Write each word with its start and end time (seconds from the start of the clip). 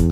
Good 0.00 0.08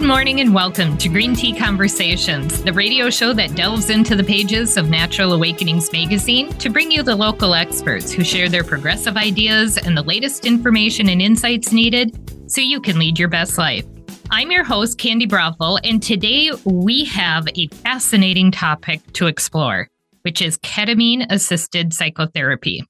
morning 0.00 0.40
and 0.40 0.54
welcome 0.54 0.96
to 0.96 1.10
Green 1.10 1.34
Tea 1.34 1.54
Conversations, 1.54 2.62
the 2.62 2.72
radio 2.72 3.10
show 3.10 3.34
that 3.34 3.54
delves 3.54 3.90
into 3.90 4.16
the 4.16 4.24
pages 4.24 4.78
of 4.78 4.88
Natural 4.88 5.34
Awakenings 5.34 5.92
magazine 5.92 6.48
to 6.54 6.70
bring 6.70 6.90
you 6.90 7.02
the 7.02 7.14
local 7.14 7.54
experts 7.54 8.10
who 8.10 8.24
share 8.24 8.48
their 8.48 8.64
progressive 8.64 9.18
ideas 9.18 9.76
and 9.76 9.94
the 9.94 10.02
latest 10.02 10.46
information 10.46 11.10
and 11.10 11.20
insights 11.20 11.70
needed 11.70 12.50
so 12.50 12.62
you 12.62 12.80
can 12.80 12.98
lead 12.98 13.18
your 13.18 13.28
best 13.28 13.58
life. 13.58 13.84
I'm 14.30 14.50
your 14.50 14.62
host, 14.62 14.98
Candy 14.98 15.24
Brothel, 15.24 15.78
and 15.84 16.02
today 16.02 16.50
we 16.66 17.06
have 17.06 17.48
a 17.56 17.66
fascinating 17.68 18.50
topic 18.50 19.00
to 19.14 19.26
explore, 19.26 19.88
which 20.20 20.42
is 20.42 20.58
ketamine 20.58 21.24
assisted 21.30 21.94
psychotherapy. 21.94 22.84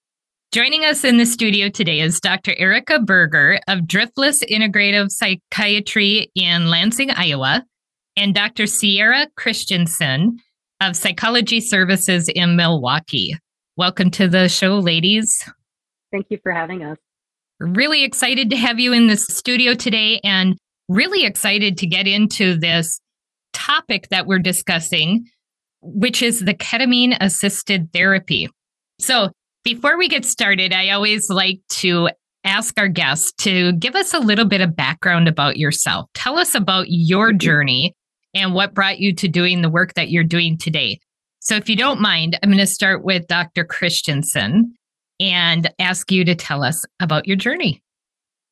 Joining 0.51 0.85
us 0.85 1.05
in 1.05 1.17
the 1.17 1.25
studio 1.25 1.69
today 1.69 2.01
is 2.01 2.19
Dr. 2.19 2.55
Erica 2.59 2.99
Burger 2.99 3.61
of 3.69 3.81
Driftless 3.81 4.43
Integrative 4.51 5.13
Psychiatry 5.13 6.29
in 6.35 6.71
Lansing, 6.71 7.13
Iowa, 7.13 7.65
and 8.17 8.35
Dr. 8.35 8.67
Ciara 8.67 9.29
Christensen 9.37 10.41
of 10.81 10.97
Psychology 10.97 11.61
Services 11.61 12.29
in 12.29 12.57
Milwaukee. 12.57 13.37
Welcome 13.77 14.11
to 14.13 14.27
the 14.27 14.49
show, 14.49 14.81
ladies. 14.81 15.49
Thank 16.11 16.27
you 16.31 16.41
for 16.43 16.51
having 16.51 16.83
us. 16.83 16.99
Really 17.61 18.03
excited 18.03 18.51
to 18.51 18.57
have 18.57 18.81
you 18.81 18.93
in 18.93 19.07
the 19.07 19.17
studio 19.17 19.75
today 19.75 20.21
and 20.25 20.59
really 20.89 21.25
excited 21.25 21.79
to 21.79 21.87
get 21.87 22.07
into 22.07 22.57
this 22.57 23.01
topic 23.53 24.09
that 24.11 24.27
we're 24.27 24.39
discussing, 24.39 25.27
which 25.83 26.23
is 26.23 26.41
the 26.41 26.55
ketamine 26.55 27.17
assisted 27.21 27.93
therapy. 27.93 28.49
So, 28.99 29.31
before 29.65 29.99
we 29.99 30.09
get 30.09 30.25
started, 30.25 30.73
I 30.73 30.91
always 30.91 31.29
like 31.29 31.61
to 31.71 32.09
ask 32.45 32.79
our 32.79 32.89
guests 32.89 33.33
to 33.33 33.73
give 33.73 33.95
us 33.95 34.15
a 34.15 34.21
little 34.21 34.47
bit 34.47 34.61
of 34.61 34.77
background 34.77 35.29
about 35.29 35.59
yourself. 35.59 36.07
Tell 36.15 36.39
us 36.39 36.55
about 36.55 36.87
your 36.89 37.31
mm-hmm. 37.31 37.39
journey 37.39 37.95
and 38.35 38.55
what 38.55 38.75
brought 38.75 38.99
you 38.99 39.15
to 39.17 39.29
doing 39.29 39.61
the 39.61 39.71
work 39.71 39.95
that 39.95 40.11
you're 40.11 40.25
doing 40.25 40.57
today. 40.57 40.99
So, 41.41 41.55
if 41.57 41.69
you 41.69 41.77
don't 41.77 42.01
mind, 42.01 42.39
I'm 42.43 42.51
going 42.51 42.59
to 42.59 42.67
start 42.67 43.05
with 43.05 43.27
Dr. 43.27 43.65
Christensen 43.65 44.75
and 45.21 45.73
ask 45.79 46.11
you 46.11 46.25
to 46.25 46.35
tell 46.35 46.63
us 46.63 46.85
about 47.01 47.27
your 47.27 47.37
journey. 47.37 47.83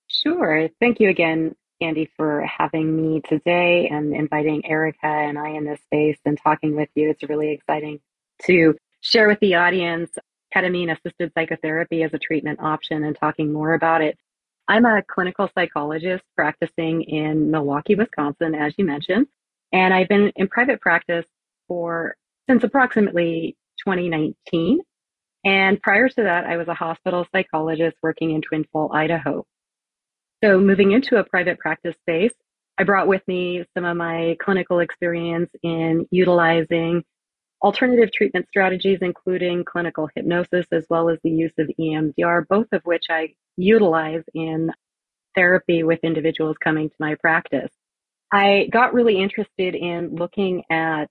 Sure. 0.08 0.68
Thank 0.80 1.00
you 1.00 1.08
again, 1.08 1.54
Andy, 1.80 2.10
for 2.16 2.42
having 2.42 2.96
me 2.96 3.20
today 3.20 3.88
and 3.88 4.14
inviting 4.14 4.64
Erica 4.64 5.06
and 5.06 5.38
I 5.38 5.50
in 5.50 5.64
this 5.64 5.80
space 5.82 6.18
and 6.24 6.38
talking 6.42 6.74
with 6.74 6.88
you. 6.94 7.10
It's 7.10 7.22
really 7.22 7.50
exciting 7.50 8.00
to 8.46 8.76
share 9.00 9.28
with 9.28 9.40
the 9.40 9.56
audience 9.56 10.10
ketamine 10.54 10.90
assisted 10.90 11.32
psychotherapy 11.34 12.02
as 12.02 12.14
a 12.14 12.18
treatment 12.18 12.60
option 12.60 13.04
and 13.04 13.16
talking 13.16 13.52
more 13.52 13.74
about 13.74 14.00
it. 14.00 14.18
I'm 14.68 14.84
a 14.84 15.02
clinical 15.02 15.50
psychologist 15.54 16.24
practicing 16.34 17.02
in 17.02 17.50
Milwaukee, 17.50 17.94
Wisconsin, 17.94 18.54
as 18.54 18.74
you 18.76 18.84
mentioned, 18.84 19.26
and 19.72 19.94
I've 19.94 20.08
been 20.08 20.32
in 20.34 20.48
private 20.48 20.80
practice 20.80 21.26
for 21.68 22.16
since 22.48 22.64
approximately 22.64 23.56
2019. 23.84 24.80
And 25.44 25.80
prior 25.80 26.08
to 26.08 26.22
that, 26.22 26.46
I 26.46 26.56
was 26.56 26.68
a 26.68 26.74
hospital 26.74 27.26
psychologist 27.32 27.96
working 28.02 28.32
in 28.32 28.42
Twin 28.42 28.64
Falls, 28.72 28.90
Idaho. 28.92 29.46
So 30.44 30.58
moving 30.58 30.92
into 30.92 31.16
a 31.16 31.24
private 31.24 31.58
practice 31.58 31.96
space, 32.02 32.34
I 32.78 32.84
brought 32.84 33.08
with 33.08 33.26
me 33.26 33.64
some 33.74 33.84
of 33.84 33.96
my 33.96 34.36
clinical 34.40 34.80
experience 34.80 35.50
in 35.62 36.06
utilizing 36.10 37.04
alternative 37.62 38.12
treatment 38.12 38.46
strategies, 38.48 38.98
including 39.00 39.64
clinical 39.64 40.10
hypnosis, 40.14 40.66
as 40.72 40.86
well 40.90 41.08
as 41.08 41.18
the 41.22 41.30
use 41.30 41.54
of 41.58 41.70
EMDR, 41.80 42.46
both 42.48 42.66
of 42.72 42.82
which 42.84 43.04
I 43.08 43.34
utilize 43.56 44.24
in 44.34 44.70
therapy 45.34 45.82
with 45.82 46.00
individuals 46.02 46.56
coming 46.62 46.90
to 46.90 46.96
my 47.00 47.14
practice. 47.14 47.72
I 48.30 48.68
got 48.72 48.92
really 48.92 49.22
interested 49.22 49.74
in 49.74 50.16
looking 50.16 50.64
at 50.70 51.08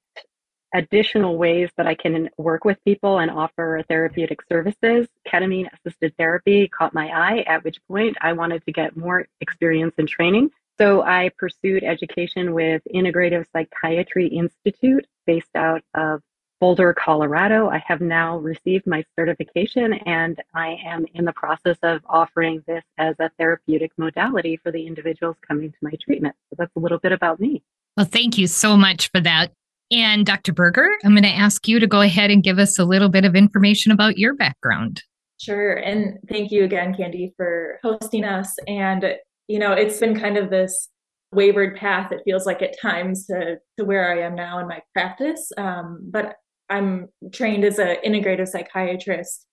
additional 0.74 1.38
ways 1.38 1.70
that 1.78 1.88
I 1.88 1.96
can 1.96 2.30
work 2.38 2.66
with 2.66 2.84
people 2.84 3.20
and 3.20 3.32
offer 3.32 3.84
therapeutic 3.88 4.40
services. 4.50 5.08
Ketamine 5.28 5.70
assisted 5.74 6.16
therapy 6.18 6.68
caught 6.68 6.94
my 6.94 7.08
eye, 7.10 7.40
at 7.48 7.64
which 7.64 7.78
point 7.88 8.18
I 8.22 8.34
wanted 8.34 8.66
to 8.66 8.72
get 8.72 8.98
more 8.98 9.28
experience 9.42 9.96
and 9.98 10.08
training. 10.08 10.52
So 10.78 11.02
I 11.02 11.32
pursued 11.38 11.84
education 11.84 12.54
with 12.54 12.82
Integrative 12.94 13.46
Psychiatry 13.54 14.28
Institute 14.28 15.08
based 15.26 15.56
out 15.56 15.84
of 15.94 16.22
Boulder, 16.60 16.94
Colorado. 16.94 17.70
I 17.70 17.78
have 17.86 18.02
now 18.02 18.38
received 18.38 18.88
my 18.88 19.06
certification 19.18 19.94
and 19.94 20.42
I 20.54 20.78
am 20.86 21.06
in 21.14 21.26
the 21.26 21.34
process 21.34 21.78
of 21.84 22.02
offering 22.08 22.64
this 22.68 22.84
as 22.98 23.16
a 23.20 23.30
therapeutic 23.38 23.92
modality 23.98 24.58
for 24.58 24.72
the 24.72 24.86
individuals 24.86 25.36
coming 25.48 25.72
to 25.72 25.78
my 25.82 25.92
treatment. 26.02 26.36
So 26.50 26.56
that's 26.58 26.76
a 26.76 26.80
little 26.80 27.00
bit 27.00 27.12
about 27.12 27.40
me. 27.40 27.64
Well, 27.98 28.06
thank 28.06 28.38
you 28.38 28.48
so 28.48 28.76
much 28.76 29.10
for 29.12 29.22
that. 29.22 29.52
And 29.92 30.26
Dr. 30.26 30.52
Burger, 30.52 30.90
I'm 31.04 31.12
going 31.12 31.24
to 31.24 31.30
ask 31.30 31.68
you 31.68 31.80
to 31.80 31.88
go 31.88 32.02
ahead 32.02 32.32
and 32.32 32.44
give 32.44 32.58
us 32.58 32.80
a 32.80 32.86
little 32.86 33.10
bit 33.10 33.26
of 33.26 33.36
information 33.36 33.92
about 33.92 34.18
your 34.18 34.34
background. 34.34 35.04
Sure. 35.40 35.74
And 35.74 36.18
thank 36.30 36.52
you 36.52 36.64
again, 36.64 36.96
Candy, 36.96 37.34
for 37.38 37.80
hosting 37.84 38.24
us. 38.24 38.56
And, 38.68 39.16
you 39.48 39.60
know, 39.60 39.74
it's 39.74 40.00
been 40.00 40.20
kind 40.20 40.38
of 40.38 40.50
this 40.50 40.90
wayward 41.32 41.76
path, 41.76 42.12
it 42.12 42.22
feels 42.24 42.46
like 42.46 42.62
at 42.62 42.80
times, 42.80 43.28
to, 43.28 43.58
to 43.78 43.86
where 43.86 44.12
I 44.12 44.22
am 44.26 44.36
now 44.36 44.60
in 44.60 44.68
my 44.68 44.82
practice. 44.94 45.52
Um, 45.58 46.00
but 46.10 46.36
I'm 46.70 47.10
trained 47.32 47.64
as 47.64 47.78
an 47.78 47.98
integrative 48.06 48.48
psychiatrist, 48.48 49.46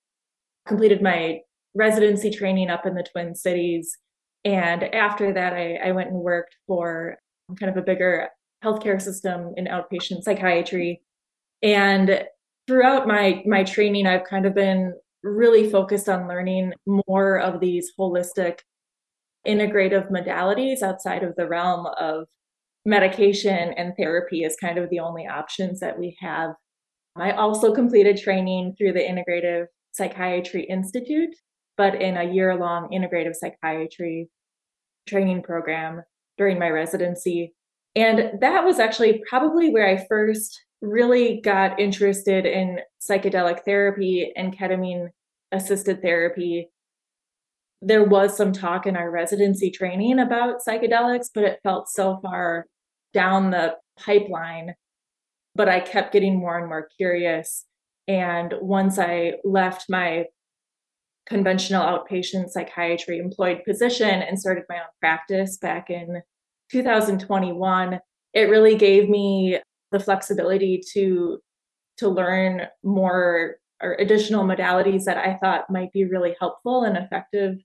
completed 0.66 1.02
my 1.02 1.40
residency 1.74 2.30
training 2.30 2.70
up 2.70 2.86
in 2.86 2.94
the 2.94 3.04
Twin 3.12 3.34
Cities. 3.34 3.98
And 4.44 4.82
after 4.94 5.32
that, 5.32 5.52
I, 5.52 5.78
I 5.84 5.92
went 5.92 6.10
and 6.10 6.18
worked 6.18 6.56
for 6.66 7.18
kind 7.58 7.70
of 7.70 7.76
a 7.76 7.84
bigger 7.84 8.28
healthcare 8.62 9.00
system 9.00 9.52
in 9.56 9.66
outpatient 9.66 10.22
psychiatry. 10.22 11.02
And 11.62 12.24
throughout 12.66 13.06
my 13.06 13.42
my 13.46 13.64
training, 13.64 14.06
I've 14.06 14.24
kind 14.24 14.46
of 14.46 14.54
been 14.54 14.94
really 15.22 15.70
focused 15.70 16.08
on 16.08 16.28
learning 16.28 16.72
more 17.06 17.38
of 17.38 17.60
these 17.60 17.92
holistic 17.98 18.60
integrative 19.46 20.10
modalities 20.10 20.82
outside 20.82 21.22
of 21.22 21.34
the 21.36 21.48
realm 21.48 21.86
of 21.98 22.26
medication 22.84 23.72
and 23.76 23.94
therapy 23.96 24.42
is 24.42 24.56
kind 24.60 24.78
of 24.78 24.90
the 24.90 24.98
only 24.98 25.26
options 25.26 25.80
that 25.80 25.98
we 25.98 26.16
have 26.20 26.54
I 27.16 27.32
also 27.32 27.74
completed 27.74 28.16
training 28.16 28.74
through 28.76 28.92
the 28.92 29.00
Integrative 29.00 29.66
Psychiatry 29.92 30.64
Institute, 30.64 31.34
but 31.76 32.00
in 32.00 32.16
a 32.16 32.32
year 32.32 32.56
long 32.56 32.88
integrative 32.90 33.34
psychiatry 33.34 34.30
training 35.06 35.42
program 35.42 36.02
during 36.38 36.58
my 36.58 36.70
residency. 36.70 37.54
And 37.94 38.40
that 38.40 38.64
was 38.64 38.78
actually 38.78 39.22
probably 39.28 39.70
where 39.70 39.86
I 39.86 40.06
first 40.06 40.60
really 40.80 41.40
got 41.40 41.78
interested 41.78 42.46
in 42.46 42.80
psychedelic 43.00 43.64
therapy 43.64 44.32
and 44.34 44.56
ketamine 44.56 45.08
assisted 45.52 46.00
therapy. 46.02 46.70
There 47.82 48.04
was 48.04 48.36
some 48.36 48.52
talk 48.52 48.86
in 48.86 48.96
our 48.96 49.10
residency 49.10 49.70
training 49.70 50.18
about 50.18 50.60
psychedelics, 50.66 51.26
but 51.34 51.44
it 51.44 51.60
felt 51.62 51.88
so 51.88 52.18
far 52.22 52.66
down 53.12 53.50
the 53.50 53.76
pipeline 53.98 54.74
but 55.54 55.68
I 55.68 55.80
kept 55.80 56.12
getting 56.12 56.38
more 56.38 56.58
and 56.58 56.68
more 56.68 56.88
curious. 56.96 57.66
And 58.08 58.54
once 58.60 58.98
I 58.98 59.34
left 59.44 59.86
my 59.88 60.26
conventional 61.26 61.84
outpatient 61.84 62.50
psychiatry 62.50 63.18
employed 63.18 63.62
position 63.64 64.22
and 64.22 64.38
started 64.38 64.64
my 64.68 64.76
own 64.76 64.90
practice 65.00 65.56
back 65.56 65.88
in 65.88 66.22
2021, 66.72 68.00
it 68.34 68.40
really 68.50 68.76
gave 68.76 69.08
me 69.08 69.60
the 69.90 70.00
flexibility 70.00 70.82
to 70.94 71.38
to 71.98 72.08
learn 72.08 72.62
more 72.82 73.56
or 73.82 73.94
additional 73.98 74.44
modalities 74.44 75.04
that 75.04 75.18
I 75.18 75.38
thought 75.42 75.70
might 75.70 75.92
be 75.92 76.04
really 76.04 76.34
helpful 76.40 76.84
and 76.84 76.96
effective 76.96 77.58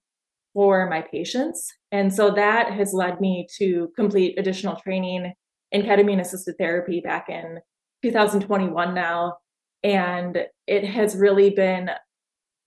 for 0.53 0.89
my 0.89 1.01
patients. 1.01 1.73
And 1.91 2.13
so 2.13 2.31
that 2.31 2.71
has 2.71 2.93
led 2.93 3.21
me 3.21 3.47
to 3.57 3.91
complete 3.95 4.37
additional 4.37 4.75
training 4.75 5.33
in 5.71 5.81
ketamine 5.83 6.19
assisted 6.19 6.55
therapy 6.57 6.99
back 6.99 7.29
in 7.29 7.59
2021 8.03 8.93
now 8.93 9.37
and 9.83 10.45
it 10.65 10.85
has 10.85 11.15
really 11.15 11.49
been 11.49 11.89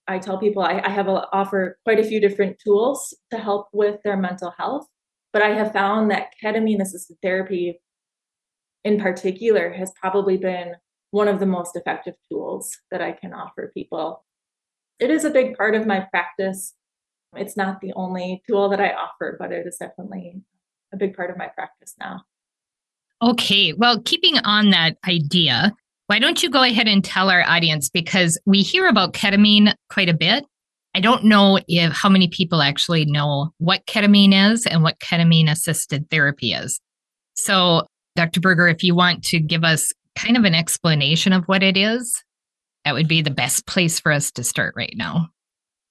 i 0.06 0.18
tell 0.18 0.38
people 0.38 0.62
i, 0.62 0.80
I 0.84 0.90
have 0.90 1.08
a, 1.08 1.26
offer 1.32 1.78
quite 1.84 1.98
a 1.98 2.04
few 2.04 2.20
different 2.20 2.58
tools 2.64 3.14
to 3.30 3.38
help 3.38 3.68
with 3.72 4.00
their 4.04 4.16
mental 4.16 4.52
health 4.58 4.86
but 5.32 5.42
i 5.42 5.50
have 5.50 5.72
found 5.72 6.10
that 6.10 6.32
ketamine 6.42 6.80
assisted 6.80 7.16
therapy 7.22 7.80
in 8.84 9.00
particular 9.00 9.72
has 9.72 9.92
probably 10.00 10.36
been 10.36 10.74
one 11.10 11.28
of 11.28 11.40
the 11.40 11.46
most 11.46 11.76
effective 11.76 12.14
tools 12.30 12.76
that 12.90 13.02
i 13.02 13.12
can 13.12 13.32
offer 13.32 13.70
people 13.74 14.24
it 14.98 15.10
is 15.10 15.24
a 15.24 15.30
big 15.30 15.56
part 15.56 15.74
of 15.74 15.86
my 15.86 16.00
practice 16.00 16.74
it's 17.36 17.56
not 17.56 17.80
the 17.80 17.92
only 17.94 18.42
tool 18.48 18.68
that 18.68 18.80
i 18.80 18.92
offer 18.92 19.36
but 19.38 19.52
it 19.52 19.66
is 19.66 19.76
definitely 19.76 20.40
a 20.92 20.96
big 20.96 21.14
part 21.14 21.30
of 21.30 21.36
my 21.36 21.46
practice 21.46 21.94
now 21.98 22.22
Okay. 23.22 23.72
Well, 23.74 24.00
keeping 24.02 24.38
on 24.44 24.70
that 24.70 24.96
idea, 25.06 25.72
Why 26.06 26.18
don't 26.18 26.42
you 26.42 26.50
go 26.50 26.64
ahead 26.64 26.88
and 26.88 27.04
tell 27.04 27.30
our 27.30 27.44
audience 27.46 27.88
because 27.88 28.36
we 28.44 28.62
hear 28.62 28.88
about 28.88 29.12
ketamine 29.12 29.74
quite 29.90 30.08
a 30.08 30.14
bit. 30.14 30.44
I 30.94 31.00
don't 31.00 31.24
know 31.24 31.58
if 31.68 31.92
how 31.92 32.08
many 32.08 32.28
people 32.28 32.62
actually 32.62 33.04
know 33.04 33.52
what 33.58 33.86
ketamine 33.86 34.52
is 34.52 34.66
and 34.66 34.82
what 34.82 34.98
ketamine 34.98 35.50
assisted 35.50 36.10
therapy 36.10 36.52
is. 36.52 36.80
So, 37.34 37.86
Dr. 38.16 38.40
Burger, 38.40 38.66
if 38.66 38.82
you 38.82 38.94
want 38.94 39.22
to 39.24 39.38
give 39.38 39.62
us 39.62 39.92
kind 40.16 40.36
of 40.36 40.44
an 40.44 40.54
explanation 40.54 41.32
of 41.32 41.44
what 41.44 41.62
it 41.62 41.76
is, 41.76 42.22
that 42.84 42.94
would 42.94 43.08
be 43.08 43.22
the 43.22 43.30
best 43.30 43.66
place 43.66 44.00
for 44.00 44.10
us 44.10 44.30
to 44.32 44.42
start 44.42 44.74
right 44.76 44.94
now. 44.96 45.28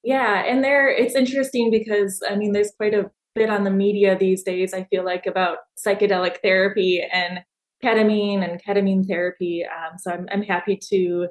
Yeah, 0.04 0.44
and 0.46 0.64
there 0.64 0.90
it's 0.90 1.16
interesting 1.16 1.72
because 1.72 2.22
I 2.30 2.36
mean 2.36 2.52
there's 2.52 2.72
quite 2.76 2.94
a 2.94 3.12
bit 3.36 3.50
on 3.50 3.64
the 3.64 3.72
media 3.72 4.18
these 4.18 4.44
days 4.44 4.74
I 4.74 4.86
feel 4.86 5.06
like 5.06 5.26
about 5.26 5.60
psychedelic 5.78 6.38
therapy 6.42 7.02
and 7.12 7.42
ketamine 7.84 8.44
and 8.44 8.62
ketamine 8.62 9.08
therapy. 9.08 9.66
Um, 9.66 9.98
so 9.98 10.12
I'm, 10.12 10.28
I'm 10.32 10.42
happy 10.42 10.80
to 10.90 11.28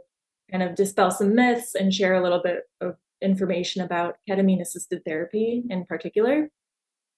kind 0.50 0.62
of 0.62 0.74
dispel 0.74 1.10
some 1.10 1.34
myths 1.34 1.74
and 1.74 1.92
share 1.92 2.14
a 2.14 2.22
little 2.22 2.40
bit 2.42 2.62
of 2.80 2.96
information 3.22 3.82
about 3.82 4.16
ketamine 4.28 4.60
assisted 4.60 5.04
therapy 5.04 5.62
in 5.68 5.84
particular. 5.84 6.48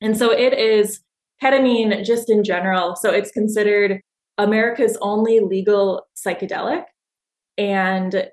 And 0.00 0.17
so 0.17 0.31
it 0.31 0.55
is 0.55 1.00
ketamine 1.43 2.05
just 2.05 2.31
in 2.31 2.44
general. 2.44 2.97
So 2.97 3.11
it's 3.11 3.31
considered 3.31 4.00
America's 4.38 4.97
only 5.00 5.41
legal 5.41 6.06
psychedelic. 6.17 6.85
And 7.58 8.29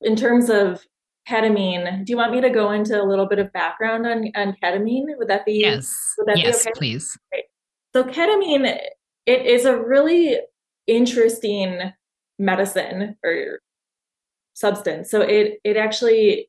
in 0.00 0.16
terms 0.16 0.50
of 0.50 0.84
ketamine, 1.28 2.04
do 2.04 2.12
you 2.12 2.16
want 2.16 2.32
me 2.32 2.40
to 2.40 2.50
go 2.50 2.70
into 2.70 3.00
a 3.00 3.04
little 3.04 3.26
bit 3.26 3.38
of 3.38 3.52
background 3.52 4.06
on, 4.06 4.30
on 4.34 4.56
ketamine? 4.62 5.16
Would 5.16 5.28
that 5.28 5.44
be 5.44 5.54
yes? 5.54 5.94
That 6.26 6.38
yes, 6.38 6.64
be 6.64 6.70
okay? 6.70 6.78
please. 6.78 7.18
So 7.94 8.04
ketamine 8.04 8.78
it 9.26 9.44
is 9.44 9.64
a 9.64 9.76
really 9.76 10.38
interesting 10.86 11.92
medicine 12.38 13.16
or 13.24 13.60
substance. 14.54 15.10
So 15.10 15.20
it 15.20 15.58
it 15.64 15.76
actually 15.76 16.48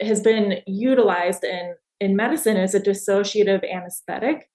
has 0.00 0.20
been 0.20 0.60
utilized 0.66 1.44
in 1.44 1.74
in 2.00 2.14
medicine 2.14 2.56
as 2.56 2.74
a 2.74 2.80
dissociative 2.80 3.68
anesthetic 3.68 4.48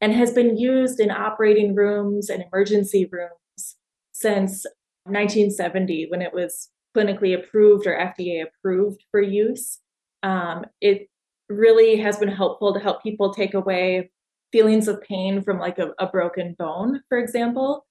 and 0.00 0.12
has 0.12 0.32
been 0.32 0.56
used 0.56 1.00
in 1.00 1.10
operating 1.10 1.74
rooms 1.74 2.28
and 2.28 2.44
emergency 2.44 3.08
rooms 3.10 3.76
since 4.12 4.66
1970 5.04 6.06
when 6.10 6.20
it 6.22 6.34
was 6.34 6.68
clinically 6.96 7.34
approved 7.34 7.86
or 7.86 7.96
FDA 7.96 8.44
approved 8.44 9.04
for 9.10 9.22
use. 9.22 9.78
Um, 10.22 10.66
it 10.80 11.08
really 11.48 11.96
has 11.96 12.18
been 12.18 12.28
helpful 12.28 12.74
to 12.74 12.80
help 12.80 13.02
people 13.02 13.32
take 13.32 13.54
away 13.54 14.10
feelings 14.52 14.88
of 14.88 15.02
pain 15.02 15.42
from 15.42 15.58
like 15.58 15.78
a, 15.78 15.92
a 15.98 16.06
broken 16.06 16.54
bone, 16.58 17.00
for 17.08 17.18
example. 17.18 17.86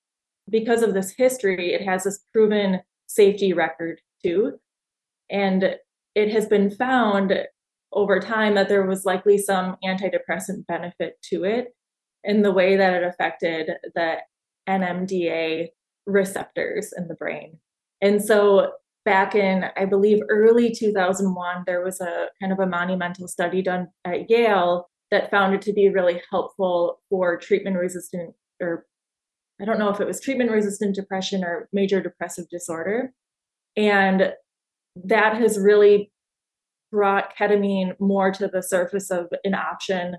Because 0.49 0.81
of 0.81 0.93
this 0.93 1.13
history, 1.15 1.73
it 1.73 1.81
has 1.81 2.03
this 2.03 2.25
proven 2.33 2.81
safety 3.07 3.53
record 3.53 4.01
too. 4.23 4.59
And 5.29 5.75
it 6.15 6.31
has 6.31 6.47
been 6.47 6.71
found 6.71 7.33
over 7.91 8.19
time 8.19 8.55
that 8.55 8.69
there 8.69 8.85
was 8.85 9.05
likely 9.05 9.37
some 9.37 9.75
antidepressant 9.83 10.65
benefit 10.67 11.15
to 11.23 11.43
it 11.43 11.69
in 12.23 12.41
the 12.41 12.51
way 12.51 12.75
that 12.75 12.93
it 12.93 13.03
affected 13.03 13.71
the 13.95 14.17
NMDA 14.67 15.69
receptors 16.05 16.93
in 16.95 17.07
the 17.07 17.15
brain. 17.15 17.57
And 18.01 18.23
so 18.23 18.73
back 19.05 19.35
in, 19.35 19.65
I 19.75 19.85
believe, 19.85 20.19
early 20.29 20.73
2001, 20.73 21.63
there 21.65 21.83
was 21.83 21.99
a 22.01 22.27
kind 22.39 22.51
of 22.51 22.59
a 22.59 22.67
monumental 22.67 23.27
study 23.27 23.61
done 23.61 23.87
at 24.05 24.29
Yale 24.29 24.89
that 25.11 25.31
found 25.31 25.55
it 25.55 25.61
to 25.63 25.73
be 25.73 25.89
really 25.89 26.21
helpful 26.29 26.99
for 27.09 27.37
treatment 27.37 27.77
resistant 27.77 28.35
or 28.61 28.85
I 29.61 29.65
don't 29.65 29.79
know 29.79 29.89
if 29.89 29.99
it 29.99 30.07
was 30.07 30.21
treatment 30.21 30.51
resistant 30.51 30.95
depression 30.95 31.43
or 31.43 31.67
major 31.73 32.01
depressive 32.01 32.47
disorder. 32.49 33.11
And 33.75 34.33
that 35.05 35.35
has 35.37 35.57
really 35.59 36.11
brought 36.91 37.35
ketamine 37.37 37.99
more 37.99 38.31
to 38.31 38.47
the 38.47 38.63
surface 38.63 39.11
of 39.11 39.27
an 39.43 39.53
option 39.53 40.17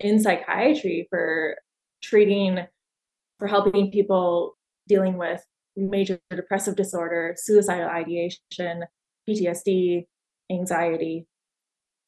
in 0.00 0.20
psychiatry 0.20 1.06
for 1.08 1.56
treating, 2.02 2.66
for 3.38 3.48
helping 3.48 3.90
people 3.90 4.56
dealing 4.88 5.16
with 5.16 5.42
major 5.76 6.18
depressive 6.30 6.76
disorder, 6.76 7.34
suicidal 7.36 7.88
ideation, 7.88 8.84
PTSD, 9.28 10.06
anxiety. 10.50 11.26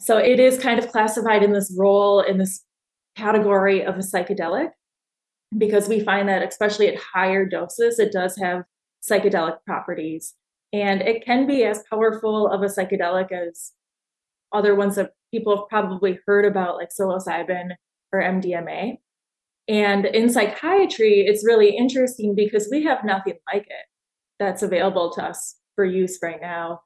So 0.01 0.17
it 0.19 0.39
is 0.39 0.59
kind 0.59 0.79
of 0.79 0.89
classified 0.89 1.43
in 1.43 1.53
this 1.53 1.75
role, 1.77 2.21
in 2.21 2.39
this 2.39 2.65
category 3.17 3.85
of 3.85 3.97
a 3.97 4.01
psychedelic, 4.01 4.71
because 5.57 5.89
we 5.89 6.01
find 6.01 6.29
that, 6.29 6.47
especially 6.47 6.89
at 6.89 7.01
higher 7.01 7.45
doses, 7.45 7.99
it 7.99 8.13
does 8.13 8.37
have 8.37 8.63
psychedelic 9.09 9.57
properties. 9.67 10.35
And 10.73 11.01
it 11.01 11.25
can 11.25 11.47
be 11.47 11.65
as 11.65 11.83
powerful 11.89 12.49
of 12.49 12.63
a 12.63 12.67
psychedelic 12.67 13.33
as 13.33 13.73
other 14.53 14.75
ones 14.75 14.97
that 14.97 15.13
people 15.33 15.57
have 15.57 15.69
probably 15.69 16.19
heard 16.27 16.45
about, 16.45 16.77
like 16.77 16.91
psilocybin 16.91 17.71
or 18.13 18.21
MDMA. 18.21 18.99
And 19.69 20.07
in 20.07 20.31
psychiatry, 20.31 21.25
it's 21.27 21.45
really 21.45 21.77
interesting 21.77 22.35
because 22.35 22.69
we 22.71 22.85
have 22.85 23.05
nothing 23.05 23.35
like 23.53 23.67
it 23.67 23.87
that's 24.39 24.63
available 24.63 25.11
to 25.13 25.25
us 25.25 25.57
for 25.75 25.85
use 25.85 26.19
right 26.23 26.41
now. 26.41 26.81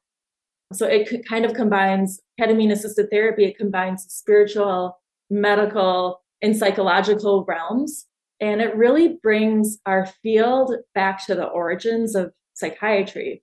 So 0.72 0.86
it 0.86 1.08
kind 1.28 1.44
of 1.44 1.54
combines 1.54 2.20
ketamine 2.40 2.72
assisted 2.72 3.10
therapy, 3.10 3.44
it 3.44 3.58
combines 3.58 4.06
spiritual, 4.08 4.98
medical, 5.30 6.22
and 6.40 6.56
psychological 6.56 7.44
realms. 7.46 8.06
And 8.40 8.60
it 8.60 8.74
really 8.74 9.18
brings 9.22 9.78
our 9.86 10.06
field 10.22 10.74
back 10.94 11.24
to 11.26 11.34
the 11.34 11.44
origins 11.44 12.16
of 12.16 12.32
psychiatry. 12.54 13.42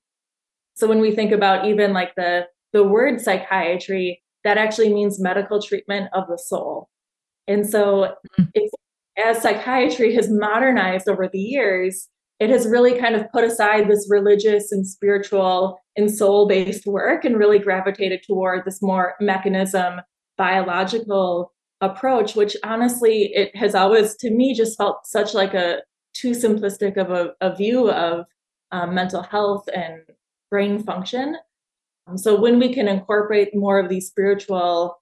So 0.79 0.87
when 0.87 1.01
we 1.01 1.13
think 1.13 1.33
about 1.33 1.67
even 1.67 1.91
like 1.91 2.15
the, 2.15 2.47
the 2.71 2.83
word 2.83 3.19
psychiatry, 3.19 4.21
that 4.45 4.57
actually 4.57 4.93
means 4.93 5.19
medical 5.19 5.61
treatment 5.61 6.09
of 6.13 6.23
the 6.29 6.37
soul. 6.37 6.87
And 7.47 7.69
so 7.69 8.15
mm-hmm. 8.39 8.59
as 9.17 9.41
psychiatry 9.41 10.15
has 10.15 10.29
modernized 10.31 11.09
over 11.09 11.27
the 11.27 11.39
years, 11.39 12.07
it 12.39 12.49
has 12.49 12.65
really 12.65 12.97
kind 12.97 13.15
of 13.15 13.29
put 13.33 13.43
aside 13.43 13.89
this 13.89 14.07
religious 14.09 14.71
and 14.71 14.87
spiritual 14.87 15.81
and 15.97 16.09
soul 16.09 16.47
based 16.47 16.85
work 16.85 17.25
and 17.25 17.37
really 17.37 17.59
gravitated 17.59 18.21
toward 18.25 18.63
this 18.63 18.81
more 18.81 19.15
mechanism 19.19 19.99
biological 20.37 21.51
approach 21.81 22.33
which 22.33 22.55
honestly 22.63 23.29
it 23.33 23.53
has 23.57 23.75
always 23.75 24.15
to 24.15 24.31
me 24.31 24.53
just 24.53 24.77
felt 24.77 25.05
such 25.05 25.33
like 25.33 25.53
a 25.53 25.79
too 26.13 26.31
simplistic 26.31 26.95
of 26.95 27.11
a, 27.11 27.33
a 27.41 27.53
view 27.53 27.91
of 27.91 28.25
um, 28.71 28.93
mental 28.93 29.21
health 29.21 29.67
and 29.73 30.01
brain 30.49 30.81
function 30.81 31.37
um, 32.07 32.17
so 32.17 32.39
when 32.39 32.59
we 32.59 32.73
can 32.73 32.87
incorporate 32.87 33.55
more 33.55 33.79
of 33.79 33.89
these 33.89 34.07
spiritual 34.07 34.97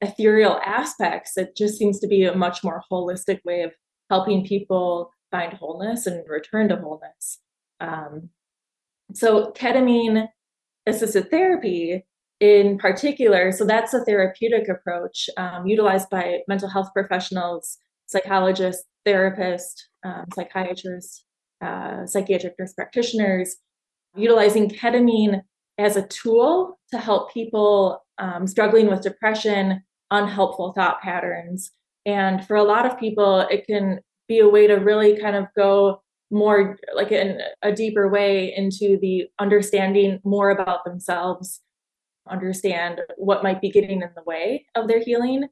ethereal 0.00 0.60
aspects 0.64 1.36
it 1.36 1.56
just 1.56 1.78
seems 1.78 1.98
to 2.00 2.06
be 2.06 2.24
a 2.24 2.34
much 2.34 2.62
more 2.64 2.82
holistic 2.90 3.40
way 3.44 3.62
of 3.62 3.72
helping 4.10 4.44
people 4.44 5.10
find 5.32 5.54
wholeness 5.54 6.06
and 6.06 6.22
return 6.28 6.68
to 6.68 6.76
wholeness. 6.76 7.40
Um, 7.80 8.28
so, 9.14 9.50
ketamine 9.52 10.28
assisted 10.86 11.30
therapy 11.30 12.04
in 12.38 12.78
particular, 12.78 13.50
so 13.52 13.64
that's 13.64 13.94
a 13.94 14.04
therapeutic 14.04 14.68
approach 14.68 15.28
um, 15.36 15.66
utilized 15.66 16.10
by 16.10 16.40
mental 16.46 16.68
health 16.68 16.90
professionals, 16.92 17.78
psychologists, 18.06 18.84
therapists, 19.06 19.80
um, 20.04 20.26
psychiatrists, 20.34 21.24
uh, 21.64 22.04
psychiatric 22.06 22.54
nurse 22.58 22.74
practitioners, 22.74 23.56
utilizing 24.16 24.68
ketamine 24.68 25.42
as 25.78 25.96
a 25.96 26.06
tool 26.06 26.78
to 26.90 26.98
help 26.98 27.32
people 27.32 28.04
um, 28.18 28.46
struggling 28.46 28.88
with 28.88 29.02
depression, 29.02 29.82
unhelpful 30.10 30.72
thought 30.72 31.00
patterns. 31.00 31.72
And 32.04 32.46
for 32.46 32.56
a 32.56 32.64
lot 32.64 32.86
of 32.86 32.98
people, 32.98 33.40
it 33.50 33.66
can 33.66 34.00
be 34.28 34.38
a 34.38 34.48
way 34.48 34.66
to 34.66 34.74
really 34.74 35.20
kind 35.20 35.36
of 35.36 35.46
go 35.56 36.02
more 36.30 36.78
like 36.94 37.12
in 37.12 37.40
a 37.62 37.72
deeper 37.72 38.08
way 38.08 38.54
into 38.56 38.98
the 39.00 39.24
understanding 39.38 40.18
more 40.24 40.50
about 40.50 40.84
themselves 40.84 41.60
understand 42.30 43.00
what 43.16 43.42
might 43.42 43.60
be 43.60 43.70
getting 43.70 44.00
in 44.00 44.08
the 44.16 44.22
way 44.24 44.64
of 44.74 44.88
their 44.88 45.00
healing 45.00 45.46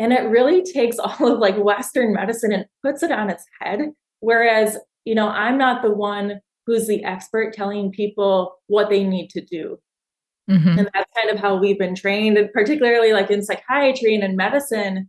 and 0.00 0.12
it 0.12 0.28
really 0.28 0.62
takes 0.62 0.98
all 0.98 1.32
of 1.32 1.38
like 1.38 1.56
western 1.56 2.12
medicine 2.12 2.52
and 2.52 2.66
puts 2.82 3.02
it 3.02 3.12
on 3.12 3.30
its 3.30 3.44
head 3.60 3.92
whereas 4.20 4.76
you 5.04 5.14
know 5.14 5.28
i'm 5.28 5.56
not 5.56 5.82
the 5.82 5.92
one 5.92 6.40
who's 6.66 6.86
the 6.86 7.04
expert 7.04 7.52
telling 7.52 7.90
people 7.90 8.56
what 8.66 8.90
they 8.90 9.04
need 9.04 9.30
to 9.30 9.40
do. 9.40 9.78
Mm-hmm. 10.50 10.78
and 10.78 10.90
that's 10.92 11.10
kind 11.16 11.30
of 11.30 11.38
how 11.38 11.56
we've 11.56 11.78
been 11.78 11.94
trained 11.94 12.36
and 12.36 12.52
particularly 12.52 13.14
like 13.14 13.30
in 13.30 13.42
psychiatry 13.42 14.14
and 14.14 14.22
in 14.22 14.36
medicine. 14.36 15.08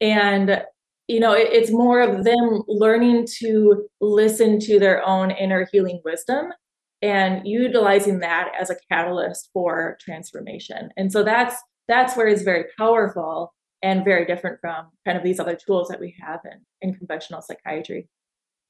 And 0.00 0.62
you 1.08 1.20
know 1.20 1.32
it, 1.32 1.48
it's 1.52 1.70
more 1.70 2.00
of 2.00 2.24
them 2.24 2.62
learning 2.68 3.26
to 3.38 3.88
listen 4.02 4.60
to 4.60 4.78
their 4.78 5.02
own 5.06 5.30
inner 5.30 5.66
healing 5.72 6.02
wisdom 6.04 6.52
and 7.00 7.46
utilizing 7.46 8.18
that 8.20 8.52
as 8.58 8.70
a 8.70 8.76
catalyst 8.90 9.48
for 9.52 9.96
transformation. 10.00 10.90
And 10.98 11.10
so 11.10 11.22
that's 11.22 11.56
that's 11.88 12.16
where 12.16 12.28
it's 12.28 12.42
very 12.42 12.64
powerful 12.76 13.54
and 13.82 14.04
very 14.04 14.26
different 14.26 14.60
from 14.60 14.86
kind 15.06 15.16
of 15.16 15.24
these 15.24 15.40
other 15.40 15.56
tools 15.56 15.88
that 15.88 16.00
we 16.00 16.14
have 16.20 16.40
in, 16.44 16.60
in 16.80 16.94
conventional 16.94 17.42
psychiatry. 17.42 18.08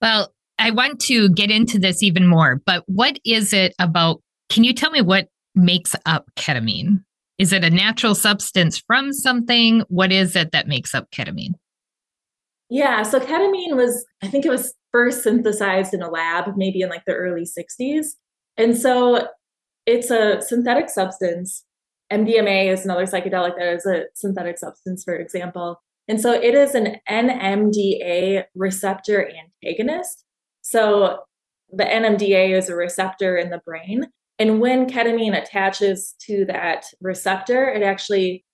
Well 0.01 0.33
I 0.65 0.71
want 0.71 0.99
to 1.03 1.29
get 1.29 1.51
into 1.51 1.79
this 1.79 2.03
even 2.03 2.27
more, 2.27 2.63
but 2.65 2.85
what 2.87 3.19
is 3.23 3.53
it 3.53 3.75
about? 3.79 4.23
Can 4.49 4.65
you 4.65 4.73
tell 4.73 4.91
me 4.91 5.03
what 5.03 5.29
makes 5.55 5.95
up 6.07 6.25
ketamine? 6.37 7.05
Is 7.39 7.53
it 7.53 7.65
a 7.65 7.69
natural 7.69 8.15
substance 8.15 8.79
from 8.79 9.13
something? 9.13 9.83
What 9.89 10.11
is 10.11 10.35
it 10.35 10.53
that 10.53 10.67
makes 10.67 10.95
up 10.95 11.11
ketamine? 11.11 11.53
Yeah, 12.71 13.03
so 13.03 13.21
ketamine 13.21 13.77
was, 13.77 14.07
I 14.23 14.29
think 14.29 14.47
it 14.47 14.51
was 14.51 14.73
first 14.91 15.23
synthesized 15.23 15.93
in 15.93 16.01
a 16.01 16.09
lab, 16.09 16.57
maybe 16.57 16.81
in 16.81 16.89
like 16.89 17.05
the 17.07 17.13
early 17.13 17.45
60s. 17.45 18.13
And 18.57 18.75
so 18.75 19.29
it's 19.85 20.11
a 20.11 20.41
synthetic 20.41 20.89
substance. 20.89 21.63
MDMA 22.11 22.73
is 22.73 22.87
another 22.87 23.05
psychedelic 23.05 23.59
that 23.59 23.75
is 23.75 23.85
a 23.85 24.05
synthetic 24.15 24.57
substance, 24.57 25.05
for 25.05 25.15
example. 25.15 25.83
And 26.09 26.19
so 26.19 26.33
it 26.33 26.55
is 26.55 26.75
an 26.75 26.97
NMDA 27.07 28.45
receptor 28.55 29.31
antagonist. 29.63 30.24
So 30.75 31.21
the 31.71 31.85
NMDA 31.85 32.51
is 32.51 32.69
a 32.69 32.75
receptor 32.75 33.37
in 33.37 33.51
the 33.51 33.61
brain. 33.65 34.09
And 34.41 34.61
when 34.61 34.89
ketamine 34.89 35.41
attaches 35.41 36.17
to 36.23 36.45
that 36.47 36.87
receptor, 37.01 37.69
it 37.69 37.85
actually 37.85 38.45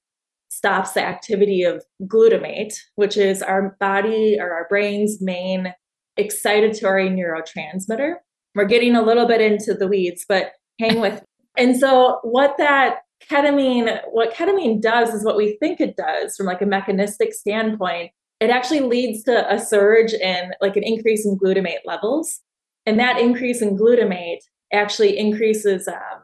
stops 0.50 0.93
the 0.93 1.03
activity 1.03 1.62
of 1.62 1.83
glutamate, 2.03 2.75
which 2.97 3.17
is 3.17 3.41
our 3.41 3.75
body 3.81 4.37
or 4.39 4.53
our 4.53 4.67
brain's 4.69 5.23
main 5.23 5.73
excitatory 6.19 7.09
neurotransmitter. 7.11 8.17
We're 8.55 8.67
getting 8.67 8.97
a 8.97 9.03
little 9.03 9.27
bit 9.27 9.41
into 9.41 9.73
the 9.73 9.89
weeds, 9.89 10.27
but 10.29 10.53
hang 10.79 11.00
with. 11.00 11.23
And 11.59 11.77
so, 11.77 12.21
what 12.23 12.57
that 12.59 13.00
ketamine, 13.29 14.00
what 14.12 14.33
ketamine 14.33 14.81
does 14.81 15.12
is 15.12 15.25
what 15.25 15.37
we 15.37 15.57
think 15.59 15.81
it 15.81 15.97
does 15.97 16.37
from 16.37 16.47
like 16.47 16.62
a 16.62 16.67
mechanistic 16.67 17.35
standpoint. 17.35 18.12
It 18.40 18.50
actually 18.50 18.80
leads 18.80 19.23
to 19.25 19.52
a 19.52 19.61
surge 19.61 20.12
in 20.14 20.52
like 20.61 20.76
an 20.76 20.82
increase 20.82 21.26
in 21.26 21.38
glutamate 21.38 21.85
levels. 21.85 22.40
And 22.87 22.99
that 22.99 23.20
increase 23.20 23.61
in 23.61 23.76
glutamate 23.76 24.40
actually 24.73 25.18
increases 25.18 25.87
um, 25.87 26.23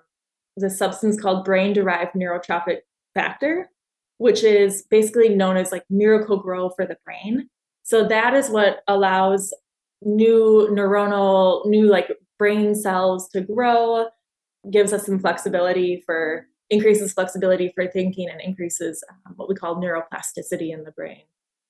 the 0.57 0.71
substance 0.71 1.21
called 1.21 1.45
brain 1.45 1.75
derived 1.75 2.15
neurotrophic 2.15 2.79
factor, 3.15 3.71
which 4.19 4.43
is 4.43 4.85
basically 4.91 5.29
known 5.29 5.57
as 5.57 5.73
like 5.73 5.85
Miracle-Gro 5.91 6.71
for 6.71 6.87
the 6.87 6.97
brain. 7.05 7.51
So 7.83 8.09
that 8.09 8.35
is 8.35 8.49
what 8.49 8.81
allows 8.89 9.53
new 10.03 10.69
neuronal, 10.71 11.67
new 11.67 11.87
like 11.87 12.11
brain 12.39 12.75
cells 12.75 13.29
to 13.31 13.43
grow, 13.43 14.07
gives 14.71 14.93
us 14.93 15.07
some 15.07 15.19
flexibility 15.19 16.03
for 16.07 16.47
increases 16.71 17.13
flexibility 17.13 17.71
for 17.75 17.87
thinking 17.87 18.29
and 18.29 18.41
increases 18.41 19.05
um, 19.27 19.35
what 19.37 19.49
we 19.49 19.55
call 19.55 19.77
neuroplasticity 19.77 20.73
in 20.73 20.83
the 20.85 20.91
brain. 20.93 21.23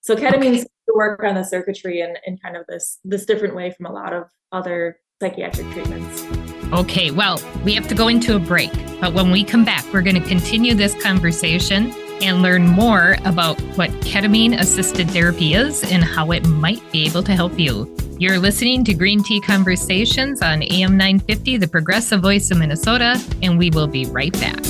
So 0.06 0.14
ketamine 0.14 0.50
okay. 0.50 0.60
to 0.60 0.92
work 0.94 1.25
on 1.25 1.34
the 1.34 1.42
circuitry 1.42 2.00
in, 2.00 2.14
in 2.25 2.38
kind 2.38 2.56
of 2.56 2.64
this 2.68 3.00
this 3.04 3.26
different 3.26 3.56
way 3.56 3.72
from 3.72 3.86
a 3.86 3.92
lot 3.92 4.12
of 4.12 4.28
other 4.52 5.00
psychiatric 5.20 5.68
treatments. 5.72 6.25
Okay, 6.72 7.10
well, 7.10 7.42
we 7.64 7.75
have 7.75 7.88
to 7.88 7.94
go 7.96 8.06
into 8.06 8.36
a 8.36 8.38
break, 8.38 8.70
but 9.00 9.14
when 9.14 9.32
we 9.32 9.42
come 9.42 9.64
back, 9.64 9.84
we're 9.92 10.02
going 10.02 10.20
to 10.20 10.28
continue 10.28 10.75
this 10.75 10.94
conversation 11.02 11.92
and 12.22 12.40
learn 12.40 12.68
more 12.68 13.16
about 13.25 13.60
what 13.76 13.90
ketamine 14.02 14.56
assisted 14.60 15.10
therapy 15.10 15.54
is 15.54 15.82
and 15.90 16.04
how 16.04 16.30
it 16.30 16.46
might 16.46 16.80
be 16.92 17.04
able 17.04 17.25
to 17.25 17.32
help 17.32 17.58
you. 17.58 17.92
You're 18.20 18.38
listening 18.38 18.84
to 18.84 18.94
Green 18.94 19.25
Tea 19.25 19.40
Conversations 19.40 20.40
on 20.40 20.62
AM 20.62 20.96
950, 20.96 21.56
the 21.56 21.66
progressive 21.66 22.22
voice 22.22 22.52
of 22.52 22.58
Minnesota, 22.58 23.20
and 23.42 23.58
we 23.58 23.70
will 23.70 23.88
be 23.88 24.06
right 24.06 24.32
back. 24.34 24.64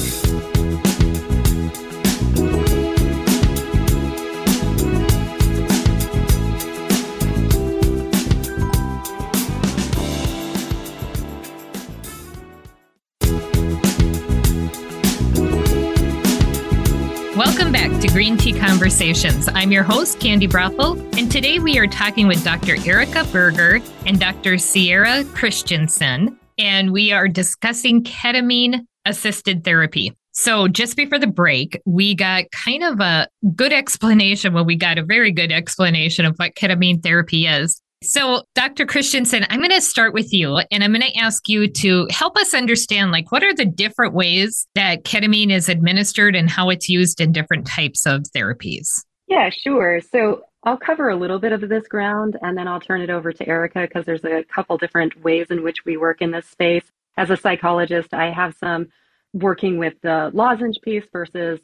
Welcome 17.37 17.71
back 17.71 18.01
to 18.01 18.09
Green 18.09 18.39
Tea 18.39 18.59
Conversations. 18.59 19.47
I'm 19.53 19.71
your 19.71 19.83
host, 19.83 20.19
Candy 20.21 20.47
Brothel, 20.47 20.99
and 21.19 21.31
today 21.31 21.59
we 21.59 21.79
are 21.79 21.87
talking 21.87 22.27
with 22.27 22.43
Dr. 22.43 22.77
Erica 22.89 23.25
Burger 23.25 23.81
and 24.07 24.19
Dr. 24.19 24.57
Ciara 24.57 25.23
Christensen, 25.35 26.39
and 26.57 26.93
we 26.93 27.13
are 27.13 27.29
discussing 27.29 28.03
ketamine 28.05 28.87
assisted 29.05 29.65
therapy. 29.65 30.15
So, 30.33 30.67
just 30.67 30.97
before 30.97 31.19
the 31.19 31.27
break, 31.27 31.79
we 31.85 32.15
got 32.15 32.51
kind 32.53 32.83
of 32.83 33.01
a 33.01 33.29
good 33.55 33.73
explanation. 33.73 34.55
Well, 34.55 34.65
we 34.65 34.77
got 34.77 34.97
a 34.97 35.05
very 35.05 35.31
good 35.31 35.53
explanation 35.53 36.25
of 36.25 36.37
what 36.37 36.55
ketamine 36.55 37.03
therapy 37.03 37.47
is. 37.47 37.83
So, 38.07 38.45
Dr. 38.55 38.87
Christensen, 38.87 39.45
I'm 39.51 39.59
going 39.59 39.71
to 39.71 39.81
start 39.81 40.15
with 40.15 40.33
you 40.33 40.61
and 40.71 40.85
I'm 40.85 40.93
going 40.93 41.03
to 41.03 41.17
ask 41.17 41.49
you 41.49 41.67
to 41.69 42.07
help 42.11 42.37
us 42.37 42.55
understand 42.55 43.11
like 43.11 43.33
what 43.33 43.43
are 43.43 43.53
the 43.53 43.65
different 43.65 44.15
ways 44.15 44.69
that 44.77 45.05
ketamine 45.05 45.51
is 45.51 45.69
administered 45.69 46.37
and 46.37 46.49
how 46.49 46.71
it's 46.71 46.89
used 46.89 47.21
in 47.21 47.33
different 47.33 47.67
types 47.67 48.07
of 48.07 48.23
therapies? 48.35 48.89
Yeah, 49.27 49.51
sure. 49.51 50.01
So, 50.01 50.45
I'll 50.63 50.77
cover 50.77 51.09
a 51.11 51.17
little 51.17 51.39
bit 51.39 51.53
of 51.53 51.69
this 51.69 51.87
ground 51.87 52.37
and 52.43 52.57
then 52.57 52.67
I'll 52.67 52.81
turn 52.81 53.01
it 53.01 53.11
over 53.11 53.33
to 53.33 53.49
Erica 53.49 53.83
because 53.83 54.05
there's 54.05 54.25
a 54.25 54.45
couple 54.45 54.77
different 54.79 55.23
ways 55.23 55.47
in 55.51 55.63
which 55.63 55.85
we 55.85 55.97
work 55.97 56.23
in 56.23 56.31
this 56.31 56.47
space. 56.47 56.85
As 57.17 57.31
a 57.31 57.37
psychologist, 57.37 58.13
I 58.13 58.31
have 58.31 58.55
some 58.59 58.89
working 59.33 59.79
with 59.79 59.95
the 60.03 60.31
lozenge 60.33 60.79
piece 60.83 61.05
versus 61.13 61.61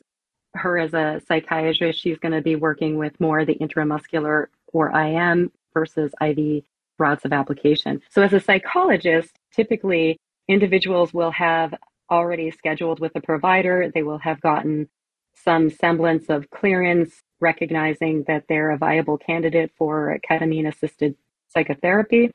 her 0.54 0.78
as 0.78 0.94
a 0.94 1.20
psychiatrist. 1.26 2.00
She's 2.00 2.18
going 2.18 2.32
to 2.32 2.42
be 2.42 2.56
working 2.56 2.96
with 2.96 3.18
more 3.20 3.44
the 3.44 3.56
intramuscular 3.56 4.46
or 4.72 4.90
IM 4.90 5.50
versus 5.74 6.12
IV 6.20 6.64
routes 6.98 7.24
of 7.24 7.32
application. 7.32 8.00
So, 8.10 8.22
as 8.22 8.32
a 8.32 8.40
psychologist, 8.40 9.32
typically 9.54 10.18
individuals 10.48 11.12
will 11.12 11.30
have 11.32 11.74
already 12.10 12.50
scheduled 12.50 13.00
with 13.00 13.12
a 13.14 13.20
provider, 13.20 13.90
they 13.92 14.02
will 14.02 14.18
have 14.18 14.40
gotten 14.40 14.88
some 15.34 15.70
semblance 15.70 16.28
of 16.28 16.50
clearance, 16.50 17.22
recognizing 17.40 18.24
that 18.28 18.44
they're 18.48 18.70
a 18.70 18.78
viable 18.78 19.18
candidate 19.18 19.72
for 19.76 20.18
ketamine 20.28 20.68
assisted 20.68 21.16
psychotherapy. 21.48 22.30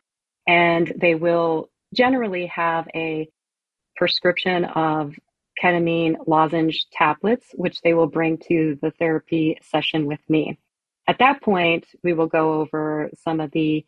And 0.47 0.91
they 0.99 1.15
will 1.15 1.69
generally 1.93 2.47
have 2.47 2.87
a 2.95 3.29
prescription 3.95 4.65
of 4.65 5.13
ketamine 5.61 6.15
lozenge 6.27 6.85
tablets, 6.91 7.47
which 7.53 7.81
they 7.81 7.93
will 7.93 8.07
bring 8.07 8.37
to 8.47 8.77
the 8.81 8.91
therapy 8.91 9.57
session 9.61 10.05
with 10.05 10.19
me. 10.29 10.57
At 11.07 11.19
that 11.19 11.41
point, 11.41 11.85
we 12.03 12.13
will 12.13 12.27
go 12.27 12.59
over 12.61 13.09
some 13.23 13.39
of 13.39 13.51
the 13.51 13.85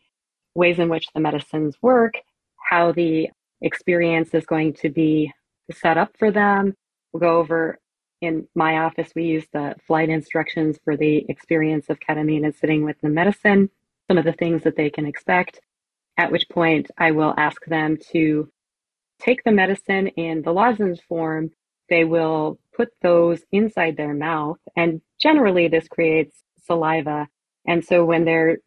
ways 0.56 0.80
in 0.80 0.90
which 0.90 1.08
the 1.14 1.20
medicines 1.20 1.76
work, 1.82 2.14
how 2.70 2.92
the 2.92 3.30
experience 3.62 4.34
is 4.34 4.46
going 4.46 4.74
to 4.74 4.90
be 4.90 5.32
set 5.72 5.98
up 5.98 6.16
for 6.18 6.32
them. 6.32 6.76
We'll 7.12 7.20
go 7.22 7.38
over 7.38 7.78
in 8.22 8.48
my 8.54 8.80
office, 8.80 9.12
we 9.16 9.24
use 9.24 9.46
the 9.54 9.76
flight 9.88 10.10
instructions 10.10 10.78
for 10.84 10.98
the 10.98 11.26
experience 11.30 11.90
of 11.90 12.00
ketamine 12.00 12.44
and 12.44 12.54
sitting 12.54 12.84
with 12.84 12.98
the 13.02 13.10
medicine, 13.10 13.70
some 14.10 14.18
of 14.18 14.26
the 14.26 14.34
things 14.34 14.64
that 14.64 14.76
they 14.76 14.90
can 14.90 15.06
expect. 15.06 15.62
At 16.18 16.32
which 16.32 16.50
point, 16.50 16.92
I 16.98 17.12
will 17.12 17.34
ask 17.38 17.64
them 17.66 17.98
to 18.12 18.50
take 19.22 19.44
the 19.44 19.52
medicine 19.52 20.08
in 20.08 20.42
the 20.42 20.52
lozenge 20.52 21.00
form. 21.08 21.52
They 21.90 22.04
will 22.04 22.60
put 22.76 22.90
those 23.02 23.42
inside 23.52 23.96
their 23.96 24.14
mouth, 24.14 24.58
and 24.76 25.02
generally, 25.20 25.70
this 25.70 25.88
creates 25.88 26.44
saliva. 26.70 27.28
And 27.68 27.84
so 27.84 28.06
when 28.06 28.26
they're 28.26 28.58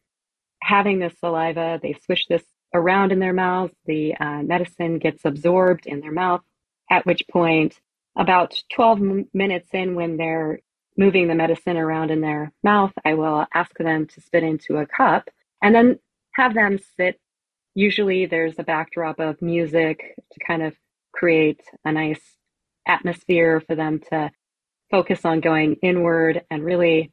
having 0.62 0.98
this 0.98 1.14
saliva, 1.20 1.78
they 1.82 1.94
swish 2.04 2.26
this 2.28 2.42
around 2.74 3.12
in 3.12 3.18
their 3.18 3.32
mouth. 3.32 3.70
The 3.86 4.14
uh, 4.18 4.42
medicine 4.42 4.98
gets 4.98 5.24
absorbed 5.24 5.86
in 5.86 6.00
their 6.00 6.12
mouth, 6.12 6.42
at 6.90 7.06
which 7.06 7.22
point, 7.30 7.78
about 8.16 8.54
12 8.74 8.98
m- 8.98 9.28
minutes 9.32 9.68
in, 9.72 9.94
when 9.94 10.16
they're 10.16 10.60
moving 10.96 11.28
the 11.28 11.34
medicine 11.34 11.76
around 11.76 12.10
in 12.10 12.20
their 12.20 12.52
mouth, 12.62 12.92
I 13.04 13.14
will 13.14 13.46
ask 13.54 13.76
them 13.78 14.06
to 14.08 14.20
spit 14.20 14.42
into 14.42 14.76
a 14.76 14.86
cup 14.86 15.28
and 15.62 15.74
then 15.74 15.98
have 16.34 16.54
them 16.54 16.78
sit. 16.96 17.18
Usually, 17.74 18.26
there's 18.26 18.58
a 18.58 18.64
backdrop 18.64 19.18
of 19.18 19.40
music 19.40 20.14
to 20.32 20.40
kind 20.46 20.62
of 20.62 20.74
create 21.12 21.60
a 21.84 21.92
nice 21.92 22.20
atmosphere 22.86 23.62
for 23.66 23.74
them 23.74 24.00
to 24.10 24.30
focus 24.90 25.24
on 25.24 25.40
going 25.40 25.76
inward 25.82 26.42
and 26.50 26.64
really 26.64 27.10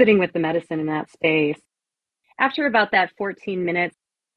sitting 0.00 0.18
with 0.18 0.32
the 0.32 0.38
medicine 0.38 0.80
in 0.80 0.86
that 0.86 1.10
space. 1.10 1.60
After 2.38 2.64
about 2.64 2.92
that 2.92 3.12
14 3.18 3.62
minutes, 3.62 3.94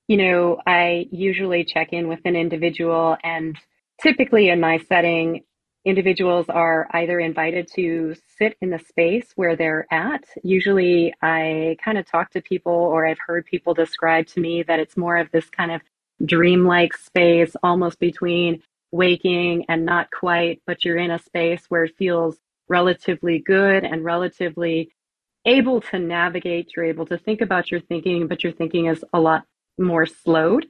you 0.09 0.17
know, 0.17 0.59
I 0.67 1.07
usually 1.09 1.63
check 1.63 1.93
in 1.93 2.09
with 2.09 2.19
an 2.25 2.35
individual, 2.35 3.15
and 3.23 3.57
typically 4.01 4.49
in 4.49 4.59
my 4.59 4.79
setting, 4.89 5.45
individuals 5.85 6.47
are 6.49 6.89
either 6.91 7.17
invited 7.17 7.69
to 7.75 8.13
sit 8.37 8.57
in 8.59 8.71
the 8.71 8.79
space 8.79 9.31
where 9.37 9.55
they're 9.55 9.87
at. 9.89 10.25
Usually, 10.43 11.13
I 11.21 11.77
kind 11.81 11.97
of 11.97 12.05
talk 12.05 12.31
to 12.31 12.41
people, 12.41 12.73
or 12.73 13.07
I've 13.07 13.19
heard 13.25 13.45
people 13.45 13.73
describe 13.73 14.27
to 14.27 14.41
me 14.41 14.63
that 14.63 14.81
it's 14.81 14.97
more 14.97 15.15
of 15.15 15.31
this 15.31 15.49
kind 15.49 15.71
of 15.71 15.81
dreamlike 16.25 16.97
space, 16.97 17.55
almost 17.63 17.99
between 17.99 18.61
waking 18.91 19.63
and 19.69 19.85
not 19.85 20.11
quite, 20.11 20.61
but 20.67 20.83
you're 20.83 20.97
in 20.97 21.11
a 21.11 21.19
space 21.19 21.63
where 21.69 21.85
it 21.85 21.95
feels 21.97 22.37
relatively 22.67 23.39
good 23.39 23.85
and 23.85 24.03
relatively 24.03 24.91
able 25.45 25.81
to 25.81 25.99
navigate, 25.99 26.71
you're 26.75 26.85
able 26.85 27.05
to 27.07 27.17
think 27.17 27.41
about 27.41 27.71
your 27.71 27.81
thinking, 27.81 28.27
but 28.27 28.43
your 28.43 28.53
thinking 28.53 28.87
is 28.87 29.03
a 29.13 29.19
lot 29.19 29.43
more 29.79 30.05
slowed. 30.05 30.65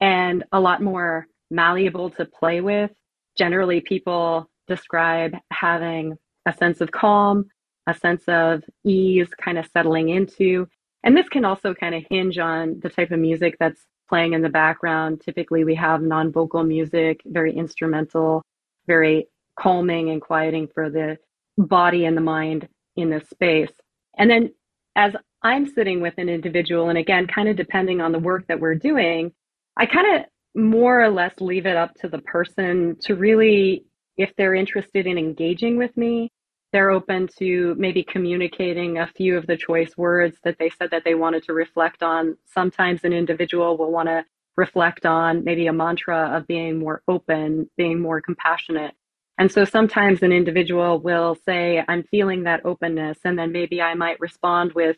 and 0.00 0.44
a 0.52 0.60
lot 0.60 0.82
more 0.82 1.26
malleable 1.50 2.10
to 2.10 2.24
play 2.26 2.60
with. 2.60 2.90
Generally, 3.38 3.82
people 3.82 4.50
describe 4.68 5.36
having 5.52 6.16
a 6.46 6.52
sense 6.52 6.80
of 6.80 6.90
calm, 6.90 7.46
a 7.86 7.94
sense 7.94 8.24
of 8.28 8.62
ease 8.84 9.28
kind 9.42 9.58
of 9.58 9.66
settling 9.72 10.10
into. 10.10 10.66
And 11.04 11.16
this 11.16 11.28
can 11.28 11.44
also 11.44 11.74
kind 11.74 11.94
of 11.94 12.04
hinge 12.10 12.38
on 12.38 12.80
the 12.82 12.90
type 12.90 13.10
of 13.12 13.20
music 13.20 13.56
that's 13.60 13.80
playing 14.08 14.34
in 14.34 14.42
the 14.42 14.48
background. 14.50 15.22
Typically, 15.24 15.64
we 15.64 15.74
have 15.76 16.02
non 16.02 16.32
vocal 16.32 16.64
music, 16.64 17.20
very 17.26 17.54
instrumental, 17.56 18.42
very 18.86 19.28
calming 19.58 20.10
and 20.10 20.20
quieting 20.20 20.68
for 20.74 20.90
the 20.90 21.18
body 21.58 22.04
and 22.06 22.16
the 22.16 22.22
mind 22.22 22.68
in 22.96 23.10
this 23.10 23.28
space. 23.30 23.72
And 24.16 24.30
then 24.30 24.52
as 24.96 25.14
I'm 25.42 25.66
sitting 25.66 26.00
with 26.00 26.14
an 26.18 26.28
individual, 26.28 26.88
and 26.88 26.98
again, 26.98 27.26
kind 27.26 27.48
of 27.48 27.56
depending 27.56 28.00
on 28.00 28.12
the 28.12 28.18
work 28.18 28.46
that 28.48 28.60
we're 28.60 28.74
doing, 28.74 29.32
I 29.76 29.86
kind 29.86 30.16
of 30.16 30.24
more 30.54 31.02
or 31.02 31.10
less 31.10 31.34
leave 31.40 31.66
it 31.66 31.76
up 31.76 31.94
to 31.96 32.08
the 32.08 32.18
person 32.18 32.96
to 33.02 33.14
really, 33.14 33.84
if 34.16 34.32
they're 34.36 34.54
interested 34.54 35.06
in 35.06 35.18
engaging 35.18 35.76
with 35.76 35.94
me, 35.96 36.32
they're 36.72 36.90
open 36.90 37.28
to 37.38 37.74
maybe 37.78 38.02
communicating 38.02 38.98
a 38.98 39.06
few 39.06 39.36
of 39.36 39.46
the 39.46 39.56
choice 39.56 39.96
words 39.96 40.38
that 40.44 40.58
they 40.58 40.70
said 40.70 40.90
that 40.90 41.04
they 41.04 41.14
wanted 41.14 41.44
to 41.44 41.52
reflect 41.52 42.02
on. 42.02 42.36
Sometimes 42.46 43.04
an 43.04 43.12
individual 43.12 43.76
will 43.76 43.92
want 43.92 44.08
to 44.08 44.24
reflect 44.56 45.06
on 45.06 45.44
maybe 45.44 45.66
a 45.66 45.72
mantra 45.72 46.36
of 46.36 46.46
being 46.46 46.78
more 46.78 47.02
open, 47.06 47.70
being 47.76 48.00
more 48.00 48.20
compassionate. 48.20 48.94
And 49.38 49.52
so 49.52 49.64
sometimes 49.64 50.22
an 50.22 50.32
individual 50.32 50.98
will 50.98 51.36
say, 51.44 51.82
I'm 51.86 52.04
feeling 52.04 52.44
that 52.44 52.64
openness. 52.64 53.18
And 53.24 53.38
then 53.38 53.52
maybe 53.52 53.82
I 53.82 53.94
might 53.94 54.20
respond 54.20 54.72
with, 54.72 54.96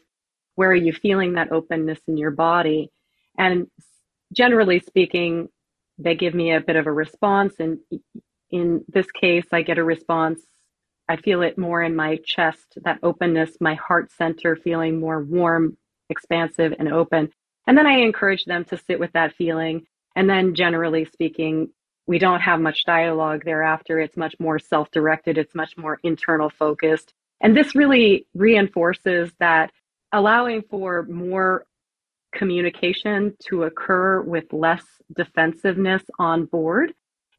Where 0.54 0.70
are 0.70 0.76
you 0.76 0.92
feeling 0.92 1.34
that 1.34 1.52
openness 1.52 2.00
in 2.06 2.16
your 2.16 2.30
body? 2.30 2.90
And 3.36 3.68
generally 4.32 4.80
speaking, 4.80 5.48
they 5.98 6.14
give 6.14 6.34
me 6.34 6.52
a 6.52 6.60
bit 6.60 6.76
of 6.76 6.86
a 6.86 6.92
response. 6.92 7.54
And 7.58 7.78
in 8.50 8.84
this 8.88 9.10
case, 9.10 9.46
I 9.52 9.62
get 9.62 9.78
a 9.78 9.84
response. 9.84 10.40
I 11.08 11.16
feel 11.16 11.42
it 11.42 11.58
more 11.58 11.82
in 11.82 11.96
my 11.96 12.18
chest, 12.24 12.78
that 12.84 12.98
openness, 13.02 13.56
my 13.60 13.74
heart 13.74 14.12
center 14.12 14.56
feeling 14.56 15.00
more 15.00 15.22
warm, 15.22 15.76
expansive, 16.10 16.74
and 16.78 16.92
open. 16.92 17.30
And 17.66 17.76
then 17.76 17.86
I 17.86 17.98
encourage 18.00 18.44
them 18.44 18.64
to 18.66 18.76
sit 18.76 19.00
with 19.00 19.12
that 19.12 19.34
feeling. 19.34 19.86
And 20.14 20.28
then, 20.28 20.54
generally 20.54 21.04
speaking, 21.06 21.70
we 22.08 22.18
don't 22.18 22.40
have 22.40 22.58
much 22.58 22.86
dialogue 22.86 23.44
thereafter. 23.44 24.00
It's 24.00 24.16
much 24.16 24.34
more 24.40 24.58
self 24.58 24.90
directed, 24.90 25.38
it's 25.38 25.54
much 25.54 25.76
more 25.76 26.00
internal 26.02 26.50
focused. 26.50 27.12
And 27.40 27.56
this 27.56 27.76
really 27.76 28.26
reinforces 28.34 29.30
that 29.38 29.70
allowing 30.10 30.62
for 30.62 31.04
more 31.04 31.66
communication 32.34 33.36
to 33.48 33.64
occur 33.64 34.22
with 34.22 34.52
less 34.52 34.82
defensiveness 35.14 36.02
on 36.18 36.46
board. 36.46 36.94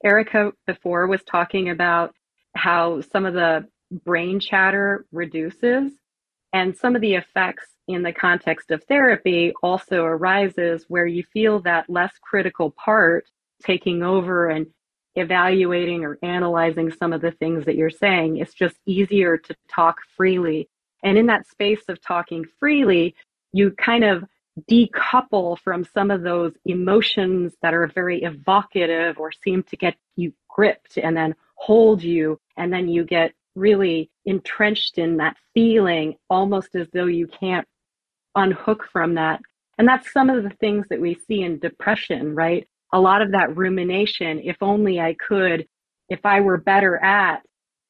Erica 0.05 0.53
before 0.65 1.07
was 1.07 1.23
talking 1.23 1.69
about 1.69 2.13
how 2.55 3.01
some 3.01 3.25
of 3.25 3.33
the 3.33 3.67
brain 4.05 4.39
chatter 4.39 5.05
reduces 5.11 5.91
and 6.53 6.77
some 6.77 6.95
of 6.95 7.01
the 7.01 7.15
effects 7.15 7.67
in 7.88 8.03
the 8.03 8.13
context 8.13 8.69
of 8.69 8.83
therapy 8.83 9.51
also 9.63 10.03
arises 10.03 10.85
where 10.88 11.07
you 11.07 11.23
feel 11.33 11.59
that 11.61 11.89
less 11.89 12.13
critical 12.21 12.71
part 12.71 13.25
taking 13.63 14.04
over 14.04 14.48
and 14.48 14.68
evaluating 15.16 16.04
or 16.06 16.18
analyzing 16.24 16.92
some 16.92 17.13
of 17.13 17.22
the 17.22 17.32
things 17.32 17.66
that 17.66 17.75
you're 17.75 17.89
saying. 17.89 18.38
It's 18.38 18.54
just 18.54 18.75
easier 18.86 19.38
to 19.38 19.56
talk 19.70 19.98
freely. 20.16 20.70
And 21.04 21.18
in 21.18 21.28
that 21.28 21.48
space 21.48 21.82
of 21.88 22.01
talking 22.01 22.46
freely, 22.60 23.16
you 23.51 23.72
kind 23.72 24.04
of 24.04 24.24
decouple 24.70 25.58
from 25.60 25.86
some 25.94 26.12
of 26.12 26.22
those 26.22 26.54
emotions 26.66 27.54
that 27.62 27.74
are 27.74 27.88
very 27.88 28.24
evocative 28.24 29.18
or 29.18 29.32
seem 29.32 29.63
to 29.63 29.78
get 29.78 29.96
you 30.16 30.34
gripped 30.50 30.98
and 30.98 31.16
then 31.16 31.36
hold 31.56 32.04
you. 32.04 32.39
And 32.58 32.72
then 32.72 32.88
you 32.88 33.04
get 33.04 33.34
really 33.56 34.10
entrenched 34.25 34.98
in 34.98 35.17
that 35.17 35.38
feeling 35.54 36.15
almost 36.30 36.76
as 36.76 36.88
though 36.93 37.06
you 37.06 37.28
can't 37.28 37.67
unhook 38.36 38.88
from 38.91 39.15
that. 39.15 39.41
And 39.78 39.88
that's 39.88 40.12
some 40.12 40.30
of 40.30 40.43
the 40.43 40.50
things 40.62 40.88
that 40.89 41.00
we 41.00 41.17
see 41.28 41.41
in 41.41 41.60
depression, 41.60 42.36
right? 42.36 42.67
A 42.91 42.99
lot 42.99 43.21
of 43.21 43.32
that 43.32 43.56
rumination, 43.56 44.41
if 44.43 44.58
only 44.62 44.99
I 44.99 45.15
could, 45.15 45.67
if 46.10 46.25
I 46.25 46.41
were 46.41 46.58
better 46.58 46.97
at, 46.97 47.41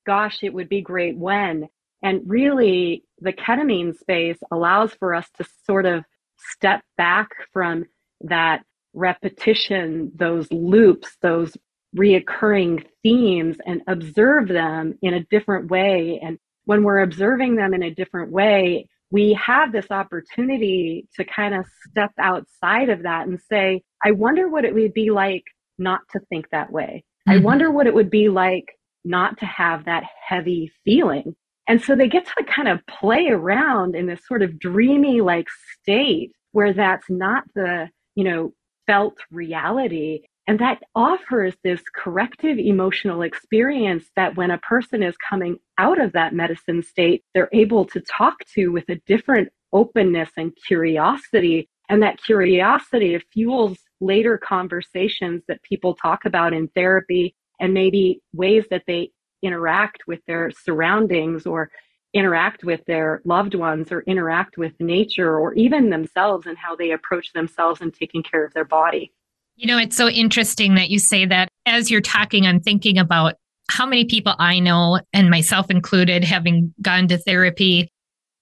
gosh, 0.05 0.39
it 0.43 0.53
would 0.53 0.69
be 0.69 0.81
great 0.81 1.17
when. 1.17 1.67
And 2.01 2.21
really, 2.25 3.03
the 3.19 3.33
ketamine 3.33 3.97
space 3.97 4.37
allows 4.51 4.93
for 4.93 5.13
us 5.13 5.27
to 5.37 5.45
sort 5.65 5.85
of 5.85 6.03
step 6.37 6.81
back 6.97 7.29
from 7.51 7.85
that 8.21 8.63
repetition, 8.93 10.11
those 10.15 10.51
loops, 10.51 11.17
those 11.21 11.55
reoccurring 11.97 12.85
themes, 13.03 13.57
and 13.65 13.81
observe 13.87 14.47
them 14.47 14.97
in 15.01 15.13
a 15.13 15.23
different 15.25 15.69
way. 15.69 16.19
And 16.21 16.37
when 16.65 16.83
we're 16.83 17.01
observing 17.01 17.55
them 17.55 17.73
in 17.73 17.83
a 17.83 17.93
different 17.93 18.31
way, 18.31 18.87
we 19.11 19.33
have 19.33 19.71
this 19.71 19.89
opportunity 19.89 21.07
to 21.15 21.25
kind 21.25 21.55
of 21.55 21.65
step 21.89 22.11
outside 22.19 22.89
of 22.89 23.03
that 23.03 23.27
and 23.27 23.39
say, 23.49 23.81
I 24.03 24.11
wonder 24.11 24.47
what 24.49 24.65
it 24.65 24.73
would 24.73 24.93
be 24.93 25.11
like 25.11 25.43
not 25.77 26.01
to 26.11 26.19
think 26.29 26.49
that 26.49 26.71
way. 26.71 27.03
Mm-hmm. 27.27 27.39
I 27.39 27.41
wonder 27.43 27.71
what 27.71 27.87
it 27.87 27.93
would 27.93 28.09
be 28.09 28.29
like 28.29 28.65
not 29.05 29.37
to 29.39 29.45
have 29.45 29.85
that 29.85 30.03
heavy 30.27 30.71
feeling. 30.83 31.35
And 31.67 31.81
so 31.81 31.95
they 31.95 32.07
get 32.07 32.25
to 32.25 32.43
kind 32.43 32.67
of 32.67 32.85
play 32.87 33.27
around 33.27 33.95
in 33.95 34.07
this 34.07 34.25
sort 34.27 34.41
of 34.41 34.59
dreamy 34.59 35.21
like 35.21 35.47
state 35.79 36.31
where 36.51 36.73
that's 36.73 37.09
not 37.09 37.43
the, 37.53 37.89
you 38.15 38.23
know, 38.23 38.53
felt 38.87 39.17
reality. 39.29 40.21
And 40.47 40.57
that 40.59 40.81
offers 40.95 41.53
this 41.63 41.81
corrective 41.95 42.57
emotional 42.57 43.21
experience 43.21 44.05
that 44.15 44.35
when 44.35 44.49
a 44.49 44.57
person 44.57 45.03
is 45.03 45.15
coming 45.17 45.59
out 45.77 46.01
of 46.01 46.13
that 46.13 46.33
medicine 46.33 46.81
state, 46.81 47.23
they're 47.35 47.49
able 47.53 47.85
to 47.85 48.01
talk 48.01 48.37
to 48.55 48.69
with 48.69 48.89
a 48.89 48.99
different 49.05 49.49
openness 49.71 50.29
and 50.37 50.57
curiosity. 50.65 51.69
And 51.87 52.01
that 52.01 52.21
curiosity 52.23 53.19
fuels 53.31 53.77
later 54.01 54.37
conversations 54.37 55.43
that 55.47 55.61
people 55.63 55.93
talk 55.93 56.25
about 56.25 56.53
in 56.53 56.67
therapy 56.69 57.35
and 57.59 57.73
maybe 57.73 58.21
ways 58.33 58.65
that 58.69 58.83
they 58.87 59.11
interact 59.41 60.03
with 60.07 60.19
their 60.25 60.51
surroundings 60.51 61.45
or 61.45 61.69
interact 62.13 62.63
with 62.63 62.83
their 62.85 63.21
loved 63.23 63.53
ones 63.53 63.91
or 63.91 64.01
interact 64.01 64.57
with 64.57 64.73
nature 64.79 65.37
or 65.37 65.53
even 65.53 65.89
themselves 65.89 66.47
and 66.47 66.57
how 66.57 66.75
they 66.75 66.91
approach 66.91 67.33
themselves 67.33 67.81
and 67.81 67.93
taking 67.93 68.23
care 68.23 68.43
of 68.43 68.53
their 68.53 68.65
body. 68.65 69.13
You 69.55 69.67
know, 69.67 69.77
it's 69.77 69.95
so 69.95 70.07
interesting 70.07 70.75
that 70.75 70.89
you 70.89 70.99
say 70.99 71.25
that. 71.25 71.49
As 71.65 71.91
you're 71.91 72.01
talking, 72.01 72.47
I'm 72.47 72.61
thinking 72.61 72.97
about 72.97 73.35
how 73.69 73.85
many 73.85 74.05
people 74.05 74.33
I 74.39 74.59
know, 74.59 74.99
and 75.13 75.29
myself 75.29 75.69
included, 75.69 76.23
having 76.23 76.73
gone 76.81 77.07
to 77.09 77.17
therapy. 77.17 77.89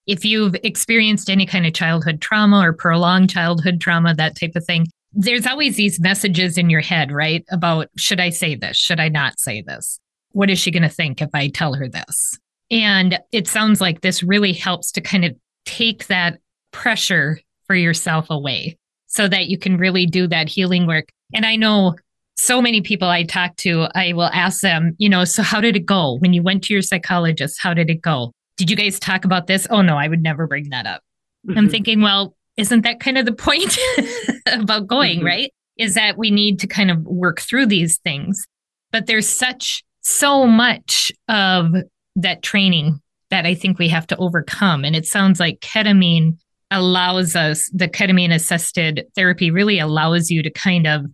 If 0.06 0.24
you've 0.24 0.56
experienced 0.64 1.30
any 1.30 1.46
kind 1.46 1.66
of 1.66 1.74
childhood 1.74 2.22
trauma 2.22 2.60
or 2.60 2.72
prolonged 2.72 3.30
childhood 3.30 3.82
trauma, 3.82 4.14
that 4.16 4.40
type 4.40 4.54
of 4.56 4.64
thing, 4.66 4.86
there's 5.14 5.48
always 5.48 5.76
these 5.76 6.00
messages 6.00 6.58
in 6.58 6.70
your 6.70 6.82
head, 6.82 7.12
right? 7.12 7.46
About 7.50 7.90
should 7.98 8.20
I 8.20 8.30
say 8.30 8.56
this? 8.56 8.78
Should 8.78 9.00
I 9.00 9.10
not 9.10 9.40
say 9.40 9.62
this? 9.62 10.00
What 10.32 10.50
is 10.50 10.60
she 10.60 10.72
going 10.72 10.84
to 10.84 10.90
think 10.90 11.22
if 11.22 11.30
I 11.34 11.48
tell 11.48 11.74
her 11.74 11.88
this? 11.88 12.38
And 12.70 13.20
it 13.32 13.48
sounds 13.48 13.82
like 13.82 14.02
this 14.02 14.22
really 14.22 14.54
helps 14.54 14.92
to 14.94 15.02
kind 15.02 15.26
of 15.26 15.36
take 15.66 16.08
that 16.08 16.40
pressure 16.72 17.40
for 17.66 17.76
yourself 17.76 18.30
away 18.30 18.78
so 19.08 19.28
that 19.28 19.48
you 19.48 19.58
can 19.58 19.78
really 19.78 20.06
do 20.06 20.28
that 20.28 20.50
healing 20.50 20.86
work. 20.86 21.10
And 21.34 21.46
I 21.46 21.56
know 21.56 21.96
so 22.38 22.62
many 22.62 22.82
people 22.82 23.10
I 23.10 23.24
talk 23.24 23.56
to, 23.58 23.88
I 23.96 24.14
will 24.14 24.30
ask 24.34 24.62
them, 24.62 24.96
you 24.98 25.10
know, 25.10 25.26
so 25.26 25.42
how 25.42 25.60
did 25.60 25.76
it 25.76 25.86
go 25.86 26.18
when 26.20 26.34
you 26.34 26.44
went 26.44 26.64
to 26.66 26.74
your 26.74 26.84
psychologist? 26.84 27.60
How 27.62 27.74
did 27.74 27.90
it 27.90 28.02
go? 28.02 28.32
Did 28.58 28.70
you 28.70 28.76
guys 28.76 29.00
talk 29.00 29.26
about 29.26 29.48
this? 29.48 29.66
Oh, 29.70 29.82
no, 29.82 29.98
I 29.98 30.08
would 30.08 30.22
never 30.22 30.46
bring 30.46 30.70
that 30.70 30.86
up. 30.86 31.02
Mm-hmm. 31.48 31.58
I'm 31.58 31.70
thinking, 31.70 32.02
well, 32.02 32.36
isn't 32.58 32.82
that 32.82 33.00
kind 33.00 33.18
of 33.18 33.26
the 33.26 33.34
point 33.34 33.78
about 34.48 34.88
going, 34.88 35.20
mm-hmm. 35.20 35.28
right? 35.28 35.54
Is 35.78 35.94
that 35.94 36.18
we 36.18 36.32
need 36.32 36.60
to 36.60 36.68
kind 36.68 36.92
of 36.92 37.04
work 37.04 37.40
through 37.40 37.68
these 37.68 37.98
things. 38.00 38.44
But 38.92 39.06
there's 39.06 39.28
such, 39.28 39.84
so 40.02 40.48
much 40.48 41.12
of 41.28 41.72
that 42.16 42.42
training 42.42 43.00
that 43.30 43.46
I 43.46 43.54
think 43.54 43.78
we 43.78 43.90
have 43.90 44.08
to 44.08 44.18
overcome. 44.18 44.86
And 44.86 44.96
it 44.96 45.06
sounds 45.06 45.40
like 45.40 45.60
ketamine 45.60 46.38
allows 46.72 47.36
us, 47.36 47.70
the 47.74 47.88
ketamine 47.88 48.34
assisted 48.34 49.06
therapy 49.16 49.52
really 49.52 49.80
allows 49.80 50.30
you 50.30 50.42
to 50.44 50.50
kind 50.50 50.88
of 50.88 51.06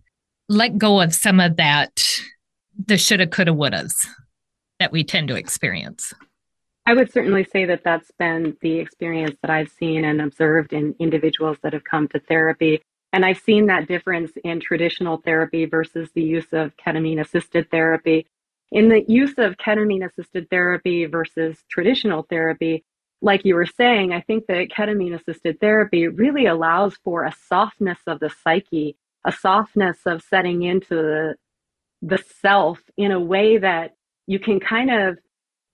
let 0.48 0.78
go 0.78 1.00
of 1.00 1.14
some 1.14 1.40
of 1.40 1.56
that, 1.56 2.06
the 2.86 2.96
shoulda, 2.96 3.26
coulda, 3.26 3.52
wouldas 3.52 4.06
that 4.78 4.92
we 4.92 5.04
tend 5.04 5.28
to 5.28 5.36
experience. 5.36 6.12
I 6.86 6.94
would 6.94 7.10
certainly 7.10 7.44
say 7.44 7.64
that 7.64 7.82
that's 7.82 8.10
been 8.18 8.56
the 8.60 8.78
experience 8.78 9.36
that 9.42 9.50
I've 9.50 9.70
seen 9.70 10.04
and 10.04 10.20
observed 10.20 10.72
in 10.72 10.94
individuals 10.98 11.56
that 11.62 11.72
have 11.72 11.84
come 11.84 12.08
to 12.08 12.20
therapy. 12.20 12.82
And 13.12 13.24
I've 13.24 13.38
seen 13.38 13.66
that 13.66 13.88
difference 13.88 14.32
in 14.44 14.60
traditional 14.60 15.18
therapy 15.18 15.64
versus 15.64 16.10
the 16.14 16.22
use 16.22 16.52
of 16.52 16.76
ketamine 16.76 17.20
assisted 17.20 17.70
therapy. 17.70 18.26
In 18.70 18.88
the 18.88 19.04
use 19.08 19.34
of 19.38 19.56
ketamine 19.56 20.04
assisted 20.04 20.50
therapy 20.50 21.06
versus 21.06 21.56
traditional 21.70 22.26
therapy, 22.28 22.84
like 23.22 23.44
you 23.44 23.54
were 23.54 23.66
saying, 23.66 24.12
I 24.12 24.20
think 24.20 24.46
that 24.48 24.68
ketamine 24.68 25.14
assisted 25.14 25.60
therapy 25.60 26.08
really 26.08 26.46
allows 26.46 26.96
for 27.02 27.24
a 27.24 27.34
softness 27.48 27.98
of 28.06 28.20
the 28.20 28.30
psyche 28.42 28.96
a 29.24 29.32
softness 29.32 29.98
of 30.06 30.22
setting 30.22 30.62
into 30.62 30.94
the, 30.94 31.34
the 32.02 32.22
self 32.42 32.78
in 32.96 33.10
a 33.10 33.20
way 33.20 33.58
that 33.58 33.94
you 34.26 34.38
can 34.38 34.60
kind 34.60 34.90
of 34.90 35.18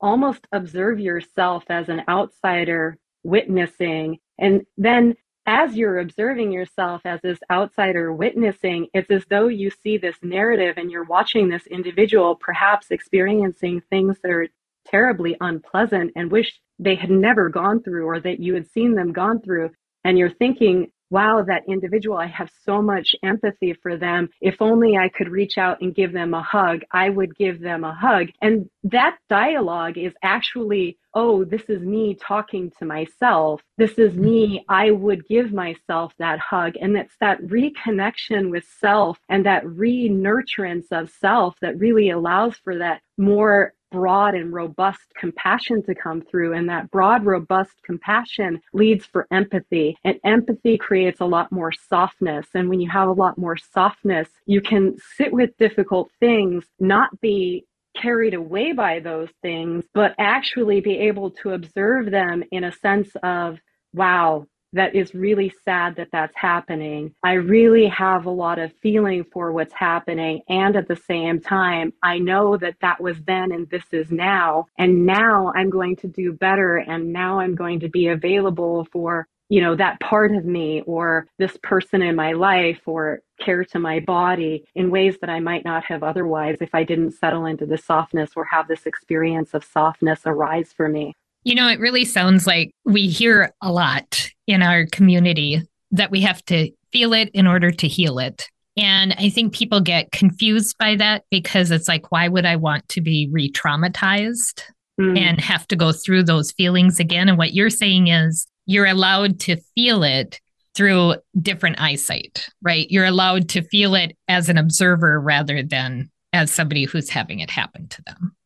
almost 0.01 0.47
observe 0.53 0.99
yourself 1.01 1.65
as 1.69 1.89
an 1.89 2.03
outsider 2.09 2.99
witnessing. 3.23 4.19
And 4.39 4.65
then 4.77 5.15
as 5.47 5.75
you're 5.75 5.99
observing 5.99 6.53
yourself 6.53 7.03
as 7.05 7.21
this 7.23 7.39
outsider 7.51 8.13
witnessing, 8.13 8.89
it's 8.95 9.11
as 9.11 9.25
though 9.29 9.49
you 9.49 9.71
see 9.71 9.97
this 9.99 10.17
narrative 10.23 10.77
and 10.77 10.91
you're 10.91 11.05
watching 11.05 11.49
this 11.49 11.67
individual 11.67 12.37
perhaps 12.37 12.91
experiencing 12.91 13.83
things 13.91 14.19
that 14.23 14.31
are 14.31 14.49
terribly 14.87 15.37
unpleasant 15.41 16.13
and 16.17 16.31
wish 16.31 16.61
they 16.79 16.95
had 16.95 17.11
never 17.11 17.49
gone 17.49 17.83
through 17.83 18.07
or 18.07 18.21
that 18.21 18.41
you 18.41 18.55
had 18.55 18.71
seen 18.71 18.95
them 18.95 19.13
gone 19.13 19.41
through. 19.41 19.71
And 20.05 20.19
you're 20.19 20.31
thinking, 20.31 20.91
wow, 21.11 21.43
that 21.47 21.65
individual, 21.69 22.17
I 22.17 22.27
have 22.27 22.51
so 22.65 22.81
much 22.81 23.15
empathy 23.23 23.75
for 23.83 23.97
them. 23.97 24.29
If 24.41 24.57
only 24.61 24.97
I 24.97 25.09
could 25.09 25.29
reach 25.29 25.59
out 25.59 25.81
and 25.81 25.95
give 25.95 26.13
them 26.13 26.35
a 26.35 26.43
hug, 26.43 26.83
I 26.93 27.11
would 27.11 27.37
give 27.37 27.61
them 27.61 27.85
a 27.85 27.95
hug. 27.95 28.29
And 28.41 28.71
that 28.85 29.19
dialogue 29.29 29.99
is 29.99 30.15
actually, 30.23 30.99
oh, 31.15 31.45
this 31.45 31.63
is 31.69 31.83
me 31.83 32.17
talking 32.21 32.71
to 32.79 32.85
myself. 32.85 33.61
This 33.77 33.99
is 33.99 34.15
me. 34.15 34.65
I 34.69 34.93
would 34.93 35.27
give 35.27 35.53
myself 35.53 36.13
that 36.19 36.39
hug. 36.39 36.75
And 36.81 36.97
it's 36.97 37.17
that 37.21 37.43
reconnection 37.43 38.51
with 38.51 38.65
self 38.81 39.19
and 39.29 39.45
that 39.47 39.67
re 39.67 40.09
nurturance 40.09 40.87
of 40.93 41.11
self 41.11 41.57
that 41.61 41.79
really 41.79 42.11
allows 42.11 42.57
for 42.57 42.79
that 42.79 43.03
more 43.19 43.75
broad 43.91 44.35
and 44.35 44.53
robust 44.53 45.01
compassion 45.19 45.83
to 45.85 45.95
come 45.95 46.23
through. 46.23 46.55
And 46.55 46.69
that 46.69 46.91
broad, 46.91 47.25
robust 47.25 47.73
compassion 47.85 48.61
leads 48.73 49.07
for 49.07 49.27
empathy. 49.31 49.97
And 50.05 50.19
empathy 50.25 50.79
creates 50.79 51.21
a 51.21 51.27
lot 51.27 51.53
more 51.53 51.73
softness. 51.73 52.47
And 52.55 52.69
when 52.69 52.81
you 52.81 52.91
have 52.91 53.09
a 53.09 53.13
lot 53.13 53.39
more 53.39 53.57
softness, 53.57 54.29
you 54.47 54.61
can 54.61 54.97
sit 55.17 55.33
with 55.33 55.57
difficult 55.59 56.11
things, 56.21 56.65
not 56.79 57.21
be 57.21 57.67
carried 57.97 58.35
away 58.35 58.73
by 58.73 59.01
those 59.01 59.29
things, 59.43 59.85
but 59.95 60.15
actually 60.19 60.81
be 60.81 60.97
able 60.99 61.31
to 61.31 61.51
observe 61.51 62.11
them 62.11 62.45
in 62.53 62.65
a 62.65 62.73
sense 62.73 63.11
of, 63.23 63.59
wow, 63.93 64.47
that 64.73 64.95
is 64.95 65.15
really 65.15 65.53
sad 65.65 65.97
that 65.97 66.09
that's 66.13 66.37
happening. 66.37 67.15
I 67.23 67.33
really 67.35 67.87
have 67.89 68.27
a 68.27 68.31
lot 68.31 68.59
of 68.59 68.73
feeling 68.83 69.25
for 69.33 69.53
what's 69.53 69.75
happening. 69.75 70.43
And 70.49 70.77
at 70.77 70.89
the 70.89 70.97
same 70.97 71.41
time, 71.41 71.93
I 72.03 72.19
know 72.19 72.57
that 72.59 72.77
that 72.81 73.01
was 73.01 73.17
then 73.27 73.53
and 73.53 73.69
this 73.71 73.85
is 73.93 74.11
now. 74.11 74.67
And 74.79 75.07
now 75.07 75.53
I'm 75.55 75.71
going 75.71 75.97
to 75.97 76.09
do 76.09 76.33
better. 76.33 76.77
And 76.79 77.13
now 77.13 77.41
I'm 77.41 77.55
going 77.55 77.81
to 77.81 77.89
be 77.89 78.09
available 78.09 78.87
for, 78.93 79.27
you 79.49 79.61
know, 79.61 79.75
that 79.77 80.01
part 80.01 80.35
of 80.35 80.45
me 80.45 80.83
or 80.83 81.27
this 81.39 81.57
person 81.63 82.03
in 82.03 82.15
my 82.15 82.33
life 82.33 82.81
or 82.87 83.21
care 83.41 83.65
to 83.65 83.79
my 83.79 84.01
body 84.01 84.65
in 84.75 84.91
ways 84.91 85.17
that 85.21 85.31
I 85.31 85.41
might 85.41 85.65
not 85.65 85.85
have 85.85 86.03
otherwise 86.03 86.59
if 86.61 86.75
I 86.75 86.85
didn't 86.85 87.13
settle 87.13 87.47
into 87.47 87.67
the 87.67 87.79
softness 87.79 88.33
or 88.37 88.45
have 88.45 88.69
this 88.69 88.87
experience 88.87 89.55
of 89.55 89.65
softness 89.65 90.21
arise 90.27 90.73
for 90.73 90.89
me. 90.89 91.15
You 91.43 91.55
know, 91.55 91.69
it 91.69 91.81
really 91.81 92.05
sounds 92.05 92.47
like 92.47 92.71
we 92.85 93.09
hear 93.09 93.55
a 93.63 93.73
lot 93.73 94.31
in 94.51 94.63
our 94.63 94.87
community 94.87 95.63
that 95.93 96.11
we 96.11 96.21
have 96.23 96.45
to 96.47 96.71
feel 96.93 97.13
it 97.13 97.31
in 97.35 97.47
order 97.47 97.71
to 97.71 97.89
heal 97.89 98.19
it. 98.19 98.49
And 98.77 99.15
I 99.19 99.31
think 99.31 99.55
people 99.55 99.81
get 99.81 100.13
confused 100.13 100.77
by 100.79 100.97
that 100.97 101.25
because 101.31 101.71
it's 101.71 101.89
like, 101.89 102.11
why 102.11 102.29
would 102.29 102.47
I 102.47 102.57
want 102.57 102.89
to 102.91 103.01
be 103.01 103.29
re 103.31 103.51
traumatized 103.51 104.63
mm. 105.01 105.19
and 105.19 105.41
have 105.41 105.67
to 105.69 105.77
go 105.77 105.93
through 105.93 106.25
those 106.25 106.53
feelings 106.53 107.01
again? 107.01 107.29
And 107.29 107.39
what 107.39 107.53
you're 107.53 107.71
saying 107.71 108.09
is 108.09 108.47
you're 108.67 108.87
allowed 108.87 109.41
to 109.41 109.57
feel 109.75 110.03
it 110.03 110.41
through 110.75 111.17
different 111.41 111.81
eyesight, 111.81 112.49
right? 112.63 112.87
You're 112.91 113.05
allowed 113.05 113.49
to 113.51 113.63
feel 113.63 113.95
it 113.95 114.17
as 114.29 114.49
an 114.49 114.57
observer 114.57 115.21
rather 115.21 115.63
than 115.63 116.11
as 116.33 116.53
somebody 116.53 116.85
who's 116.85 117.11
having 117.11 117.41
it 117.41 117.51
happen 117.51 117.89
to 117.89 118.03
them. 118.07 118.37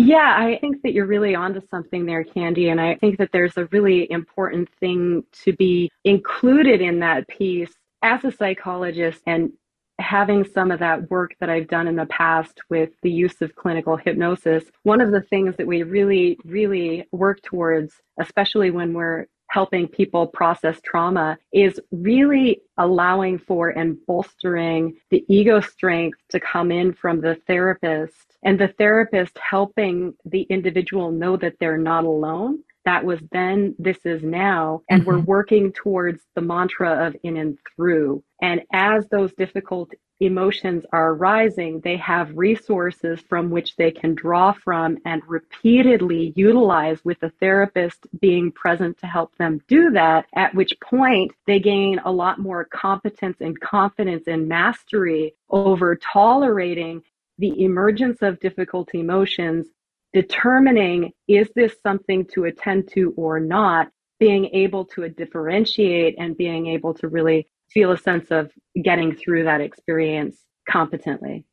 Yeah, 0.00 0.36
I 0.38 0.58
think 0.60 0.82
that 0.82 0.92
you're 0.92 1.06
really 1.06 1.34
onto 1.34 1.60
something 1.66 2.06
there, 2.06 2.22
Candy. 2.22 2.68
And 2.68 2.80
I 2.80 2.94
think 2.94 3.18
that 3.18 3.30
there's 3.32 3.56
a 3.56 3.64
really 3.72 4.08
important 4.12 4.68
thing 4.78 5.24
to 5.42 5.52
be 5.52 5.90
included 6.04 6.80
in 6.80 7.00
that 7.00 7.26
piece 7.26 7.72
as 8.04 8.24
a 8.24 8.30
psychologist 8.30 9.20
and 9.26 9.50
having 9.98 10.44
some 10.44 10.70
of 10.70 10.78
that 10.78 11.10
work 11.10 11.32
that 11.40 11.50
I've 11.50 11.66
done 11.66 11.88
in 11.88 11.96
the 11.96 12.06
past 12.06 12.60
with 12.70 12.90
the 13.02 13.10
use 13.10 13.42
of 13.42 13.56
clinical 13.56 13.96
hypnosis. 13.96 14.62
One 14.84 15.00
of 15.00 15.10
the 15.10 15.22
things 15.22 15.56
that 15.56 15.66
we 15.66 15.82
really, 15.82 16.38
really 16.44 17.08
work 17.10 17.42
towards, 17.42 17.92
especially 18.20 18.70
when 18.70 18.92
we're 18.92 19.26
helping 19.48 19.88
people 19.88 20.26
process 20.26 20.80
trauma 20.84 21.38
is 21.52 21.80
really 21.90 22.60
allowing 22.76 23.38
for 23.38 23.70
and 23.70 23.96
bolstering 24.06 24.94
the 25.10 25.24
ego 25.28 25.60
strength 25.60 26.18
to 26.28 26.38
come 26.38 26.70
in 26.70 26.92
from 26.92 27.20
the 27.20 27.36
therapist 27.46 28.36
and 28.42 28.58
the 28.58 28.68
therapist 28.78 29.36
helping 29.38 30.14
the 30.24 30.42
individual 30.42 31.10
know 31.10 31.36
that 31.36 31.54
they're 31.58 31.78
not 31.78 32.04
alone. 32.04 32.58
That 32.84 33.04
was 33.04 33.20
then, 33.32 33.74
this 33.78 33.98
is 34.04 34.22
now. 34.22 34.82
And 34.88 35.02
mm-hmm. 35.02 35.10
we're 35.10 35.20
working 35.20 35.72
towards 35.72 36.22
the 36.34 36.40
mantra 36.40 37.06
of 37.06 37.16
in 37.22 37.36
and 37.36 37.58
through. 37.74 38.22
And 38.40 38.62
as 38.72 39.06
those 39.08 39.32
difficult 39.34 39.90
emotions 40.20 40.84
are 40.92 41.12
arising, 41.12 41.80
they 41.80 41.96
have 41.96 42.36
resources 42.36 43.20
from 43.28 43.50
which 43.50 43.76
they 43.76 43.90
can 43.90 44.14
draw 44.14 44.52
from 44.52 44.98
and 45.04 45.22
repeatedly 45.28 46.32
utilize 46.34 47.04
with 47.04 47.20
the 47.20 47.30
therapist 47.40 48.06
being 48.20 48.50
present 48.50 48.98
to 48.98 49.06
help 49.06 49.36
them 49.36 49.60
do 49.68 49.90
that, 49.90 50.26
at 50.34 50.54
which 50.54 50.78
point 50.80 51.32
they 51.46 51.60
gain 51.60 52.00
a 52.04 52.10
lot 52.10 52.38
more 52.38 52.64
competence 52.64 53.36
and 53.40 53.60
confidence 53.60 54.24
and 54.26 54.48
mastery 54.48 55.34
over 55.50 55.96
tolerating 55.96 57.02
the 57.38 57.62
emergence 57.62 58.18
of 58.20 58.40
difficult 58.40 58.92
emotions, 58.94 59.68
determining 60.12 61.12
is 61.28 61.48
this 61.54 61.76
something 61.82 62.24
to 62.24 62.44
attend 62.44 62.88
to 62.88 63.12
or 63.16 63.38
not, 63.38 63.88
being 64.18 64.46
able 64.46 64.84
to 64.84 65.08
differentiate 65.08 66.16
and 66.18 66.36
being 66.36 66.66
able 66.66 66.92
to 66.92 67.06
really 67.06 67.46
feel 67.72 67.92
a 67.92 67.98
sense 67.98 68.30
of 68.30 68.50
getting 68.82 69.14
through 69.14 69.44
that 69.44 69.60
experience 69.60 70.36
competently. 70.68 71.44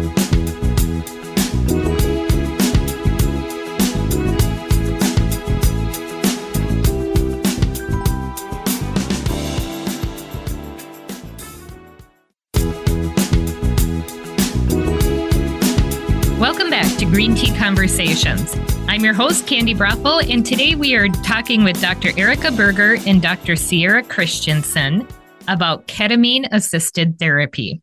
Green 17.15 17.33
Tea 17.33 17.55
Conversations. 17.55 18.53
I'm 18.89 19.01
your 19.01 19.13
host, 19.13 19.47
Candy 19.47 19.73
Brothel, 19.73 20.19
and 20.29 20.45
today 20.45 20.75
we 20.75 20.95
are 20.95 21.07
talking 21.07 21.63
with 21.63 21.79
Dr. 21.79 22.09
Erica 22.19 22.51
Burger 22.51 22.97
and 23.07 23.21
Dr. 23.21 23.55
Ciara 23.55 24.03
Christensen 24.03 25.07
about 25.47 25.87
ketamine 25.87 26.45
assisted 26.51 27.17
therapy. 27.17 27.81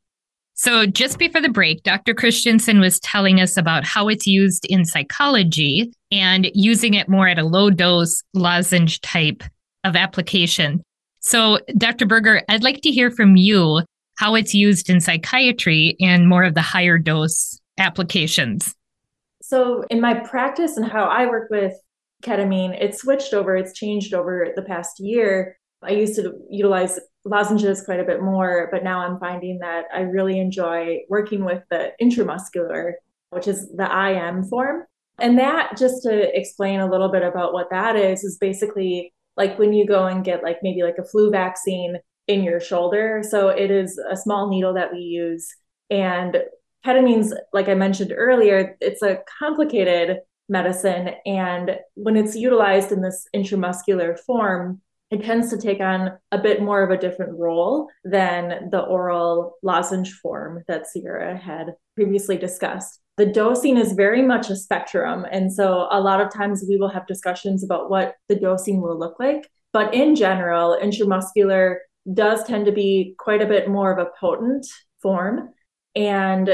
So, 0.52 0.84
just 0.84 1.18
before 1.18 1.40
the 1.40 1.48
break, 1.48 1.82
Dr. 1.82 2.12
Christensen 2.12 2.78
was 2.78 3.00
telling 3.00 3.40
us 3.40 3.56
about 3.56 3.84
how 3.84 4.08
it's 4.08 4.26
used 4.26 4.66
in 4.66 4.84
psychology 4.84 5.90
and 6.10 6.50
using 6.52 6.92
it 6.92 7.08
more 7.08 7.26
at 7.26 7.38
a 7.38 7.46
low 7.46 7.70
dose 7.70 8.22
lozenge 8.34 9.00
type 9.00 9.42
of 9.82 9.96
application. 9.96 10.82
So, 11.20 11.58
Dr. 11.78 12.04
Burger, 12.04 12.42
I'd 12.50 12.62
like 12.62 12.82
to 12.82 12.90
hear 12.90 13.10
from 13.10 13.36
you 13.36 13.80
how 14.16 14.34
it's 14.34 14.52
used 14.52 14.90
in 14.90 15.00
psychiatry 15.00 15.96
and 16.02 16.28
more 16.28 16.44
of 16.44 16.52
the 16.52 16.60
higher 16.60 16.98
dose 16.98 17.58
applications. 17.78 18.74
So, 19.52 19.84
in 19.90 20.00
my 20.00 20.14
practice 20.14 20.78
and 20.78 20.90
how 20.90 21.04
I 21.04 21.26
work 21.26 21.50
with 21.50 21.74
ketamine, 22.24 22.74
it's 22.80 23.02
switched 23.02 23.34
over, 23.34 23.54
it's 23.54 23.78
changed 23.78 24.14
over 24.14 24.48
the 24.56 24.62
past 24.62 24.98
year. 24.98 25.58
I 25.82 25.90
used 25.90 26.14
to 26.14 26.32
utilize 26.48 26.98
lozenges 27.26 27.82
quite 27.82 28.00
a 28.00 28.04
bit 28.04 28.22
more, 28.22 28.70
but 28.72 28.82
now 28.82 29.00
I'm 29.00 29.20
finding 29.20 29.58
that 29.58 29.84
I 29.94 30.00
really 30.00 30.40
enjoy 30.40 31.00
working 31.10 31.44
with 31.44 31.62
the 31.70 31.92
intramuscular, 32.00 32.92
which 33.28 33.46
is 33.46 33.68
the 33.76 33.84
IM 33.84 34.44
form. 34.44 34.86
And 35.18 35.38
that, 35.38 35.76
just 35.76 36.02
to 36.04 36.34
explain 36.34 36.80
a 36.80 36.90
little 36.90 37.10
bit 37.10 37.22
about 37.22 37.52
what 37.52 37.68
that 37.72 37.94
is, 37.94 38.24
is 38.24 38.38
basically 38.38 39.12
like 39.36 39.58
when 39.58 39.74
you 39.74 39.86
go 39.86 40.06
and 40.06 40.24
get 40.24 40.42
like 40.42 40.60
maybe 40.62 40.82
like 40.82 40.96
a 40.96 41.04
flu 41.04 41.30
vaccine 41.30 41.98
in 42.26 42.42
your 42.42 42.58
shoulder. 42.58 43.22
So 43.28 43.50
it 43.50 43.70
is 43.70 44.00
a 44.10 44.16
small 44.16 44.48
needle 44.48 44.72
that 44.72 44.94
we 44.94 45.00
use. 45.00 45.46
And 45.90 46.38
ketamine's, 46.84 47.34
like 47.52 47.68
I 47.68 47.74
mentioned 47.74 48.12
earlier, 48.16 48.76
it's 48.80 49.02
a 49.02 49.20
complicated 49.38 50.18
medicine. 50.48 51.10
And 51.24 51.78
when 51.94 52.16
it's 52.16 52.36
utilized 52.36 52.92
in 52.92 53.02
this 53.02 53.26
intramuscular 53.34 54.18
form, 54.18 54.80
it 55.10 55.22
tends 55.22 55.50
to 55.50 55.58
take 55.58 55.80
on 55.80 56.12
a 56.32 56.38
bit 56.38 56.62
more 56.62 56.82
of 56.82 56.90
a 56.90 56.96
different 56.96 57.38
role 57.38 57.88
than 58.02 58.70
the 58.70 58.80
oral 58.80 59.56
lozenge 59.62 60.12
form 60.22 60.64
that 60.68 60.86
Ciara 60.92 61.36
had 61.36 61.74
previously 61.94 62.38
discussed. 62.38 62.98
The 63.18 63.26
dosing 63.26 63.76
is 63.76 63.92
very 63.92 64.22
much 64.22 64.48
a 64.48 64.56
spectrum. 64.56 65.26
And 65.30 65.52
so 65.52 65.86
a 65.90 66.00
lot 66.00 66.22
of 66.22 66.32
times 66.32 66.64
we 66.66 66.78
will 66.78 66.88
have 66.88 67.06
discussions 67.06 67.62
about 67.62 67.90
what 67.90 68.14
the 68.30 68.36
dosing 68.36 68.80
will 68.80 68.98
look 68.98 69.20
like. 69.20 69.50
But 69.74 69.92
in 69.92 70.16
general, 70.16 70.78
intramuscular 70.82 71.76
does 72.14 72.42
tend 72.44 72.64
to 72.66 72.72
be 72.72 73.14
quite 73.18 73.42
a 73.42 73.46
bit 73.46 73.68
more 73.68 73.92
of 73.92 73.98
a 73.98 74.10
potent 74.18 74.66
form. 75.02 75.50
And 75.94 76.48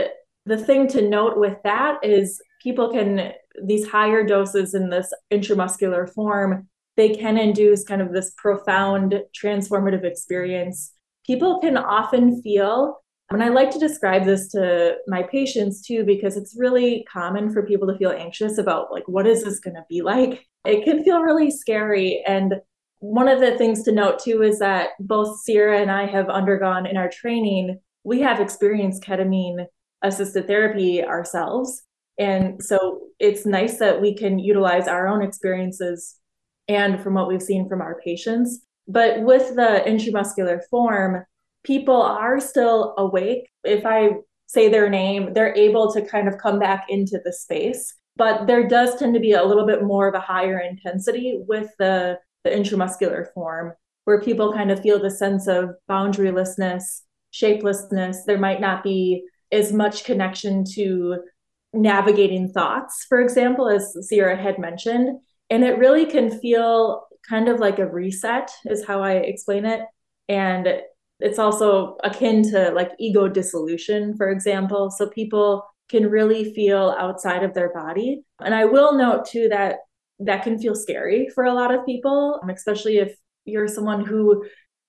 the 0.48 0.56
thing 0.56 0.88
to 0.88 1.08
note 1.08 1.38
with 1.38 1.56
that 1.64 2.02
is 2.02 2.40
people 2.62 2.90
can, 2.90 3.32
these 3.64 3.86
higher 3.86 4.26
doses 4.26 4.74
in 4.74 4.90
this 4.90 5.12
intramuscular 5.30 6.12
form, 6.12 6.68
they 6.96 7.14
can 7.14 7.36
induce 7.38 7.84
kind 7.84 8.02
of 8.02 8.12
this 8.12 8.32
profound 8.36 9.14
transformative 9.40 10.04
experience. 10.04 10.92
People 11.26 11.60
can 11.60 11.76
often 11.76 12.42
feel, 12.42 12.96
and 13.30 13.42
I 13.42 13.48
like 13.48 13.70
to 13.72 13.78
describe 13.78 14.24
this 14.24 14.48
to 14.52 14.96
my 15.06 15.22
patients 15.22 15.82
too, 15.86 16.04
because 16.04 16.36
it's 16.36 16.56
really 16.58 17.04
common 17.12 17.52
for 17.52 17.66
people 17.66 17.86
to 17.86 17.98
feel 17.98 18.10
anxious 18.10 18.58
about, 18.58 18.90
like, 18.90 19.06
what 19.06 19.26
is 19.26 19.44
this 19.44 19.60
going 19.60 19.76
to 19.76 19.84
be 19.88 20.00
like? 20.00 20.46
It 20.64 20.84
can 20.84 21.04
feel 21.04 21.20
really 21.20 21.50
scary. 21.50 22.22
And 22.26 22.54
one 23.00 23.28
of 23.28 23.40
the 23.40 23.56
things 23.56 23.82
to 23.84 23.92
note 23.92 24.18
too 24.18 24.42
is 24.42 24.58
that 24.58 24.90
both 24.98 25.38
Ciara 25.46 25.80
and 25.80 25.90
I 25.90 26.06
have 26.06 26.28
undergone 26.28 26.86
in 26.86 26.96
our 26.96 27.10
training, 27.10 27.78
we 28.02 28.20
have 28.22 28.40
experienced 28.40 29.02
ketamine 29.02 29.66
assisted 30.02 30.46
therapy 30.46 31.04
ourselves. 31.04 31.82
And 32.18 32.62
so 32.62 33.00
it's 33.18 33.46
nice 33.46 33.78
that 33.78 34.00
we 34.00 34.14
can 34.14 34.38
utilize 34.38 34.88
our 34.88 35.08
own 35.08 35.22
experiences 35.22 36.16
and 36.68 37.00
from 37.02 37.14
what 37.14 37.28
we've 37.28 37.42
seen 37.42 37.68
from 37.68 37.80
our 37.80 38.00
patients. 38.04 38.60
But 38.86 39.22
with 39.22 39.54
the 39.54 39.82
intramuscular 39.86 40.60
form, 40.70 41.24
people 41.64 42.00
are 42.00 42.40
still 42.40 42.94
awake. 42.98 43.48
If 43.64 43.84
I 43.86 44.10
say 44.46 44.68
their 44.68 44.88
name, 44.88 45.34
they're 45.34 45.54
able 45.54 45.92
to 45.92 46.02
kind 46.02 46.26
of 46.26 46.38
come 46.38 46.58
back 46.58 46.86
into 46.88 47.20
the 47.24 47.32
space. 47.32 47.94
But 48.16 48.46
there 48.46 48.66
does 48.66 48.96
tend 48.96 49.14
to 49.14 49.20
be 49.20 49.32
a 49.32 49.44
little 49.44 49.66
bit 49.66 49.84
more 49.84 50.08
of 50.08 50.14
a 50.14 50.20
higher 50.20 50.58
intensity 50.58 51.40
with 51.46 51.70
the 51.78 52.18
the 52.44 52.50
intramuscular 52.50 53.32
form, 53.32 53.72
where 54.04 54.20
people 54.20 54.52
kind 54.52 54.70
of 54.70 54.80
feel 54.80 55.00
the 55.00 55.10
sense 55.10 55.46
of 55.46 55.70
boundarylessness, 55.88 57.02
shapelessness. 57.30 58.24
There 58.24 58.38
might 58.38 58.60
not 58.60 58.82
be 58.82 59.24
as 59.52 59.72
much 59.72 60.04
connection 60.04 60.64
to 60.74 61.18
navigating 61.72 62.50
thoughts, 62.50 63.04
for 63.08 63.20
example, 63.20 63.68
as 63.68 63.96
Ciara 64.08 64.36
had 64.36 64.58
mentioned. 64.58 65.20
And 65.50 65.64
it 65.64 65.78
really 65.78 66.06
can 66.06 66.38
feel 66.40 67.06
kind 67.28 67.48
of 67.48 67.60
like 67.60 67.78
a 67.78 67.86
reset, 67.86 68.50
is 68.66 68.86
how 68.86 69.02
I 69.02 69.14
explain 69.14 69.64
it. 69.64 69.82
And 70.28 70.68
it's 71.20 71.38
also 71.38 71.96
akin 72.04 72.42
to 72.50 72.70
like 72.70 72.92
ego 72.98 73.28
dissolution, 73.28 74.16
for 74.16 74.30
example. 74.30 74.90
So 74.90 75.08
people 75.08 75.64
can 75.88 76.08
really 76.08 76.52
feel 76.54 76.94
outside 76.98 77.42
of 77.42 77.54
their 77.54 77.72
body. 77.72 78.22
And 78.40 78.54
I 78.54 78.66
will 78.66 78.96
note 78.96 79.26
too 79.26 79.48
that 79.48 79.76
that 80.20 80.42
can 80.42 80.58
feel 80.58 80.74
scary 80.74 81.28
for 81.34 81.44
a 81.44 81.54
lot 81.54 81.74
of 81.74 81.86
people, 81.86 82.40
especially 82.50 82.98
if 82.98 83.16
you're 83.44 83.68
someone 83.68 84.04
who 84.04 84.44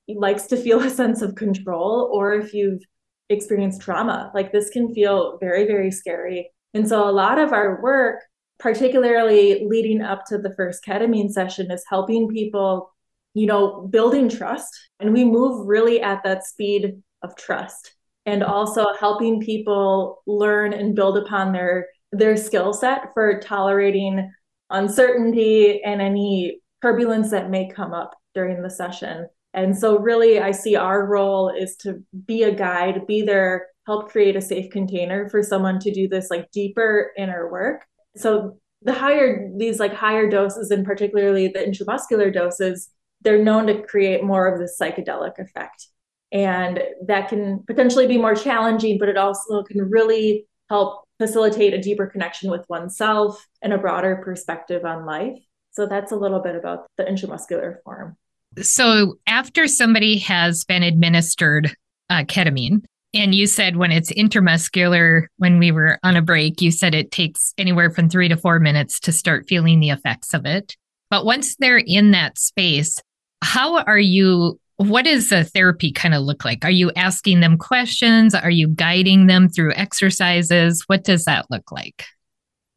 likes 0.07 0.47
to 0.47 0.57
feel 0.57 0.79
a 0.83 0.89
sense 0.89 1.21
of 1.21 1.35
control 1.35 2.09
or 2.13 2.33
if 2.33 2.53
you've 2.53 2.81
experienced 3.29 3.81
trauma. 3.81 4.31
Like 4.33 4.51
this 4.51 4.69
can 4.69 4.93
feel 4.93 5.37
very, 5.39 5.65
very 5.65 5.91
scary. 5.91 6.51
And 6.73 6.87
so 6.87 7.07
a 7.07 7.11
lot 7.11 7.39
of 7.39 7.53
our 7.53 7.81
work, 7.81 8.23
particularly 8.59 9.65
leading 9.67 10.01
up 10.01 10.25
to 10.27 10.37
the 10.37 10.53
first 10.55 10.83
ketamine 10.85 11.31
session, 11.31 11.71
is 11.71 11.83
helping 11.89 12.27
people, 12.27 12.93
you 13.33 13.45
know, 13.45 13.87
building 13.87 14.29
trust. 14.29 14.77
And 14.99 15.13
we 15.13 15.23
move 15.23 15.67
really 15.67 16.01
at 16.01 16.23
that 16.23 16.45
speed 16.45 17.01
of 17.21 17.35
trust 17.35 17.93
and 18.25 18.43
also 18.43 18.87
helping 18.99 19.41
people 19.41 20.21
learn 20.27 20.73
and 20.73 20.95
build 20.95 21.17
upon 21.17 21.51
their 21.53 21.87
their 22.11 22.35
skill 22.37 22.73
set 22.73 23.13
for 23.13 23.39
tolerating 23.39 24.31
uncertainty 24.71 25.83
and 25.83 26.01
any 26.01 26.59
turbulence 26.81 27.31
that 27.31 27.49
may 27.49 27.69
come 27.69 27.93
up 27.93 28.15
during 28.33 28.61
the 28.61 28.69
session. 28.69 29.27
And 29.53 29.77
so, 29.77 29.99
really, 29.99 30.39
I 30.39 30.51
see 30.51 30.75
our 30.75 31.05
role 31.05 31.49
is 31.49 31.75
to 31.77 32.03
be 32.25 32.43
a 32.43 32.53
guide, 32.53 33.07
be 33.07 33.23
there, 33.23 33.67
help 33.85 34.11
create 34.11 34.35
a 34.35 34.41
safe 34.41 34.69
container 34.71 35.27
for 35.29 35.41
someone 35.41 35.79
to 35.79 35.91
do 35.91 36.07
this 36.07 36.29
like 36.29 36.51
deeper 36.51 37.11
inner 37.17 37.51
work. 37.51 37.85
So, 38.15 38.59
the 38.83 38.93
higher 38.93 39.49
these 39.57 39.79
like 39.79 39.93
higher 39.93 40.29
doses, 40.29 40.71
and 40.71 40.85
particularly 40.85 41.47
the 41.47 41.59
intramuscular 41.59 42.33
doses, 42.33 42.89
they're 43.21 43.43
known 43.43 43.67
to 43.67 43.81
create 43.83 44.23
more 44.23 44.47
of 44.47 44.59
this 44.59 44.77
psychedelic 44.79 45.39
effect. 45.39 45.87
And 46.31 46.81
that 47.07 47.29
can 47.29 47.63
potentially 47.65 48.07
be 48.07 48.17
more 48.17 48.35
challenging, 48.35 48.99
but 48.99 49.09
it 49.09 49.17
also 49.17 49.63
can 49.63 49.89
really 49.89 50.45
help 50.69 51.03
facilitate 51.19 51.73
a 51.73 51.81
deeper 51.81 52.05
connection 52.07 52.51
with 52.51 52.65
oneself 52.69 53.45
and 53.61 53.73
a 53.73 53.77
broader 53.77 54.21
perspective 54.23 54.85
on 54.85 55.05
life. 55.05 55.37
So 55.71 55.85
that's 55.87 56.11
a 56.11 56.15
little 56.15 56.39
bit 56.39 56.55
about 56.55 56.85
the 56.97 57.03
intramuscular 57.03 57.81
form. 57.83 58.15
So 58.61 59.17
after 59.27 59.67
somebody 59.67 60.17
has 60.19 60.63
been 60.65 60.83
administered 60.83 61.75
uh, 62.09 62.23
ketamine, 62.23 62.83
and 63.13 63.33
you 63.33 63.47
said 63.47 63.77
when 63.77 63.91
it's 63.91 64.11
intramuscular, 64.13 65.27
when 65.37 65.57
we 65.57 65.71
were 65.71 65.97
on 66.03 66.15
a 66.15 66.21
break, 66.21 66.61
you 66.61 66.71
said 66.71 66.93
it 66.93 67.11
takes 67.11 67.53
anywhere 67.57 67.89
from 67.89 68.09
three 68.09 68.27
to 68.27 68.37
four 68.37 68.59
minutes 68.59 68.99
to 69.01 69.11
start 69.11 69.47
feeling 69.47 69.79
the 69.79 69.89
effects 69.89 70.33
of 70.33 70.45
it. 70.45 70.75
But 71.09 71.25
once 71.25 71.55
they're 71.55 71.77
in 71.79 72.11
that 72.11 72.37
space, 72.37 73.01
how 73.41 73.79
are 73.79 73.99
you 73.99 74.59
what 74.77 75.03
does 75.03 75.27
the 75.27 75.43
therapy 75.43 75.91
kind 75.91 76.13
of 76.13 76.21
look 76.21 76.45
like? 76.45 76.63
Are 76.63 76.71
you 76.71 76.89
asking 76.95 77.41
them 77.41 77.57
questions? 77.57 78.33
Are 78.33 78.49
you 78.49 78.69
guiding 78.69 79.27
them 79.27 79.49
through 79.49 79.73
exercises? 79.73 80.83
What 80.87 81.03
does 81.03 81.25
that 81.25 81.47
look 81.49 81.69
like? 81.69 82.05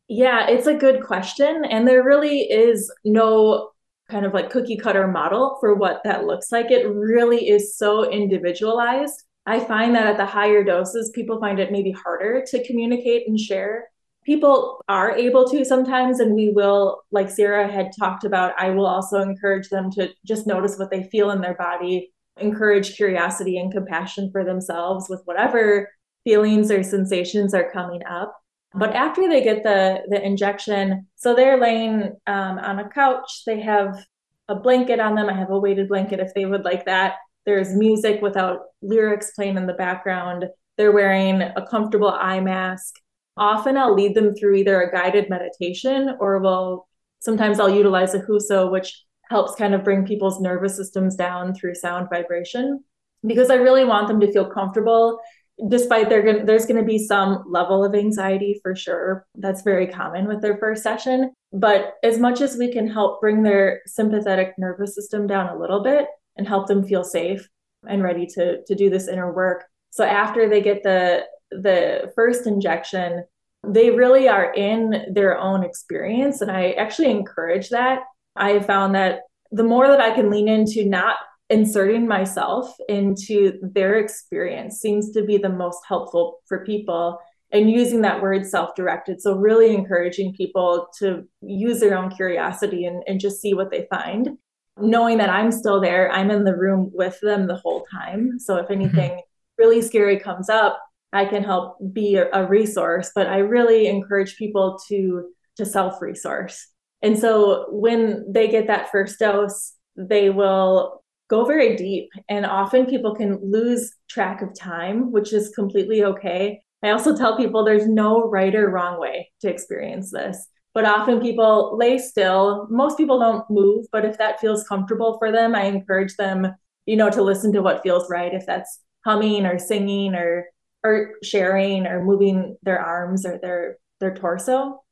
Yeah, 0.09 0.49
it's 0.49 0.67
a 0.67 0.75
good 0.75 1.05
question. 1.05 1.65
And 1.65 1.87
there 1.87 2.03
really 2.03 2.41
is 2.41 2.93
no 3.05 3.71
kind 4.13 4.25
of 4.25 4.35
like 4.35 4.51
cookie 4.51 4.77
cutter 4.77 5.09
model 5.09 5.57
for 5.59 5.75
what 5.75 6.03
that 6.05 6.25
looks 6.25 6.53
like. 6.53 6.71
It 6.71 6.87
really 6.87 7.49
is 7.49 7.77
so 7.77 8.09
individualized. 8.09 9.25
I 9.47 9.59
find 9.59 9.95
that 9.97 10.07
at 10.07 10.17
the 10.19 10.27
higher 10.27 10.63
doses, 10.63 11.11
people 11.15 11.41
find 11.41 11.59
it 11.59 11.73
maybe 11.73 11.91
harder 11.91 12.45
to 12.47 12.65
communicate 12.65 13.27
and 13.27 13.41
share 13.41 13.89
people 14.25 14.81
are 14.89 15.13
able 15.13 15.49
to 15.49 15.65
sometimes 15.65 16.21
and 16.21 16.35
we 16.35 16.51
will 16.51 17.03
like 17.11 17.35
Ciara 17.35 17.71
had 17.71 17.91
talked 17.99 18.25
about 18.25 18.53
i 18.59 18.71
will 18.71 18.87
also 18.87 19.21
encourage 19.21 19.69
them 19.69 19.91
to 19.93 20.09
just 20.25 20.47
notice 20.47 20.79
what 20.79 20.91
they 20.91 21.03
feel 21.05 21.31
in 21.31 21.41
their 21.41 21.55
body 21.55 22.13
encourage 22.39 22.97
curiosity 22.97 23.59
and 23.59 23.73
compassion 23.73 24.31
for 24.31 24.45
themselves 24.45 25.09
with 25.09 25.21
whatever 25.25 25.89
feelings 26.25 26.71
or 26.71 26.83
sensations 26.83 27.53
are 27.53 27.71
coming 27.71 28.01
up 28.09 28.35
but 28.75 28.95
after 28.95 29.29
they 29.29 29.43
get 29.43 29.63
the 29.63 30.03
the 30.09 30.25
injection 30.25 31.07
so 31.17 31.35
they're 31.35 31.61
laying 31.61 32.03
um, 32.27 32.59
on 32.59 32.79
a 32.79 32.89
couch 32.89 33.43
they 33.47 33.61
have 33.61 34.05
a 34.49 34.55
blanket 34.55 35.01
on 35.01 35.15
them 35.15 35.29
i 35.29 35.33
have 35.33 35.51
a 35.51 35.59
weighted 35.59 35.89
blanket 35.89 36.21
if 36.21 36.33
they 36.35 36.45
would 36.45 36.65
like 36.65 36.85
that 36.85 37.15
there's 37.45 37.75
music 37.75 38.23
without 38.23 38.61
lyrics 38.83 39.33
playing 39.33 39.57
in 39.57 39.67
the 39.67 39.73
background 39.75 40.47
they're 40.77 40.93
wearing 40.93 41.43
a 41.43 41.67
comfortable 41.69 42.11
eye 42.11 42.41
mask 42.41 42.95
often 43.37 43.77
I'll 43.77 43.95
lead 43.95 44.15
them 44.15 44.35
through 44.35 44.57
either 44.57 44.81
a 44.81 44.91
guided 44.91 45.31
meditation 45.31 46.17
or 46.21 46.39
will 46.39 46.89
sometimes 47.21 47.61
I'll 47.61 47.75
utilize 47.75 48.15
a 48.15 48.21
HUSO, 48.21 48.71
which 48.71 49.05
helps 49.31 49.55
kind 49.55 49.75
of 49.75 49.85
bring 49.85 50.05
people's 50.05 50.41
nervous 50.41 50.77
systems 50.77 51.17
down 51.17 51.55
through 51.55 51.75
sound 51.75 52.09
vibration 52.11 52.85
because 53.27 53.51
I 53.51 53.55
really 53.55 53.85
want 53.85 54.09
them 54.09 54.21
to 54.21 54.33
feel 54.33 54.51
comfortable. 54.51 55.21
Despite 55.69 56.09
there, 56.09 56.45
there's 56.45 56.67
going 56.67 56.81
to 56.81 56.87
be 56.87 56.99
some 56.99 57.45
level 57.49 57.85
of 57.85 57.95
anxiety 57.95 58.59
for 58.63 58.75
sure. 58.75 59.27
That's 59.37 59.63
very 59.63 59.87
common 59.87 60.27
with 60.27 60.43
their 60.43 60.57
first 60.57 60.83
session. 60.83 61.33
But 61.53 61.95
as 62.03 62.19
much 62.19 62.41
as 62.41 62.57
we 62.57 62.73
can 62.73 62.89
help 62.89 63.21
bring 63.21 63.43
their 63.43 63.83
sympathetic 63.87 64.55
nervous 64.59 64.95
system 64.95 65.27
down 65.27 65.49
a 65.49 65.59
little 65.59 65.83
bit 65.83 66.07
and 66.37 66.49
help 66.49 66.67
them 66.67 66.85
feel 66.85 67.05
safe 67.05 67.49
and 67.87 68.03
ready 68.03 68.27
to, 68.27 68.63
to 68.65 68.75
do 68.75 68.91
this 68.91 69.09
inner 69.09 69.33
work. 69.33 69.65
So 69.91 70.05
after 70.05 70.49
they 70.49 70.61
get 70.61 70.83
the 70.83 71.25
the 71.51 72.11
first 72.15 72.47
injection, 72.47 73.25
they 73.67 73.91
really 73.91 74.29
are 74.29 74.53
in 74.55 75.05
their 75.13 75.39
own 75.39 75.63
experience. 75.63 76.41
And 76.41 76.51
I 76.51 76.71
actually 76.73 77.11
encourage 77.11 77.69
that. 77.69 78.01
I 78.35 78.61
found 78.61 78.95
that 78.95 79.21
the 79.51 79.63
more 79.63 79.87
that 79.89 80.01
I 80.01 80.15
can 80.15 80.31
lean 80.31 80.49
into 80.49 80.87
not 80.87 81.17
inserting 81.53 82.09
myself 82.09 82.75
into 82.89 83.59
their 83.63 83.99
experience 83.99 84.81
seems 84.81 85.11
to 85.13 85.23
be 85.25 85.37
the 85.37 85.49
most 85.49 85.79
helpful 85.87 86.39
for 86.47 86.65
people 86.65 87.19
and 87.53 87.71
using 87.71 88.01
that 88.01 88.23
word 88.23 88.47
self-directed 88.47 89.21
so 89.21 89.37
really 89.37 89.75
encouraging 89.75 90.35
people 90.35 90.89
to 90.99 91.29
use 91.43 91.79
their 91.81 91.97
own 91.97 92.11
curiosity 92.11 92.87
and, 92.87 93.03
and 93.07 93.21
just 93.21 93.41
see 93.41 93.55
what 93.55 93.71
they 93.71 93.87
find 93.91 94.31
knowing 94.79 95.19
that 95.19 95.31
I'm 95.31 95.53
still 95.53 95.81
there, 95.81 96.11
I'm 96.11 96.31
in 96.31 96.45
the 96.45 96.57
room 96.57 96.91
with 96.93 97.19
them 97.21 97.47
the 97.47 97.57
whole 97.57 97.85
time. 97.93 98.39
So 98.39 98.57
if 98.57 98.65
mm-hmm. 98.65 98.73
anything 98.73 99.11
mm-hmm. 99.11 99.19
really 99.59 99.83
scary 99.83 100.19
comes 100.19 100.49
up, 100.49 100.81
I 101.13 101.27
can 101.27 101.45
help 101.45 101.77
be 101.93 102.17
a, 102.17 102.47
resource. 102.47 103.11
But 103.15 103.27
I 103.27 103.39
really 103.39 103.87
encourage 103.87 104.37
people 104.37 104.79
to 104.89 105.29
to 105.59 105.67
self 105.67 106.01
resource. 106.01 106.69
And 107.03 107.19
so 107.19 107.67
when 107.71 108.25
they 108.33 108.49
get 108.49 108.69
that 108.69 108.91
first 108.91 109.19
dose, 109.19 109.75
they 109.97 110.31
will 110.31 111.02
go 111.33 111.45
very 111.45 111.77
deep. 111.77 112.11
And 112.29 112.45
often 112.45 112.87
people 112.87 113.15
can 113.15 113.39
lose 113.43 113.95
track 114.09 114.43
of 114.43 114.55
time, 114.55 115.11
which 115.11 115.33
is 115.33 115.55
completely 115.55 116.05
okay. 116.05 116.63
I 116.85 116.91
also 116.91 117.17
tell 117.17 117.37
people 117.37 117.65
there's 117.65 117.87
no 117.87 118.29
right 118.29 118.55
or 118.55 118.69
wrong 118.69 119.01
way 119.01 119.31
to 119.41 119.49
experience 119.49 120.11
this 120.11 120.47
but 120.75 120.85
often 120.85 121.21
people 121.21 121.77
lay 121.77 121.99
still. 121.99 122.67
Most 122.71 122.97
people 122.97 123.19
don't 123.19 123.49
move, 123.51 123.87
but 123.93 124.05
if 124.05 124.19
that 124.19 124.41
feels 124.41 124.67
comfortable 124.67 125.19
for 125.19 125.31
them, 125.31 125.55
I 125.55 125.65
encourage 125.65 126.17
them, 126.17 126.47
you 126.87 126.97
know, 126.97 127.11
to 127.11 127.23
listen 127.23 127.53
to 127.53 127.63
what 127.63 127.83
feels 127.83 128.09
right. 128.09 128.33
If 128.33 128.47
that's 128.47 128.81
humming 129.05 129.47
or 129.47 129.59
singing 129.59 130.15
or 130.15 130.47
or 130.85 131.13
sharing 131.23 131.87
or 131.87 132.05
moving 132.05 132.57
their 132.63 132.81
arms 132.81 133.27
or 133.27 133.39
their 133.41 133.77
their 134.01 134.15
torso. 134.15 134.83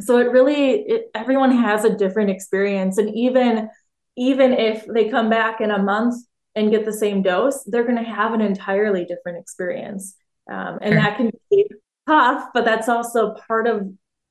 So 0.00 0.18
it 0.18 0.30
really 0.30 0.82
it, 0.82 1.10
everyone 1.14 1.50
has 1.50 1.84
a 1.84 1.96
different 1.96 2.30
experience, 2.30 2.98
and 2.98 3.14
even 3.14 3.68
even 4.16 4.52
if 4.52 4.86
they 4.86 5.08
come 5.08 5.28
back 5.28 5.60
in 5.60 5.70
a 5.70 5.82
month 5.82 6.14
and 6.54 6.70
get 6.70 6.84
the 6.84 6.92
same 6.92 7.22
dose, 7.22 7.62
they're 7.64 7.84
going 7.84 8.02
to 8.02 8.10
have 8.10 8.32
an 8.32 8.40
entirely 8.40 9.04
different 9.04 9.38
experience, 9.38 10.16
um, 10.50 10.78
and 10.80 10.92
sure. 10.92 11.02
that 11.02 11.16
can 11.16 11.30
be 11.50 11.66
tough. 12.06 12.48
But 12.54 12.64
that's 12.64 12.88
also 12.88 13.34
part 13.48 13.66
of 13.66 13.88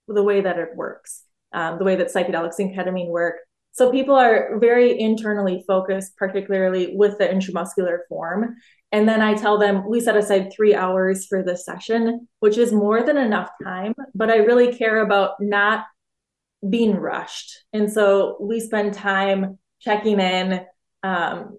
the 0.08 0.24
way 0.24 0.42
that 0.42 0.58
it 0.58 0.70
works, 0.76 1.24
um, 1.54 1.78
the 1.78 1.84
way 1.84 1.96
that 1.96 2.14
psychedelics 2.14 2.60
and 2.60 2.76
ketamine 2.76 3.10
work. 3.10 3.36
So 3.74 3.92
people 3.92 4.16
are 4.16 4.58
very 4.60 4.98
internally 4.98 5.64
focused, 5.68 6.16
particularly 6.16 6.96
with 6.96 7.18
the 7.18 7.28
intramuscular 7.28 8.00
form. 8.08 8.56
And 8.94 9.10
then 9.10 9.22
I 9.22 9.34
tell 9.34 9.58
them 9.58 9.84
we 9.90 10.00
set 10.00 10.16
aside 10.16 10.54
three 10.56 10.74
hours 10.74 11.26
for 11.26 11.44
this 11.44 11.66
session, 11.66 12.30
which 12.40 12.58
is 12.58 12.72
more 12.72 13.04
than 13.04 13.18
enough 13.18 13.50
time. 13.62 13.94
But 14.14 14.30
I 14.30 14.38
really 14.38 14.74
care 14.74 15.02
about 15.02 15.32
not 15.42 15.84
being 16.70 16.96
rushed. 16.96 17.66
And 17.74 17.92
so 17.92 18.38
we 18.40 18.62
spend 18.62 18.94
time 18.94 19.60
checking 19.82 20.20
in, 20.20 20.62
um, 21.04 21.58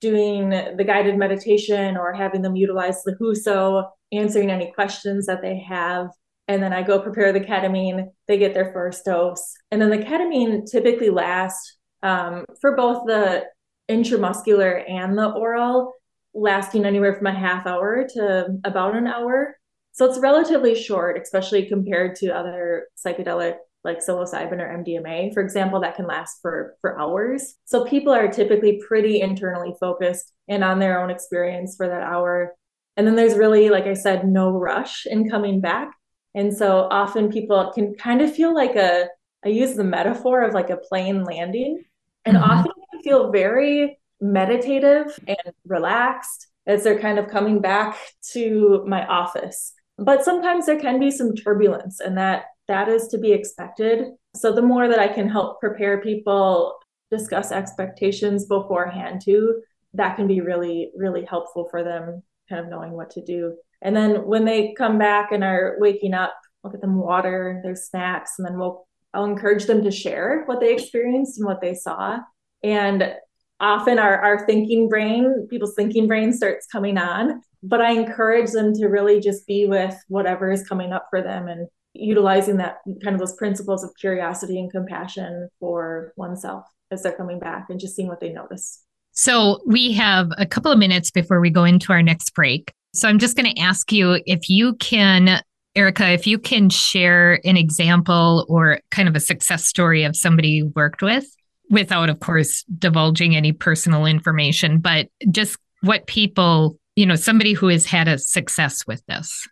doing 0.00 0.50
the 0.50 0.84
guided 0.84 1.16
meditation 1.16 1.96
or 1.96 2.12
having 2.12 2.42
them 2.42 2.56
utilize 2.56 3.02
the 3.02 3.16
HUSO, 3.20 3.88
answering 4.12 4.50
any 4.50 4.72
questions 4.72 5.26
that 5.26 5.42
they 5.42 5.58
have 5.60 6.08
and 6.48 6.62
then 6.62 6.72
I 6.72 6.82
go 6.82 7.00
prepare 7.00 7.32
the 7.32 7.40
ketamine. 7.40 8.08
They 8.28 8.38
get 8.38 8.54
their 8.54 8.72
first 8.72 9.04
dose, 9.04 9.54
and 9.70 9.80
then 9.80 9.90
the 9.90 9.98
ketamine 9.98 10.70
typically 10.70 11.10
lasts 11.10 11.78
um, 12.02 12.44
for 12.60 12.76
both 12.76 13.06
the 13.06 13.44
intramuscular 13.90 14.88
and 14.90 15.16
the 15.16 15.30
oral, 15.30 15.94
lasting 16.34 16.84
anywhere 16.84 17.14
from 17.14 17.26
a 17.26 17.38
half 17.38 17.66
hour 17.66 18.06
to 18.14 18.46
about 18.64 18.96
an 18.96 19.06
hour. 19.06 19.56
So 19.92 20.06
it's 20.06 20.18
relatively 20.18 20.74
short, 20.74 21.18
especially 21.20 21.66
compared 21.66 22.16
to 22.16 22.34
other 22.34 22.88
psychedelic 23.04 23.56
like 23.84 23.98
psilocybin 23.98 24.60
or 24.60 24.84
MDMA, 24.84 25.34
for 25.34 25.42
example, 25.42 25.80
that 25.80 25.96
can 25.96 26.06
last 26.06 26.38
for 26.40 26.76
for 26.80 26.98
hours. 27.00 27.56
So 27.64 27.84
people 27.84 28.12
are 28.12 28.28
typically 28.28 28.80
pretty 28.86 29.20
internally 29.20 29.74
focused 29.80 30.32
and 30.48 30.62
on 30.62 30.78
their 30.78 31.00
own 31.02 31.10
experience 31.10 31.76
for 31.76 31.88
that 31.88 32.02
hour. 32.02 32.54
And 32.96 33.06
then 33.06 33.16
there's 33.16 33.36
really, 33.36 33.70
like 33.70 33.86
I 33.86 33.94
said, 33.94 34.26
no 34.26 34.50
rush 34.50 35.06
in 35.06 35.30
coming 35.30 35.60
back. 35.60 35.92
And 36.34 36.56
so 36.56 36.88
often 36.90 37.30
people 37.30 37.72
can 37.74 37.94
kind 37.94 38.22
of 38.22 38.34
feel 38.34 38.54
like 38.54 38.76
a, 38.76 39.08
I 39.44 39.48
use 39.48 39.74
the 39.74 39.84
metaphor 39.84 40.42
of 40.42 40.54
like 40.54 40.70
a 40.70 40.76
plane 40.76 41.24
landing, 41.24 41.84
and 42.24 42.36
mm-hmm. 42.36 42.50
often 42.50 42.72
feel 43.02 43.32
very 43.32 43.98
meditative 44.20 45.18
and 45.26 45.54
relaxed 45.66 46.46
as 46.66 46.84
they're 46.84 47.00
kind 47.00 47.18
of 47.18 47.28
coming 47.28 47.60
back 47.60 47.98
to 48.32 48.84
my 48.86 49.04
office. 49.06 49.72
But 49.98 50.24
sometimes 50.24 50.66
there 50.66 50.78
can 50.78 51.00
be 51.00 51.10
some 51.10 51.34
turbulence, 51.34 52.00
and 52.00 52.16
that 52.16 52.44
that 52.68 52.88
is 52.88 53.08
to 53.08 53.18
be 53.18 53.32
expected. 53.32 54.08
So 54.36 54.52
the 54.52 54.62
more 54.62 54.88
that 54.88 54.98
I 54.98 55.08
can 55.08 55.28
help 55.28 55.60
prepare 55.60 56.00
people, 56.00 56.78
discuss 57.10 57.52
expectations 57.52 58.46
beforehand 58.46 59.20
too, 59.24 59.60
that 59.94 60.16
can 60.16 60.26
be 60.26 60.40
really, 60.40 60.90
really 60.96 61.24
helpful 61.24 61.68
for 61.70 61.84
them 61.84 62.22
kind 62.48 62.64
of 62.64 62.70
knowing 62.70 62.92
what 62.92 63.10
to 63.10 63.22
do. 63.22 63.56
And 63.82 63.94
then 63.94 64.26
when 64.26 64.44
they 64.44 64.74
come 64.76 64.98
back 64.98 65.32
and 65.32 65.44
are 65.44 65.76
waking 65.78 66.14
up, 66.14 66.34
I'll 66.64 66.70
get 66.70 66.80
them 66.80 66.96
water, 66.96 67.60
their 67.62 67.74
snacks, 67.74 68.34
and 68.38 68.46
then 68.46 68.58
we'll 68.58 68.86
I'll 69.14 69.24
encourage 69.24 69.66
them 69.66 69.82
to 69.82 69.90
share 69.90 70.44
what 70.46 70.60
they 70.60 70.72
experienced 70.72 71.38
and 71.38 71.46
what 71.46 71.60
they 71.60 71.74
saw. 71.74 72.20
And 72.62 73.14
often 73.60 73.98
our, 73.98 74.18
our 74.18 74.46
thinking 74.46 74.88
brain, 74.88 75.46
people's 75.50 75.74
thinking 75.74 76.08
brain 76.08 76.32
starts 76.32 76.66
coming 76.66 76.96
on. 76.96 77.42
But 77.62 77.82
I 77.82 77.92
encourage 77.92 78.52
them 78.52 78.72
to 78.74 78.86
really 78.86 79.20
just 79.20 79.46
be 79.46 79.66
with 79.66 79.94
whatever 80.08 80.50
is 80.50 80.66
coming 80.66 80.92
up 80.92 81.08
for 81.10 81.20
them 81.20 81.46
and 81.46 81.68
utilizing 81.94 82.56
that 82.56 82.78
kind 83.02 83.14
of 83.14 83.20
those 83.20 83.34
principles 83.34 83.84
of 83.84 83.90
curiosity 84.00 84.58
and 84.58 84.70
compassion 84.70 85.48
for 85.60 86.12
oneself 86.16 86.64
as 86.90 87.02
they're 87.02 87.12
coming 87.12 87.38
back 87.38 87.66
and 87.68 87.80
just 87.80 87.94
seeing 87.94 88.08
what 88.08 88.20
they 88.20 88.32
notice. 88.32 88.82
So 89.12 89.60
we 89.66 89.92
have 89.92 90.30
a 90.38 90.46
couple 90.46 90.72
of 90.72 90.78
minutes 90.78 91.10
before 91.10 91.40
we 91.40 91.50
go 91.50 91.64
into 91.64 91.92
our 91.92 92.02
next 92.02 92.34
break. 92.34 92.72
So 92.94 93.08
I'm 93.08 93.18
just 93.18 93.36
going 93.36 93.54
to 93.54 93.60
ask 93.60 93.92
you 93.92 94.20
if 94.26 94.48
you 94.48 94.74
can, 94.76 95.42
Erica, 95.74 96.10
if 96.10 96.26
you 96.26 96.38
can 96.38 96.70
share 96.70 97.40
an 97.44 97.56
example 97.56 98.46
or 98.48 98.80
kind 98.90 99.08
of 99.08 99.16
a 99.16 99.20
success 99.20 99.66
story 99.66 100.04
of 100.04 100.16
somebody 100.16 100.48
you 100.48 100.72
worked 100.74 101.02
with 101.02 101.26
without, 101.70 102.08
of 102.10 102.20
course, 102.20 102.64
divulging 102.78 103.34
any 103.36 103.52
personal 103.52 104.06
information, 104.06 104.78
but 104.78 105.08
just 105.30 105.58
what 105.80 106.06
people, 106.06 106.78
you 106.96 107.06
know, 107.06 107.16
somebody 107.16 107.52
who 107.54 107.68
has 107.68 107.86
had 107.86 108.08
a 108.08 108.18
success 108.18 108.86
with 108.86 109.04
this. 109.06 109.46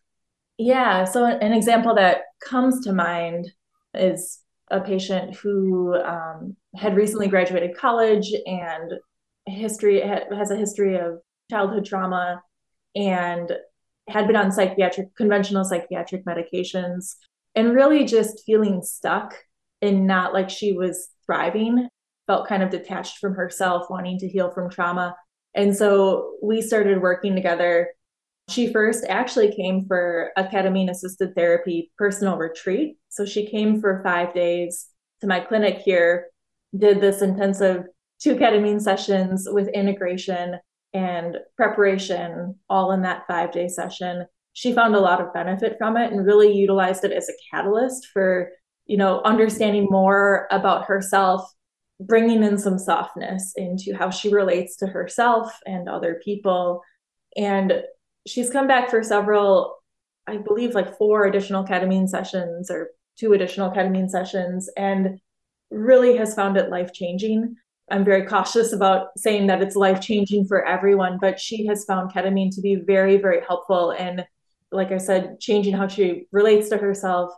Yeah. 0.59 1.05
So 1.05 1.24
an 1.24 1.53
example 1.53 1.94
that 1.94 2.22
comes 2.40 2.85
to 2.85 2.92
mind 2.92 3.53
is 3.94 4.40
a 4.70 4.81
patient 4.81 5.35
who 5.35 5.94
um, 5.96 6.57
had 6.76 6.96
recently 6.96 7.29
graduated 7.29 7.76
college 7.76 8.33
and 8.46 8.92
history 9.46 10.00
has 10.00 10.50
a 10.50 10.57
history 10.57 10.96
of 10.96 11.18
childhood 11.50 11.85
trauma 11.85 12.42
and 12.94 13.53
had 14.09 14.26
been 14.26 14.37
on 14.37 14.53
psychiatric, 14.53 15.14
conventional 15.16 15.64
psychiatric 15.64 16.24
medications, 16.24 17.14
and 17.55 17.74
really 17.74 18.05
just 18.05 18.44
feeling 18.44 18.83
stuck 18.83 19.35
and 19.83 20.07
not 20.07 20.33
like 20.33 20.50
she 20.50 20.72
was 20.72 21.09
thriving, 21.26 21.88
felt 22.26 22.48
kind 22.48 22.62
of 22.62 22.70
detached 22.70 23.18
from 23.18 23.35
herself, 23.35 23.88
wanting 23.88 24.18
to 24.18 24.29
heal 24.29 24.50
from 24.50 24.70
trauma. 24.70 25.16
And 25.55 25.76
so 25.76 26.35
we 26.42 26.62
started 26.62 27.03
working 27.03 27.35
together. 27.35 27.90
She 28.51 28.73
first 28.73 29.05
actually 29.09 29.55
came 29.55 29.87
for 29.87 30.33
a 30.37 30.45
ketamine 30.45 30.91
assisted 30.91 31.35
therapy 31.35 31.93
personal 31.97 32.37
retreat. 32.37 32.97
So 33.09 33.25
she 33.25 33.49
came 33.49 33.81
for 33.81 34.03
five 34.03 34.35
days 34.35 34.89
to 35.21 35.27
my 35.27 35.41
clinic 35.41 35.79
here, 35.79 36.27
did 36.77 37.01
this 37.01 37.23
intensive 37.23 37.85
two 38.21 38.37
ketamine 38.37 38.81
sessions 38.81 39.49
with 39.51 39.69
integration 39.69 40.59
and 40.93 41.37
preparation 41.57 42.57
all 42.69 42.93
in 42.93 43.03
that 43.03 43.25
five 43.29 43.53
day 43.53 43.69
session 43.69 44.27
she 44.53 44.73
found 44.73 44.95
a 44.95 45.01
lot 45.01 45.21
of 45.21 45.33
benefit 45.33 45.77
from 45.79 45.97
it 45.97 46.13
and 46.13 46.27
really 46.27 46.53
utilized 46.53 47.05
it 47.05 47.13
as 47.13 47.29
a 47.29 47.33
catalyst 47.51 48.09
for 48.13 48.51
you 48.87 48.97
know 48.97 49.21
understanding 49.23 49.87
more 49.91 50.47
about 50.51 50.85
herself 50.87 51.49
bringing 52.01 52.43
in 52.43 52.59
some 52.59 52.79
softness 52.79 53.53
into 53.57 53.95
how 53.95 54.11
she 54.11 54.33
relates 54.33 54.77
to 54.77 54.87
herself 54.87 55.57
and 55.67 55.89
other 55.89 56.21
people 56.25 56.83
and 57.37 57.83
she's 58.31 58.51
come 58.51 58.66
back 58.66 58.88
for 58.90 59.03
several 59.03 59.77
i 60.27 60.37
believe 60.37 60.75
like 60.75 60.97
four 60.97 61.25
additional 61.25 61.64
ketamine 61.64 62.09
sessions 62.09 62.71
or 62.71 62.90
two 63.19 63.33
additional 63.33 63.71
ketamine 63.71 64.09
sessions 64.09 64.71
and 64.77 65.19
really 65.71 66.16
has 66.16 66.35
found 66.35 66.57
it 66.57 66.71
life 66.71 66.92
changing 66.92 67.57
I'm 67.90 68.04
very 68.04 68.25
cautious 68.25 68.73
about 68.73 69.09
saying 69.17 69.48
that 69.48 69.61
it's 69.61 69.75
life 69.75 70.00
changing 70.00 70.46
for 70.46 70.65
everyone, 70.65 71.19
but 71.21 71.40
she 71.40 71.67
has 71.67 71.85
found 71.85 72.13
ketamine 72.13 72.54
to 72.54 72.61
be 72.61 72.77
very, 72.77 73.17
very 73.17 73.44
helpful. 73.44 73.90
And 73.90 74.25
like 74.71 74.92
I 74.92 74.98
said, 74.98 75.40
changing 75.40 75.75
how 75.75 75.88
she 75.88 76.27
relates 76.31 76.69
to 76.69 76.77
herself, 76.77 77.33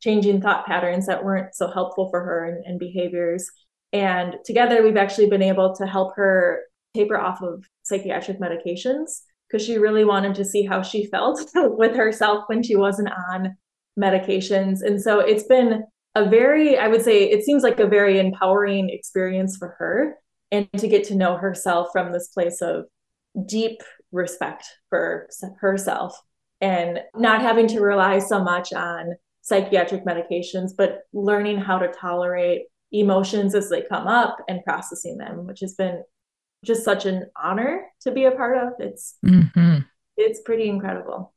changing 0.00 0.40
thought 0.40 0.66
patterns 0.66 1.06
that 1.06 1.24
weren't 1.24 1.54
so 1.54 1.70
helpful 1.70 2.08
for 2.10 2.20
her 2.20 2.44
and, 2.44 2.64
and 2.64 2.78
behaviors. 2.78 3.50
And 3.92 4.36
together, 4.44 4.82
we've 4.82 4.96
actually 4.96 5.28
been 5.28 5.42
able 5.42 5.74
to 5.74 5.86
help 5.86 6.14
her 6.14 6.62
taper 6.94 7.18
off 7.18 7.42
of 7.42 7.64
psychiatric 7.82 8.40
medications 8.40 9.22
because 9.48 9.64
she 9.64 9.78
really 9.78 10.04
wanted 10.04 10.34
to 10.34 10.44
see 10.44 10.64
how 10.64 10.82
she 10.82 11.06
felt 11.06 11.40
with 11.54 11.94
herself 11.94 12.44
when 12.48 12.62
she 12.62 12.76
wasn't 12.76 13.10
on 13.30 13.56
medications. 13.98 14.82
And 14.82 15.00
so 15.00 15.20
it's 15.20 15.44
been 15.44 15.84
a 16.14 16.28
very, 16.28 16.78
I 16.78 16.88
would 16.88 17.02
say, 17.02 17.24
it 17.24 17.44
seems 17.44 17.62
like 17.62 17.78
a 17.80 17.86
very 17.86 18.18
empowering 18.18 18.90
experience 18.90 19.56
for 19.56 19.76
her 19.78 20.16
and 20.50 20.68
to 20.78 20.88
get 20.88 21.04
to 21.04 21.14
know 21.14 21.36
herself 21.36 21.88
from 21.92 22.12
this 22.12 22.28
place 22.28 22.60
of 22.62 22.86
deep 23.46 23.82
respect 24.12 24.64
for 24.88 25.28
herself 25.60 26.18
and 26.60 27.00
not 27.14 27.42
having 27.42 27.68
to 27.68 27.80
rely 27.80 28.18
so 28.18 28.42
much 28.42 28.72
on 28.72 29.14
psychiatric 29.42 30.04
medications, 30.04 30.70
but 30.76 31.00
learning 31.12 31.58
how 31.58 31.78
to 31.78 31.88
tolerate 31.88 32.62
emotions 32.92 33.54
as 33.54 33.68
they 33.68 33.82
come 33.82 34.06
up 34.06 34.38
and 34.48 34.64
processing 34.64 35.18
them, 35.18 35.46
which 35.46 35.60
has 35.60 35.74
been 35.74 36.02
just 36.64 36.84
such 36.84 37.06
an 37.06 37.26
honor 37.42 37.86
to 38.02 38.10
be 38.10 38.24
a 38.24 38.30
part 38.30 38.56
of. 38.58 38.72
It's 38.78 39.16
mm-hmm. 39.24 39.78
it's 40.16 40.40
pretty 40.40 40.68
incredible. 40.68 41.32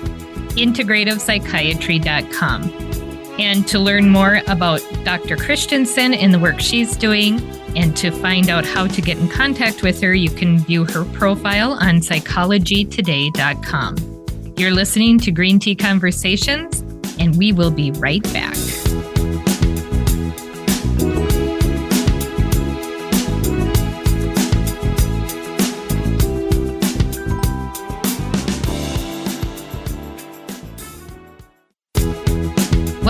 integrativepsychiatry.com. 0.55 2.63
And 3.39 3.65
to 3.69 3.79
learn 3.79 4.09
more 4.09 4.41
about 4.47 4.81
Dr. 5.05 5.37
Christensen 5.37 6.13
and 6.13 6.33
the 6.33 6.39
work 6.39 6.59
she's 6.59 6.97
doing, 6.97 7.39
and 7.75 7.95
to 7.95 8.11
find 8.11 8.49
out 8.49 8.65
how 8.65 8.87
to 8.87 9.01
get 9.01 9.17
in 9.17 9.29
contact 9.29 9.81
with 9.81 10.01
her, 10.01 10.13
you 10.13 10.29
can 10.29 10.59
view 10.59 10.83
her 10.85 11.05
profile 11.05 11.71
on 11.73 11.99
psychologytoday.com. 11.99 13.95
You're 14.57 14.71
listening 14.71 15.19
to 15.19 15.31
Green 15.31 15.59
Tea 15.59 15.75
Conversations, 15.75 16.81
and 17.17 17.37
we 17.37 17.53
will 17.53 17.71
be 17.71 17.91
right 17.91 18.23
back. 18.33 18.57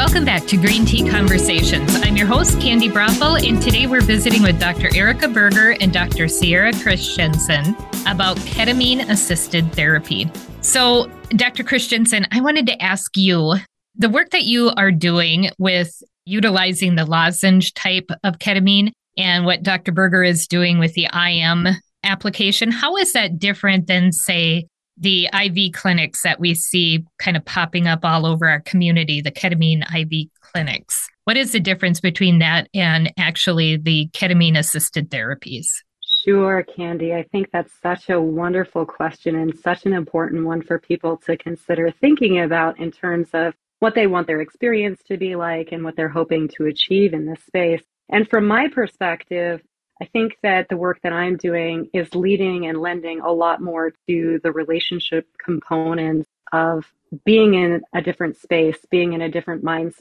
Welcome 0.09 0.25
back 0.25 0.47
to 0.47 0.57
Green 0.57 0.85
Tea 0.85 1.07
Conversations. 1.07 1.95
I'm 2.01 2.17
your 2.17 2.25
host, 2.25 2.57
Candi 2.57 2.91
Broeffle, 2.91 3.47
and 3.47 3.61
today 3.61 3.85
we're 3.85 4.01
visiting 4.01 4.41
with 4.41 4.59
Dr. 4.59 4.89
Erica 4.95 5.27
Burger 5.27 5.75
and 5.79 5.93
Dr. 5.93 6.27
Ciara 6.27 6.73
Christensen 6.73 7.77
about 8.07 8.35
ketamine 8.37 9.07
assisted 9.07 9.71
therapy. 9.73 10.27
So, 10.61 11.11
Dr. 11.29 11.63
Christensen, 11.63 12.25
I 12.31 12.41
wanted 12.41 12.65
to 12.65 12.81
ask 12.81 13.15
you 13.17 13.57
the 13.97 14.09
work 14.09 14.31
that 14.31 14.45
you 14.45 14.71
are 14.75 14.91
doing 14.91 15.51
with 15.59 16.01
utilizing 16.25 16.95
the 16.95 17.05
lozenge 17.05 17.75
type 17.75 18.09
of 18.23 18.39
ketamine 18.39 18.91
and 19.15 19.45
what 19.45 19.61
Dr. 19.61 19.91
Burger 19.91 20.23
is 20.23 20.47
doing 20.47 20.79
with 20.79 20.95
the 20.95 21.07
IM 21.13 21.67
application, 22.03 22.71
how 22.71 22.97
is 22.97 23.13
that 23.13 23.37
different 23.37 23.85
than, 23.85 24.11
say, 24.11 24.65
the 24.99 25.29
IV 25.33 25.73
clinics 25.73 26.23
that 26.23 26.39
we 26.39 26.53
see 26.53 27.05
kind 27.19 27.37
of 27.37 27.45
popping 27.45 27.87
up 27.87 28.03
all 28.03 28.25
over 28.25 28.47
our 28.47 28.59
community, 28.59 29.21
the 29.21 29.31
ketamine 29.31 29.83
IV 29.95 30.29
clinics. 30.41 31.07
What 31.23 31.37
is 31.37 31.51
the 31.51 31.59
difference 31.59 31.99
between 31.99 32.39
that 32.39 32.67
and 32.73 33.13
actually 33.17 33.77
the 33.77 34.09
ketamine 34.13 34.57
assisted 34.57 35.09
therapies? 35.09 35.67
Sure, 36.25 36.65
Candi. 36.77 37.15
I 37.15 37.23
think 37.31 37.49
that's 37.51 37.71
such 37.81 38.09
a 38.09 38.19
wonderful 38.19 38.85
question 38.85 39.35
and 39.35 39.57
such 39.57 39.85
an 39.85 39.93
important 39.93 40.45
one 40.45 40.61
for 40.61 40.77
people 40.77 41.17
to 41.25 41.37
consider 41.37 41.91
thinking 41.91 42.39
about 42.41 42.79
in 42.79 42.91
terms 42.91 43.29
of 43.33 43.53
what 43.79 43.95
they 43.95 44.07
want 44.07 44.27
their 44.27 44.41
experience 44.41 45.01
to 45.07 45.17
be 45.17 45.35
like 45.35 45.71
and 45.71 45.83
what 45.83 45.95
they're 45.95 46.09
hoping 46.09 46.49
to 46.49 46.65
achieve 46.65 47.13
in 47.13 47.25
this 47.25 47.41
space. 47.47 47.81
And 48.09 48.27
from 48.27 48.47
my 48.47 48.67
perspective, 48.67 49.61
I 50.01 50.05
think 50.05 50.37
that 50.43 50.69
the 50.69 50.77
work 50.77 50.99
that 51.03 51.13
I'm 51.13 51.35
doing 51.37 51.89
is 51.93 52.13
leading 52.15 52.67
and 52.67 52.79
lending 52.79 53.19
a 53.19 53.31
lot 53.31 53.61
more 53.61 53.91
to 54.07 54.39
the 54.43 54.51
relationship 54.51 55.27
components 55.43 56.29
of 56.53 56.85
being 57.25 57.55
in 57.55 57.81
a 57.93 58.01
different 58.01 58.37
space, 58.37 58.77
being 58.89 59.13
in 59.13 59.21
a 59.21 59.29
different 59.29 59.63
mind, 59.63 59.93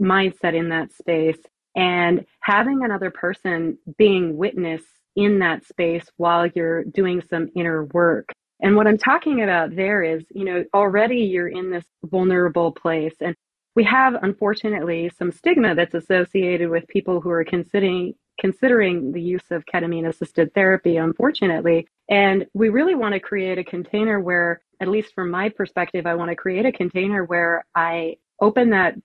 mindset 0.00 0.54
in 0.54 0.68
that 0.68 0.92
space, 0.92 1.38
and 1.74 2.24
having 2.40 2.84
another 2.84 3.10
person 3.10 3.78
being 3.98 4.36
witness 4.36 4.82
in 5.16 5.38
that 5.40 5.64
space 5.66 6.06
while 6.16 6.46
you're 6.46 6.84
doing 6.84 7.22
some 7.28 7.50
inner 7.56 7.84
work. 7.86 8.32
And 8.62 8.76
what 8.76 8.86
I'm 8.86 8.98
talking 8.98 9.42
about 9.42 9.74
there 9.74 10.02
is, 10.02 10.24
you 10.30 10.44
know, 10.44 10.64
already 10.74 11.22
you're 11.22 11.48
in 11.48 11.70
this 11.70 11.84
vulnerable 12.04 12.72
place. 12.72 13.14
And 13.20 13.34
we 13.74 13.84
have, 13.84 14.14
unfortunately, 14.22 15.10
some 15.18 15.32
stigma 15.32 15.74
that's 15.74 15.94
associated 15.94 16.68
with 16.68 16.86
people 16.88 17.20
who 17.20 17.30
are 17.30 17.44
considering 17.44 18.14
considering 18.40 19.12
the 19.12 19.22
use 19.22 19.44
of 19.50 19.66
ketamine 19.66 20.08
assisted 20.08 20.52
therapy, 20.54 20.96
unfortunately. 20.96 21.86
And 22.08 22.46
we 22.54 22.70
really 22.70 22.94
want 22.96 23.14
to 23.14 23.20
create 23.20 23.58
a 23.58 23.64
container 23.64 24.18
where, 24.18 24.62
at 24.80 24.88
least 24.88 25.14
from 25.14 25.30
my 25.30 25.50
perspective, 25.50 26.06
I 26.06 26.14
want 26.16 26.30
to 26.30 26.36
create 26.36 26.66
a 26.66 26.72
container 26.72 27.24
where 27.24 27.64
I 27.74 28.16
open 28.40 28.70
that 28.70 28.96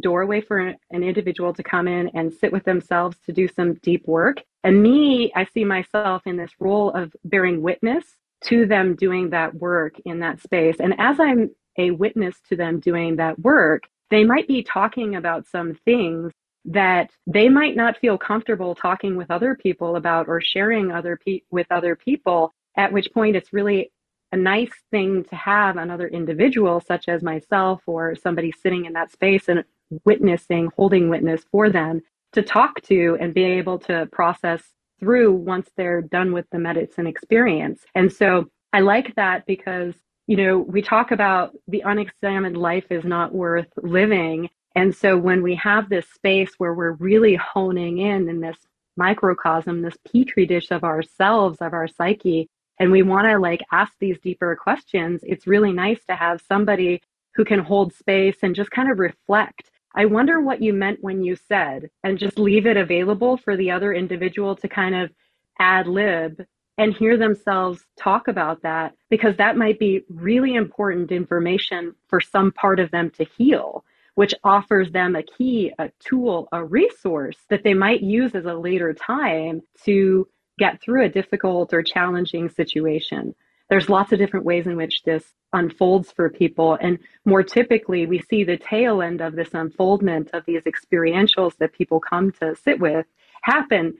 doorway 0.00 0.40
for 0.40 0.58
an 0.58 1.02
individual 1.02 1.52
to 1.54 1.62
come 1.62 1.88
in 1.88 2.08
and 2.14 2.32
sit 2.32 2.52
with 2.52 2.64
themselves 2.64 3.16
to 3.26 3.32
do 3.32 3.48
some 3.48 3.74
deep 3.74 4.06
work. 4.06 4.42
And 4.64 4.82
me, 4.82 5.32
I 5.34 5.44
see 5.44 5.64
myself 5.64 6.22
in 6.26 6.36
this 6.36 6.52
role 6.60 6.90
of 6.90 7.12
bearing 7.24 7.62
witness 7.62 8.04
to 8.44 8.66
them 8.66 8.94
doing 8.94 9.30
that 9.30 9.54
work 9.54 9.94
in 10.04 10.20
that 10.20 10.40
space. 10.40 10.76
And 10.80 10.94
as 10.98 11.18
I'm 11.18 11.50
a 11.78 11.90
witness 11.90 12.36
to 12.48 12.56
them 12.56 12.80
doing 12.80 13.16
that 13.16 13.38
work, 13.38 13.84
they 14.10 14.24
might 14.24 14.46
be 14.46 14.62
talking 14.62 15.16
about 15.16 15.46
some 15.46 15.74
things 15.84 16.32
that 16.64 17.10
they 17.26 17.48
might 17.48 17.76
not 17.76 17.98
feel 17.98 18.16
comfortable 18.16 18.74
talking 18.74 19.16
with 19.16 19.30
other 19.30 19.54
people 19.54 19.96
about 19.96 20.28
or 20.28 20.40
sharing 20.40 20.92
other 20.92 21.18
pe- 21.24 21.40
with 21.50 21.66
other 21.70 21.96
people 21.96 22.52
at 22.76 22.92
which 22.92 23.12
point 23.12 23.36
it's 23.36 23.52
really 23.52 23.90
a 24.30 24.36
nice 24.36 24.70
thing 24.90 25.24
to 25.24 25.36
have 25.36 25.76
another 25.76 26.08
individual 26.08 26.80
such 26.80 27.08
as 27.08 27.22
myself 27.22 27.82
or 27.86 28.14
somebody 28.14 28.52
sitting 28.52 28.84
in 28.84 28.92
that 28.92 29.10
space 29.10 29.48
and 29.48 29.64
witnessing 30.04 30.70
holding 30.76 31.08
witness 31.08 31.42
for 31.50 31.68
them 31.68 32.00
to 32.32 32.42
talk 32.42 32.80
to 32.82 33.16
and 33.20 33.34
be 33.34 33.44
able 33.44 33.78
to 33.78 34.08
process 34.12 34.62
through 35.00 35.32
once 35.32 35.68
they're 35.76 36.00
done 36.00 36.32
with 36.32 36.46
the 36.52 36.58
medicine 36.58 37.06
experience. 37.06 37.84
And 37.94 38.12
so 38.12 38.48
i 38.72 38.80
like 38.80 39.14
that 39.16 39.44
because 39.46 39.94
you 40.26 40.36
know 40.36 40.58
we 40.58 40.80
talk 40.80 41.10
about 41.10 41.54
the 41.68 41.82
unexamined 41.84 42.56
life 42.56 42.86
is 42.90 43.04
not 43.04 43.34
worth 43.34 43.68
living 43.82 44.48
and 44.74 44.94
so 44.94 45.16
when 45.18 45.42
we 45.42 45.54
have 45.56 45.88
this 45.88 46.06
space 46.08 46.54
where 46.58 46.74
we're 46.74 46.92
really 46.92 47.34
honing 47.34 47.98
in 47.98 48.28
in 48.28 48.40
this 48.40 48.56
microcosm, 48.96 49.82
this 49.82 49.96
petri 50.10 50.46
dish 50.46 50.70
of 50.70 50.84
ourselves, 50.84 51.58
of 51.60 51.72
our 51.72 51.88
psyche, 51.88 52.48
and 52.78 52.90
we 52.90 53.02
want 53.02 53.26
to 53.26 53.38
like 53.38 53.62
ask 53.70 53.92
these 53.98 54.18
deeper 54.20 54.56
questions, 54.56 55.20
it's 55.24 55.46
really 55.46 55.72
nice 55.72 56.02
to 56.08 56.14
have 56.14 56.42
somebody 56.48 57.00
who 57.34 57.44
can 57.44 57.58
hold 57.58 57.92
space 57.94 58.36
and 58.42 58.54
just 58.54 58.70
kind 58.70 58.90
of 58.90 58.98
reflect. 58.98 59.70
I 59.94 60.06
wonder 60.06 60.40
what 60.40 60.62
you 60.62 60.72
meant 60.72 61.02
when 61.02 61.22
you 61.22 61.36
said, 61.36 61.90
and 62.02 62.18
just 62.18 62.38
leave 62.38 62.66
it 62.66 62.76
available 62.76 63.36
for 63.36 63.56
the 63.56 63.70
other 63.70 63.92
individual 63.92 64.56
to 64.56 64.68
kind 64.68 64.94
of 64.94 65.10
ad 65.58 65.86
lib 65.86 66.44
and 66.78 66.94
hear 66.94 67.18
themselves 67.18 67.84
talk 67.98 68.28
about 68.28 68.62
that 68.62 68.94
because 69.10 69.36
that 69.36 69.58
might 69.58 69.78
be 69.78 70.02
really 70.08 70.54
important 70.54 71.12
information 71.12 71.94
for 72.08 72.20
some 72.20 72.50
part 72.52 72.80
of 72.80 72.90
them 72.90 73.10
to 73.10 73.24
heal 73.36 73.84
which 74.14 74.34
offers 74.44 74.90
them 74.92 75.16
a 75.16 75.22
key, 75.22 75.72
a 75.78 75.90
tool, 75.98 76.48
a 76.52 76.64
resource 76.64 77.36
that 77.48 77.62
they 77.64 77.74
might 77.74 78.02
use 78.02 78.34
as 78.34 78.44
a 78.44 78.54
later 78.54 78.92
time 78.92 79.62
to 79.84 80.28
get 80.58 80.80
through 80.80 81.04
a 81.04 81.08
difficult 81.08 81.72
or 81.72 81.82
challenging 81.82 82.48
situation. 82.48 83.34
There's 83.70 83.88
lots 83.88 84.12
of 84.12 84.18
different 84.18 84.44
ways 84.44 84.66
in 84.66 84.76
which 84.76 85.02
this 85.04 85.24
unfolds 85.54 86.12
for 86.12 86.28
people. 86.28 86.76
And 86.80 86.98
more 87.24 87.42
typically, 87.42 88.06
we 88.06 88.20
see 88.20 88.44
the 88.44 88.58
tail 88.58 89.00
end 89.00 89.20
of 89.22 89.34
this 89.34 89.54
unfoldment 89.54 90.30
of 90.34 90.44
these 90.46 90.62
experientials 90.62 91.56
that 91.58 91.72
people 91.72 92.00
come 92.00 92.32
to 92.32 92.54
sit 92.54 92.78
with 92.80 93.06
happen 93.42 93.94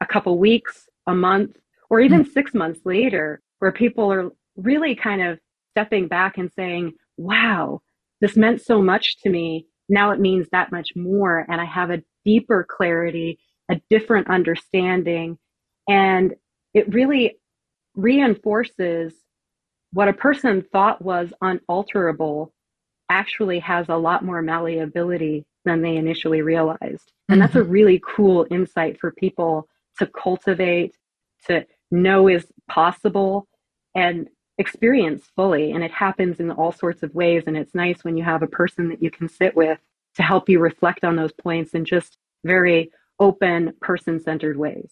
a 0.00 0.06
couple 0.06 0.38
weeks, 0.38 0.88
a 1.06 1.14
month, 1.14 1.56
or 1.90 2.00
even 2.00 2.24
mm. 2.24 2.32
six 2.32 2.54
months 2.54 2.80
later, 2.84 3.40
where 3.58 3.72
people 3.72 4.12
are 4.12 4.30
really 4.56 4.94
kind 4.94 5.22
of 5.22 5.40
stepping 5.72 6.06
back 6.08 6.38
and 6.38 6.50
saying, 6.54 6.92
wow, 7.16 7.80
this 8.20 8.36
meant 8.36 8.60
so 8.60 8.82
much 8.82 9.18
to 9.22 9.30
me. 9.30 9.66
Now 9.88 10.10
it 10.10 10.20
means 10.20 10.48
that 10.52 10.72
much 10.72 10.90
more. 10.96 11.46
And 11.48 11.60
I 11.60 11.64
have 11.64 11.90
a 11.90 12.02
deeper 12.24 12.66
clarity, 12.68 13.38
a 13.70 13.80
different 13.90 14.28
understanding. 14.28 15.38
And 15.88 16.34
it 16.74 16.92
really 16.92 17.38
reinforces 17.94 19.14
what 19.92 20.08
a 20.08 20.12
person 20.12 20.64
thought 20.72 21.02
was 21.02 21.32
unalterable 21.40 22.52
actually 23.10 23.58
has 23.60 23.88
a 23.88 23.96
lot 23.96 24.24
more 24.24 24.42
malleability 24.42 25.46
than 25.64 25.82
they 25.82 25.96
initially 25.96 26.42
realized. 26.42 27.12
And 27.28 27.40
that's 27.40 27.56
a 27.56 27.60
mm-hmm. 27.60 27.70
really 27.70 28.02
cool 28.06 28.46
insight 28.50 28.98
for 29.00 29.12
people 29.12 29.68
to 29.98 30.06
cultivate, 30.06 30.94
to 31.46 31.66
know 31.90 32.28
is 32.28 32.46
possible. 32.68 33.48
And 33.94 34.28
experience 34.58 35.24
fully. 35.36 35.72
And 35.72 35.82
it 35.82 35.90
happens 35.90 36.40
in 36.40 36.50
all 36.50 36.72
sorts 36.72 37.02
of 37.02 37.14
ways. 37.14 37.44
And 37.46 37.56
it's 37.56 37.74
nice 37.74 38.04
when 38.04 38.16
you 38.16 38.24
have 38.24 38.42
a 38.42 38.48
person 38.48 38.88
that 38.88 39.02
you 39.02 39.10
can 39.10 39.28
sit 39.28 39.56
with 39.56 39.78
to 40.16 40.22
help 40.22 40.48
you 40.48 40.58
reflect 40.58 41.04
on 41.04 41.16
those 41.16 41.32
points 41.32 41.72
in 41.72 41.84
just 41.84 42.18
very 42.44 42.90
open, 43.20 43.72
person 43.80 44.20
centered 44.20 44.56
ways. 44.56 44.90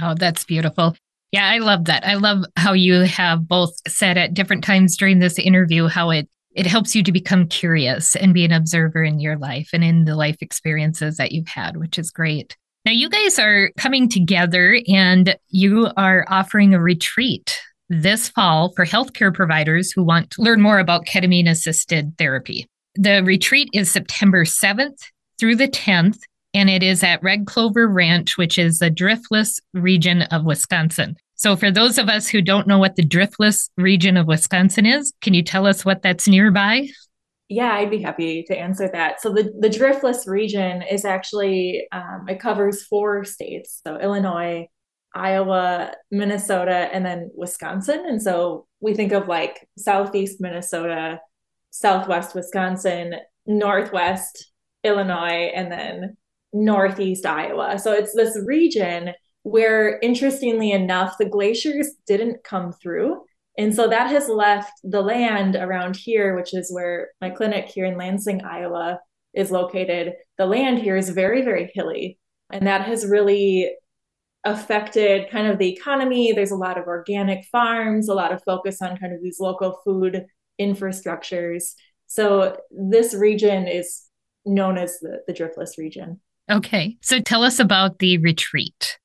Oh, 0.00 0.14
that's 0.14 0.44
beautiful. 0.44 0.96
Yeah, 1.32 1.48
I 1.48 1.58
love 1.58 1.84
that. 1.86 2.06
I 2.06 2.14
love 2.14 2.44
how 2.56 2.72
you 2.72 3.00
have 3.00 3.46
both 3.46 3.74
said 3.86 4.16
at 4.16 4.34
different 4.34 4.64
times 4.64 4.96
during 4.96 5.18
this 5.18 5.38
interview 5.38 5.86
how 5.86 6.10
it 6.10 6.28
it 6.54 6.66
helps 6.66 6.96
you 6.96 7.04
to 7.04 7.12
become 7.12 7.46
curious 7.46 8.16
and 8.16 8.34
be 8.34 8.44
an 8.44 8.52
observer 8.52 9.04
in 9.04 9.20
your 9.20 9.36
life 9.36 9.68
and 9.72 9.84
in 9.84 10.06
the 10.06 10.16
life 10.16 10.38
experiences 10.40 11.16
that 11.16 11.30
you've 11.30 11.46
had, 11.46 11.76
which 11.76 11.98
is 11.98 12.10
great. 12.10 12.56
Now, 12.84 12.90
you 12.90 13.08
guys 13.08 13.38
are 13.38 13.70
coming 13.76 14.08
together 14.08 14.80
and 14.88 15.36
you 15.50 15.88
are 15.96 16.24
offering 16.28 16.74
a 16.74 16.80
retreat 16.80 17.60
this 17.88 18.28
fall 18.28 18.72
for 18.74 18.84
healthcare 18.84 19.32
providers 19.32 19.92
who 19.92 20.02
want 20.02 20.30
to 20.30 20.42
learn 20.42 20.60
more 20.60 20.78
about 20.78 21.06
ketamine 21.06 21.48
assisted 21.48 22.16
therapy. 22.18 22.66
The 22.94 23.22
retreat 23.22 23.68
is 23.72 23.90
September 23.90 24.44
7th 24.44 24.98
through 25.38 25.56
the 25.56 25.68
10th, 25.68 26.18
and 26.54 26.68
it 26.68 26.82
is 26.82 27.02
at 27.02 27.22
Red 27.22 27.46
Clover 27.46 27.86
Ranch, 27.86 28.36
which 28.36 28.58
is 28.58 28.78
the 28.78 28.90
Driftless 28.90 29.60
region 29.72 30.22
of 30.22 30.44
Wisconsin. 30.44 31.16
So, 31.36 31.54
for 31.54 31.70
those 31.70 31.98
of 31.98 32.08
us 32.08 32.26
who 32.26 32.42
don't 32.42 32.66
know 32.66 32.78
what 32.78 32.96
the 32.96 33.06
Driftless 33.06 33.70
region 33.76 34.16
of 34.16 34.26
Wisconsin 34.26 34.86
is, 34.86 35.12
can 35.22 35.34
you 35.34 35.42
tell 35.42 35.66
us 35.66 35.84
what 35.84 36.02
that's 36.02 36.26
nearby? 36.26 36.88
Yeah, 37.48 37.72
I'd 37.72 37.90
be 37.90 38.02
happy 38.02 38.42
to 38.48 38.58
answer 38.58 38.90
that. 38.92 39.20
So, 39.20 39.32
the, 39.32 39.52
the 39.60 39.68
Driftless 39.68 40.26
region 40.26 40.82
is 40.82 41.04
actually, 41.04 41.86
um, 41.92 42.26
it 42.28 42.40
covers 42.40 42.82
four 42.82 43.24
states. 43.24 43.80
So, 43.86 43.98
Illinois, 43.98 44.66
Iowa, 45.18 45.92
Minnesota, 46.10 46.88
and 46.92 47.04
then 47.04 47.30
Wisconsin. 47.34 48.04
And 48.06 48.22
so 48.22 48.66
we 48.80 48.94
think 48.94 49.12
of 49.12 49.26
like 49.28 49.68
Southeast 49.76 50.40
Minnesota, 50.40 51.20
Southwest 51.70 52.34
Wisconsin, 52.34 53.14
Northwest 53.46 54.52
Illinois, 54.84 55.50
and 55.54 55.70
then 55.72 56.16
Northeast 56.52 57.26
Iowa. 57.26 57.78
So 57.78 57.92
it's 57.92 58.14
this 58.14 58.38
region 58.46 59.12
where, 59.42 59.98
interestingly 60.00 60.70
enough, 60.70 61.16
the 61.18 61.28
glaciers 61.28 61.90
didn't 62.06 62.44
come 62.44 62.72
through. 62.72 63.22
And 63.56 63.74
so 63.74 63.88
that 63.88 64.10
has 64.10 64.28
left 64.28 64.72
the 64.84 65.02
land 65.02 65.56
around 65.56 65.96
here, 65.96 66.36
which 66.36 66.54
is 66.54 66.72
where 66.72 67.08
my 67.20 67.30
clinic 67.30 67.66
here 67.66 67.84
in 67.84 67.98
Lansing, 67.98 68.44
Iowa 68.44 69.00
is 69.34 69.50
located. 69.50 70.12
The 70.38 70.46
land 70.46 70.78
here 70.78 70.96
is 70.96 71.10
very, 71.10 71.42
very 71.42 71.70
hilly. 71.74 72.18
And 72.50 72.66
that 72.66 72.82
has 72.86 73.04
really 73.06 73.70
affected 74.44 75.30
kind 75.30 75.46
of 75.46 75.58
the 75.58 75.68
economy. 75.72 76.32
There's 76.32 76.50
a 76.50 76.56
lot 76.56 76.78
of 76.78 76.86
organic 76.86 77.44
farms, 77.46 78.08
a 78.08 78.14
lot 78.14 78.32
of 78.32 78.42
focus 78.44 78.80
on 78.80 78.96
kind 78.96 79.12
of 79.12 79.22
these 79.22 79.40
local 79.40 79.80
food 79.84 80.26
infrastructures. 80.60 81.72
So 82.06 82.56
this 82.70 83.14
region 83.14 83.66
is 83.66 84.04
known 84.46 84.78
as 84.78 84.98
the, 85.00 85.22
the 85.26 85.34
driftless 85.34 85.76
region. 85.76 86.20
Okay. 86.50 86.96
So 87.02 87.20
tell 87.20 87.42
us 87.42 87.58
about 87.58 87.98
the 87.98 88.18
retreat. 88.18 88.98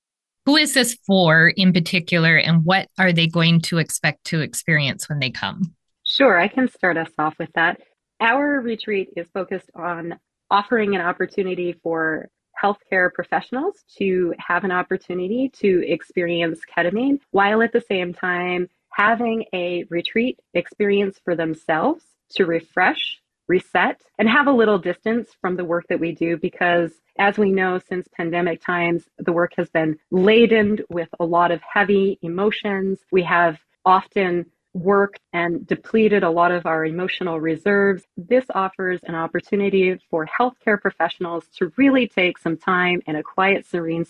Who 0.45 0.55
is 0.57 0.73
this 0.73 0.97
for 1.07 1.49
in 1.55 1.71
particular, 1.71 2.35
and 2.35 2.65
what 2.65 2.89
are 2.99 3.13
they 3.13 3.27
going 3.27 3.61
to 3.61 3.77
expect 3.77 4.25
to 4.25 4.41
experience 4.41 5.07
when 5.07 5.19
they 5.19 5.31
come? 5.31 5.73
Sure, 6.03 6.37
I 6.37 6.49
can 6.49 6.67
start 6.67 6.97
us 6.97 7.09
off 7.17 7.35
with 7.39 7.49
that. 7.55 7.79
Our 8.19 8.59
retreat 8.59 9.09
is 9.15 9.27
focused 9.33 9.69
on 9.73 10.19
offering 10.51 10.95
an 10.95 11.01
opportunity 11.01 11.79
for 11.81 12.29
healthcare 12.61 13.13
professionals 13.13 13.83
to 13.97 14.33
have 14.37 14.63
an 14.63 14.71
opportunity 14.71 15.49
to 15.49 15.83
experience 15.87 16.61
ketamine 16.65 17.19
while 17.31 17.61
at 17.61 17.73
the 17.73 17.81
same 17.81 18.13
time 18.13 18.69
having 18.91 19.45
a 19.53 19.85
retreat 19.89 20.39
experience 20.53 21.19
for 21.23 21.35
themselves 21.35 22.03
to 22.29 22.45
refresh, 22.45 23.19
reset, 23.47 24.01
and 24.17 24.29
have 24.29 24.47
a 24.47 24.51
little 24.51 24.77
distance 24.77 25.31
from 25.41 25.55
the 25.55 25.65
work 25.65 25.85
that 25.89 25.99
we 25.99 26.11
do 26.11 26.37
because 26.37 26.91
as 27.17 27.37
we 27.37 27.51
know, 27.51 27.79
since 27.79 28.07
pandemic 28.15 28.61
times, 28.61 29.07
the 29.19 29.31
work 29.31 29.53
has 29.57 29.69
been 29.69 29.97
laden 30.09 30.79
with 30.89 31.09
a 31.19 31.25
lot 31.25 31.51
of 31.51 31.61
heavy 31.61 32.17
emotions. 32.21 32.99
We 33.11 33.23
have 33.23 33.59
often 33.85 34.47
worked 34.73 35.19
and 35.33 35.65
depleted 35.67 36.23
a 36.23 36.29
lot 36.29 36.51
of 36.51 36.65
our 36.65 36.85
emotional 36.85 37.39
reserves. 37.39 38.03
This 38.17 38.45
offers 38.53 38.99
an 39.03 39.15
opportunity 39.15 39.99
for 40.09 40.27
healthcare 40.27 40.81
professionals 40.81 41.45
to 41.57 41.71
really 41.77 42.07
take 42.07 42.37
some 42.37 42.57
time 42.57 43.01
in 43.05 43.15
a 43.15 43.23
quiet, 43.23 43.65
serene 43.65 44.05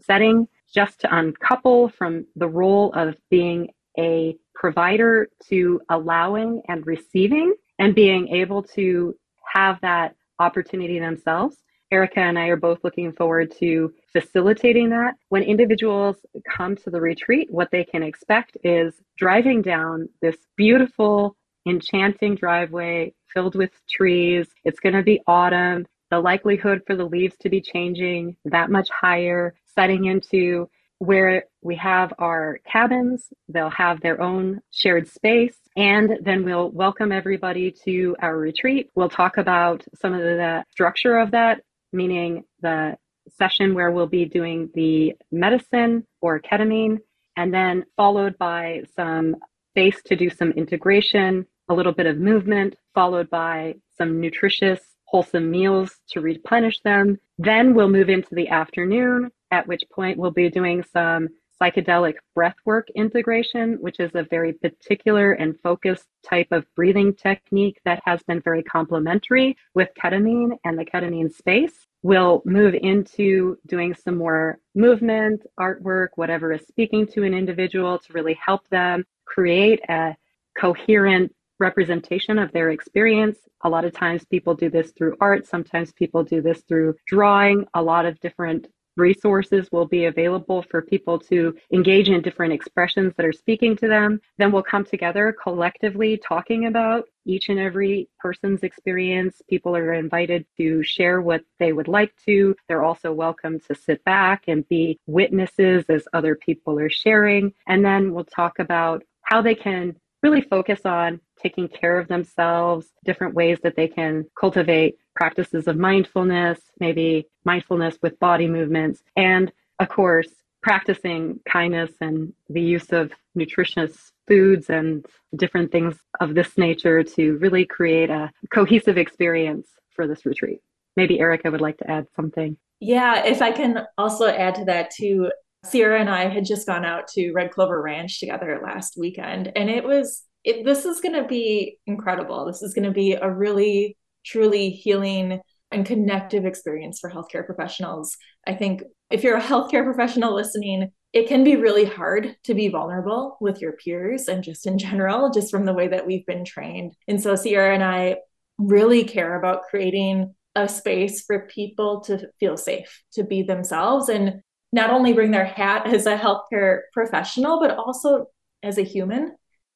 setting 0.00 0.48
just 0.72 1.00
to 1.00 1.16
uncouple 1.16 1.88
from 1.88 2.26
the 2.36 2.48
role 2.48 2.92
of 2.94 3.16
being 3.30 3.68
a 3.98 4.36
provider 4.54 5.28
to 5.48 5.80
allowing 5.88 6.62
and 6.68 6.86
receiving 6.86 7.54
and 7.78 7.94
being 7.94 8.28
able 8.28 8.62
to 8.62 9.14
have 9.44 9.80
that 9.80 10.14
opportunity 10.38 10.98
themselves 10.98 11.56
Erica 11.90 12.20
and 12.20 12.38
I 12.38 12.48
are 12.48 12.56
both 12.56 12.84
looking 12.84 13.12
forward 13.12 13.52
to 13.60 13.92
facilitating 14.12 14.90
that. 14.90 15.14
When 15.30 15.42
individuals 15.42 16.16
come 16.46 16.76
to 16.76 16.90
the 16.90 17.00
retreat, 17.00 17.48
what 17.50 17.70
they 17.70 17.84
can 17.84 18.02
expect 18.02 18.58
is 18.62 18.94
driving 19.16 19.62
down 19.62 20.08
this 20.20 20.36
beautiful, 20.56 21.36
enchanting 21.66 22.34
driveway 22.34 23.14
filled 23.32 23.54
with 23.54 23.70
trees. 23.88 24.48
It's 24.64 24.80
going 24.80 24.94
to 24.94 25.02
be 25.02 25.22
autumn. 25.26 25.86
The 26.10 26.20
likelihood 26.20 26.82
for 26.86 26.96
the 26.96 27.04
leaves 27.04 27.36
to 27.40 27.50
be 27.50 27.60
changing 27.60 28.36
that 28.46 28.70
much 28.70 28.88
higher, 28.90 29.54
setting 29.74 30.06
into 30.06 30.68
where 30.98 31.44
we 31.62 31.76
have 31.76 32.12
our 32.18 32.58
cabins. 32.70 33.28
They'll 33.48 33.70
have 33.70 34.00
their 34.00 34.20
own 34.20 34.60
shared 34.72 35.08
space. 35.08 35.56
And 35.76 36.18
then 36.22 36.44
we'll 36.44 36.70
welcome 36.70 37.12
everybody 37.12 37.70
to 37.84 38.16
our 38.20 38.36
retreat. 38.36 38.90
We'll 38.94 39.08
talk 39.08 39.38
about 39.38 39.84
some 39.94 40.12
of 40.12 40.20
the 40.20 40.64
structure 40.70 41.18
of 41.18 41.30
that 41.30 41.60
meaning 41.92 42.44
the 42.60 42.96
session 43.36 43.74
where 43.74 43.90
we'll 43.90 44.06
be 44.06 44.24
doing 44.24 44.70
the 44.74 45.14
medicine 45.30 46.06
or 46.20 46.40
ketamine, 46.40 46.98
and 47.36 47.52
then 47.52 47.84
followed 47.96 48.36
by 48.38 48.82
some 48.96 49.36
space 49.70 50.02
to 50.06 50.16
do 50.16 50.30
some 50.30 50.50
integration, 50.52 51.46
a 51.68 51.74
little 51.74 51.92
bit 51.92 52.06
of 52.06 52.18
movement, 52.18 52.76
followed 52.94 53.28
by 53.30 53.74
some 53.96 54.20
nutritious, 54.20 54.80
wholesome 55.04 55.50
meals 55.50 55.96
to 56.08 56.20
replenish 56.20 56.80
them. 56.80 57.18
Then 57.38 57.74
we'll 57.74 57.88
move 57.88 58.08
into 58.08 58.34
the 58.34 58.48
afternoon, 58.48 59.30
at 59.50 59.66
which 59.66 59.82
point 59.92 60.18
we'll 60.18 60.30
be 60.30 60.50
doing 60.50 60.84
some 60.92 61.28
psychedelic 61.60 62.14
breathwork 62.36 62.84
integration, 62.94 63.74
which 63.80 64.00
is 64.00 64.10
a 64.14 64.22
very 64.22 64.52
particular 64.52 65.32
and 65.32 65.58
focused 65.60 66.06
type 66.24 66.48
of 66.52 66.64
breathing 66.74 67.14
technique 67.14 67.80
that 67.84 68.00
has 68.04 68.22
been 68.22 68.40
very 68.40 68.62
complementary 68.62 69.56
with 69.74 69.88
ketamine 70.00 70.56
and 70.64 70.78
the 70.78 70.84
ketamine 70.84 71.32
space. 71.32 71.86
We'll 72.02 72.42
move 72.44 72.74
into 72.74 73.58
doing 73.66 73.94
some 73.94 74.16
more 74.16 74.60
movement, 74.74 75.44
artwork, 75.58 76.08
whatever 76.14 76.52
is 76.52 76.66
speaking 76.66 77.06
to 77.08 77.24
an 77.24 77.34
individual 77.34 77.98
to 77.98 78.12
really 78.12 78.38
help 78.44 78.68
them 78.68 79.04
create 79.24 79.80
a 79.88 80.16
coherent 80.56 81.34
representation 81.58 82.38
of 82.38 82.52
their 82.52 82.70
experience. 82.70 83.38
A 83.62 83.68
lot 83.68 83.84
of 83.84 83.92
times 83.92 84.24
people 84.24 84.54
do 84.54 84.70
this 84.70 84.92
through 84.92 85.16
art. 85.20 85.46
Sometimes 85.46 85.92
people 85.92 86.22
do 86.22 86.40
this 86.40 86.60
through 86.68 86.94
drawing. 87.06 87.66
A 87.74 87.82
lot 87.82 88.06
of 88.06 88.20
different 88.20 88.68
resources 88.98 89.68
will 89.72 89.86
be 89.86 90.06
available 90.06 90.62
for 90.70 90.82
people 90.82 91.18
to 91.18 91.56
engage 91.72 92.08
in 92.08 92.20
different 92.20 92.52
expressions 92.52 93.14
that 93.16 93.24
are 93.24 93.32
speaking 93.32 93.76
to 93.76 93.88
them. 93.88 94.20
Then 94.36 94.52
we'll 94.52 94.62
come 94.62 94.84
together 94.84 95.34
collectively 95.42 96.18
talking 96.18 96.66
about 96.66 97.08
each 97.24 97.48
and 97.48 97.58
every 97.58 98.08
person's 98.18 98.62
experience. 98.62 99.40
People 99.48 99.76
are 99.76 99.94
invited 99.94 100.46
to 100.56 100.82
share 100.82 101.20
what 101.20 101.42
they 101.58 101.72
would 101.72 101.88
like 101.88 102.12
to. 102.26 102.56
They're 102.68 102.84
also 102.84 103.12
welcome 103.12 103.60
to 103.60 103.74
sit 103.74 104.02
back 104.04 104.44
and 104.48 104.68
be 104.68 104.98
witnesses 105.06 105.84
as 105.88 106.08
other 106.12 106.34
people 106.34 106.78
are 106.78 106.90
sharing. 106.90 107.52
And 107.66 107.84
then 107.84 108.12
we'll 108.12 108.24
talk 108.24 108.58
about 108.58 109.04
how 109.22 109.42
they 109.42 109.54
can 109.54 109.96
really 110.22 110.40
focus 110.40 110.80
on 110.84 111.20
taking 111.40 111.68
care 111.68 111.98
of 111.98 112.08
themselves, 112.08 112.88
different 113.04 113.34
ways 113.34 113.58
that 113.62 113.76
they 113.76 113.86
can 113.86 114.26
cultivate 114.38 114.98
practices 115.18 115.66
of 115.66 115.76
mindfulness, 115.76 116.60
maybe 116.78 117.26
mindfulness 117.44 117.98
with 118.00 118.20
body 118.20 118.46
movements, 118.46 119.02
and 119.16 119.50
of 119.80 119.88
course, 119.88 120.28
practicing 120.62 121.40
kindness 121.44 121.90
and 122.00 122.32
the 122.48 122.60
use 122.60 122.92
of 122.92 123.10
nutritious 123.34 124.12
foods 124.28 124.70
and 124.70 125.04
different 125.34 125.72
things 125.72 125.96
of 126.20 126.34
this 126.34 126.56
nature 126.56 127.02
to 127.02 127.36
really 127.38 127.64
create 127.64 128.10
a 128.10 128.30
cohesive 128.54 128.96
experience 128.96 129.66
for 129.90 130.06
this 130.06 130.24
retreat. 130.24 130.60
Maybe 130.96 131.18
Erica 131.18 131.50
would 131.50 131.60
like 131.60 131.78
to 131.78 131.90
add 131.90 132.06
something. 132.14 132.56
Yeah, 132.78 133.24
if 133.24 133.42
I 133.42 133.50
can 133.50 133.86
also 133.96 134.28
add 134.28 134.54
to 134.56 134.64
that 134.66 134.92
too, 134.96 135.32
Ciara 135.68 135.98
and 135.98 136.08
I 136.08 136.28
had 136.28 136.44
just 136.44 136.66
gone 136.68 136.84
out 136.84 137.08
to 137.08 137.32
Red 137.32 137.50
Clover 137.50 137.82
Ranch 137.82 138.20
together 138.20 138.60
last 138.62 138.96
weekend, 138.96 139.50
and 139.56 139.68
it 139.68 139.82
was 139.82 140.22
it, 140.44 140.64
this 140.64 140.84
is 140.84 141.00
going 141.00 141.20
to 141.20 141.26
be 141.26 141.78
incredible. 141.86 142.46
This 142.46 142.62
is 142.62 142.72
going 142.72 142.84
to 142.84 142.92
be 142.92 143.14
a 143.14 143.28
really 143.28 143.97
truly 144.28 144.70
healing 144.70 145.40
and 145.70 145.86
connective 145.86 146.44
experience 146.44 146.98
for 146.98 147.10
healthcare 147.10 147.44
professionals. 147.44 148.16
I 148.46 148.54
think 148.54 148.82
if 149.10 149.22
you're 149.22 149.36
a 149.36 149.42
healthcare 149.42 149.84
professional 149.84 150.34
listening, 150.34 150.92
it 151.12 151.28
can 151.28 151.44
be 151.44 151.56
really 151.56 151.84
hard 151.84 152.36
to 152.44 152.54
be 152.54 152.68
vulnerable 152.68 153.38
with 153.40 153.60
your 153.60 153.72
peers 153.72 154.28
and 154.28 154.44
just 154.44 154.66
in 154.66 154.78
general, 154.78 155.30
just 155.30 155.50
from 155.50 155.64
the 155.64 155.72
way 155.72 155.88
that 155.88 156.06
we've 156.06 156.26
been 156.26 156.44
trained. 156.44 156.94
And 157.06 157.20
so 157.22 157.36
Ciara 157.36 157.74
and 157.74 157.84
I 157.84 158.16
really 158.58 159.04
care 159.04 159.38
about 159.38 159.62
creating 159.70 160.34
a 160.54 160.68
space 160.68 161.22
for 161.22 161.46
people 161.46 162.00
to 162.02 162.28
feel 162.40 162.56
safe, 162.56 163.02
to 163.12 163.24
be 163.24 163.42
themselves. 163.42 164.08
And 164.08 164.42
not 164.72 164.90
only 164.90 165.12
bring 165.12 165.30
their 165.30 165.46
hat 165.46 165.86
as 165.86 166.04
a 166.06 166.16
healthcare 166.16 166.80
professional, 166.92 167.60
but 167.60 167.70
also 167.70 168.26
as 168.62 168.76
a 168.76 168.82
human 168.82 169.34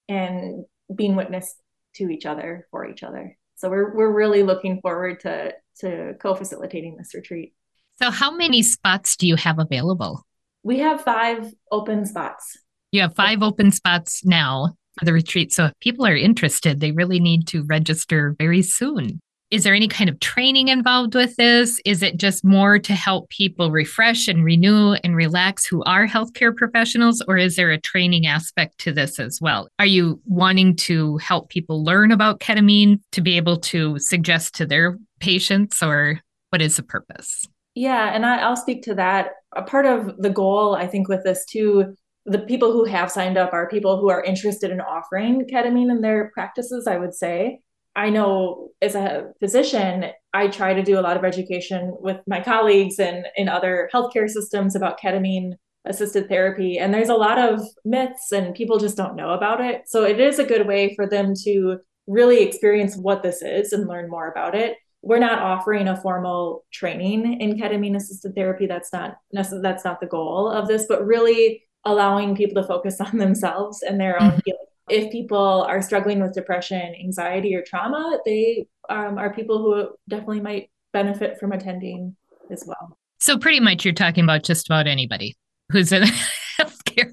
and 0.08 0.64
being 0.94 1.16
witness 1.16 1.54
to 1.94 2.10
each 2.10 2.26
other 2.26 2.66
for 2.70 2.86
each 2.86 3.02
other. 3.02 3.36
So 3.62 3.70
we're 3.70 3.94
we're 3.94 4.10
really 4.10 4.42
looking 4.42 4.80
forward 4.80 5.20
to 5.20 5.54
to 5.78 6.14
co-facilitating 6.20 6.96
this 6.96 7.14
retreat. 7.14 7.54
So 8.02 8.10
how 8.10 8.34
many 8.34 8.60
spots 8.64 9.14
do 9.14 9.28
you 9.28 9.36
have 9.36 9.60
available? 9.60 10.26
We 10.64 10.80
have 10.80 11.00
five 11.00 11.54
open 11.70 12.04
spots. 12.04 12.58
You 12.90 13.02
have 13.02 13.14
five 13.14 13.40
open 13.40 13.70
spots 13.70 14.24
now 14.24 14.74
for 14.98 15.04
the 15.04 15.12
retreat. 15.12 15.52
So 15.52 15.66
if 15.66 15.72
people 15.80 16.04
are 16.04 16.16
interested, 16.16 16.80
they 16.80 16.90
really 16.90 17.20
need 17.20 17.46
to 17.48 17.62
register 17.62 18.34
very 18.36 18.62
soon. 18.62 19.20
Is 19.52 19.64
there 19.64 19.74
any 19.74 19.86
kind 19.86 20.08
of 20.08 20.18
training 20.18 20.68
involved 20.68 21.14
with 21.14 21.36
this? 21.36 21.78
Is 21.84 22.02
it 22.02 22.16
just 22.16 22.42
more 22.42 22.78
to 22.78 22.94
help 22.94 23.28
people 23.28 23.70
refresh 23.70 24.26
and 24.26 24.42
renew 24.42 24.94
and 25.04 25.14
relax 25.14 25.66
who 25.66 25.84
are 25.84 26.06
healthcare 26.06 26.56
professionals? 26.56 27.22
Or 27.28 27.36
is 27.36 27.56
there 27.56 27.70
a 27.70 27.78
training 27.78 28.26
aspect 28.26 28.78
to 28.78 28.92
this 28.92 29.20
as 29.20 29.40
well? 29.42 29.68
Are 29.78 29.84
you 29.84 30.22
wanting 30.24 30.74
to 30.76 31.18
help 31.18 31.50
people 31.50 31.84
learn 31.84 32.12
about 32.12 32.40
ketamine 32.40 33.00
to 33.12 33.20
be 33.20 33.36
able 33.36 33.58
to 33.58 33.98
suggest 33.98 34.54
to 34.54 34.64
their 34.64 34.96
patients, 35.20 35.82
or 35.82 36.18
what 36.48 36.62
is 36.62 36.76
the 36.76 36.82
purpose? 36.82 37.46
Yeah, 37.74 38.10
and 38.14 38.24
I, 38.24 38.48
will 38.48 38.56
speak 38.56 38.82
to 38.84 38.94
that. 38.94 39.32
A 39.54 39.60
part 39.60 39.84
of 39.84 40.16
the 40.16 40.30
goal, 40.30 40.74
I 40.74 40.86
think, 40.86 41.08
with 41.08 41.24
this 41.24 41.44
too, 41.44 41.94
the 42.24 42.38
people 42.38 42.72
who 42.72 42.86
have 42.86 43.10
signed 43.10 43.36
up 43.36 43.52
are 43.52 43.68
people 43.68 44.00
who 44.00 44.08
are 44.08 44.24
interested 44.24 44.70
in 44.70 44.80
offering 44.80 45.46
ketamine 45.46 45.90
in 45.90 46.00
their 46.00 46.30
practices, 46.32 46.86
I 46.86 46.96
would 46.96 47.12
say. 47.12 47.60
I 47.94 48.10
know 48.10 48.70
as 48.80 48.94
a 48.94 49.32
physician, 49.38 50.06
I 50.32 50.48
try 50.48 50.72
to 50.74 50.82
do 50.82 50.98
a 50.98 51.02
lot 51.02 51.16
of 51.16 51.24
education 51.24 51.94
with 52.00 52.18
my 52.26 52.42
colleagues 52.42 52.98
and 52.98 53.26
in 53.36 53.48
other 53.48 53.90
healthcare 53.92 54.28
systems 54.28 54.74
about 54.74 54.98
ketamine 55.00 55.52
assisted 55.84 56.28
therapy. 56.28 56.78
And 56.78 56.94
there's 56.94 57.08
a 57.08 57.14
lot 57.14 57.38
of 57.38 57.60
myths 57.84 58.32
and 58.32 58.54
people 58.54 58.78
just 58.78 58.96
don't 58.96 59.16
know 59.16 59.30
about 59.30 59.60
it. 59.60 59.82
So 59.86 60.04
it 60.04 60.20
is 60.20 60.38
a 60.38 60.44
good 60.44 60.66
way 60.66 60.94
for 60.94 61.08
them 61.08 61.34
to 61.44 61.78
really 62.06 62.42
experience 62.42 62.96
what 62.96 63.22
this 63.22 63.42
is 63.42 63.72
and 63.72 63.88
learn 63.88 64.08
more 64.08 64.30
about 64.30 64.54
it. 64.54 64.76
We're 65.02 65.18
not 65.18 65.42
offering 65.42 65.88
a 65.88 66.00
formal 66.00 66.64
training 66.72 67.40
in 67.40 67.58
ketamine 67.58 67.96
assisted 67.96 68.34
therapy. 68.34 68.66
That's 68.66 68.92
not 68.92 69.16
that's 69.32 69.84
not 69.84 70.00
the 70.00 70.06
goal 70.06 70.48
of 70.48 70.68
this, 70.68 70.86
but 70.88 71.04
really 71.04 71.64
allowing 71.84 72.36
people 72.36 72.62
to 72.62 72.68
focus 72.68 73.00
on 73.00 73.18
themselves 73.18 73.82
and 73.82 74.00
their 74.00 74.20
own 74.22 74.30
mm-hmm. 74.30 74.40
healing 74.44 74.66
if 74.88 75.12
people 75.12 75.64
are 75.68 75.82
struggling 75.82 76.20
with 76.20 76.34
depression, 76.34 76.94
anxiety, 76.98 77.54
or 77.54 77.62
trauma, 77.62 78.18
they 78.24 78.66
um, 78.88 79.18
are 79.18 79.32
people 79.32 79.58
who 79.58 79.88
definitely 80.08 80.40
might 80.40 80.70
benefit 80.92 81.38
from 81.38 81.52
attending 81.52 82.16
as 82.50 82.64
well. 82.66 82.98
So, 83.18 83.38
pretty 83.38 83.60
much, 83.60 83.84
you're 83.84 83.94
talking 83.94 84.24
about 84.24 84.42
just 84.42 84.68
about 84.68 84.86
anybody 84.86 85.36
who's 85.70 85.92
in 85.92 86.02
healthcare. 86.60 87.12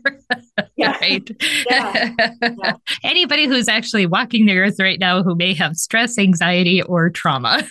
Yeah. 0.76 0.97
right. 1.01 1.30
Yeah. 1.70 2.13
yeah. 2.41 2.74
Anybody 3.03 3.45
who's 3.45 3.67
actually 3.67 4.05
walking 4.05 4.45
the 4.45 4.57
earth 4.57 4.80
right 4.80 4.99
now 4.99 5.24
who 5.24 5.36
may 5.36 5.53
have 5.53 5.76
stress, 5.76 6.17
anxiety, 6.17 6.82
or 6.82 7.09
trauma. 7.09 7.67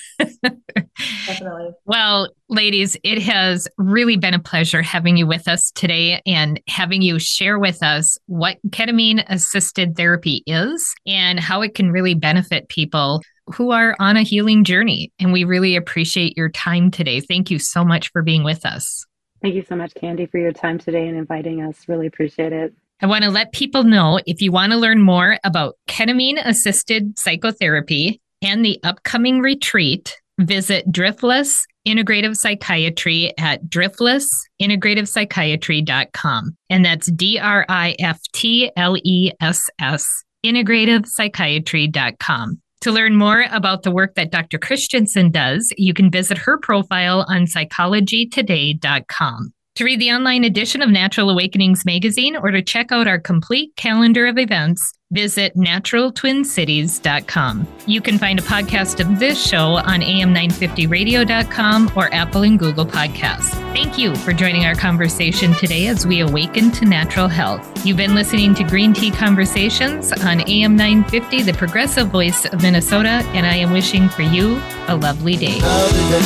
Definitely. 1.29 1.71
Well, 1.85 2.33
ladies, 2.49 2.97
it 3.05 3.21
has 3.23 3.69
really 3.77 4.17
been 4.17 4.35
a 4.35 4.39
pleasure 4.39 4.81
having 4.81 5.17
you 5.17 5.27
with 5.27 5.47
us 5.47 5.71
today 5.71 6.23
and 6.27 6.61
having 6.69 7.03
you 7.03 7.19
share 7.19 7.59
with 7.59 7.83
us 7.83 8.17
what 8.27 8.57
ketamine 8.71 9.23
assisted 9.29 9.95
therapy 9.95 10.43
is 10.47 10.95
and 11.07 11.39
how 11.39 11.61
it 11.61 11.75
can 11.75 11.93
really 11.93 12.15
benefit 12.15 12.69
people 12.69 13.23
who 13.55 13.71
are 13.71 13.95
on 14.01 14.17
a 14.17 14.23
healing 14.23 14.65
journey. 14.65 15.13
And 15.19 15.33
we 15.33 15.45
really 15.45 15.77
appreciate 15.77 16.37
your 16.37 16.49
time 16.49 16.91
today. 16.91 17.21
Thank 17.21 17.51
you 17.51 17.59
so 17.59 17.85
much 17.85 18.11
for 18.11 18.23
being 18.23 18.43
with 18.43 18.65
us. 18.65 19.05
Thank 19.43 19.55
you 19.55 19.65
so 19.69 19.77
much, 19.77 19.95
Candi, 19.95 20.31
for 20.31 20.39
your 20.39 20.53
time 20.53 20.79
today 20.79 21.07
and 21.07 21.17
inviting 21.17 21.63
us. 21.63 21.89
Really 21.89 22.07
appreciate 22.07 22.53
it. 22.53 22.75
I 23.01 23.07
want 23.07 23.23
to 23.23 23.31
let 23.31 23.53
people 23.53 23.85
know 23.85 24.19
if 24.27 24.41
you 24.41 24.51
want 24.51 24.73
to 24.73 24.79
learn 24.79 25.01
more 25.01 25.39
about 25.45 25.77
ketamine 25.87 26.45
assisted 26.45 27.19
psychotherapy 27.19 28.21
and 28.43 28.65
the 28.65 28.81
upcoming 28.83 29.41
retreat, 29.41 30.17
visit 30.39 30.91
Driftless 30.91 31.61
Integrative 31.87 32.37
Psychiatry 32.37 33.33
at 33.39 33.65
driftlessintegrativepsychiatry.com. 33.65 36.57
And 36.71 36.85
that's 36.85 37.11
D 37.13 37.39
R 37.39 37.65
I 37.69 37.95
F 37.99 38.21
T 38.33 38.73
L 38.77 38.97
E 39.03 39.33
S 39.41 39.69
S, 39.81 40.25
integrativepsychiatry.com. 40.45 42.61
To 42.83 42.93
learn 42.93 43.17
more 43.17 43.47
about 43.51 43.83
the 43.83 43.91
work 43.91 44.15
that 44.15 44.31
Dr. 44.31 44.59
Christensen 44.59 45.33
does, 45.33 45.73
you 45.77 45.93
can 45.93 46.13
visit 46.13 46.39
her 46.39 46.59
profile 46.59 47.27
on 47.29 47.47
psychologytoday.com. 47.47 49.53
To 49.75 49.85
read 49.85 50.01
the 50.01 50.13
online 50.13 50.45
edition 50.45 50.81
of 50.83 50.91
Natural 50.91 51.31
Awakenings 51.31 51.85
magazine 51.85 52.37
or 52.37 52.51
to 52.51 52.63
check 52.63 52.93
out 52.93 53.09
our 53.09 53.19
complete 53.19 53.75
calendar 53.77 54.27
of 54.27 54.39
events, 54.39 54.93
visit 55.11 55.57
naturaltwincities.com. 55.57 57.67
You 57.87 58.03
can 58.03 58.19
find 58.19 58.39
a 58.39 58.43
podcast 58.43 59.01
of 59.01 59.19
this 59.19 59.43
show 59.43 59.77
on 59.77 60.01
am950radio.com 60.01 61.93
or 61.97 62.13
Apple 62.13 62.43
and 62.43 62.59
Google 62.59 62.85
Podcasts. 62.85 63.49
Thank 63.73 63.97
you 63.97 64.15
for 64.17 64.35
joining 64.35 64.67
our 64.67 64.75
conversation 64.75 65.55
today 65.55 65.87
as 65.87 66.07
we 66.07 66.21
awaken 66.21 66.71
to 66.73 66.85
natural 66.85 67.29
health. 67.29 67.87
You've 67.87 67.97
been 67.97 68.15
listening 68.15 68.55
to 68.57 68.65
Green 68.65 68.93
Tea 68.93 69.11
Conversations 69.11 70.13
on 70.13 70.41
AM950, 70.41 71.47
the 71.47 71.55
progressive 71.55 72.09
voice 72.09 72.45
of 72.45 72.61
Minnesota, 72.63 73.25
and 73.33 73.47
I 73.47 73.55
am 73.57 73.73
wishing 73.73 74.11
for 74.11 74.21
you 74.23 74.61
a 74.89 74.97
lovely 74.97 75.37
day. 75.37 75.59
Lovely 75.61 76.11
day, 76.11 76.21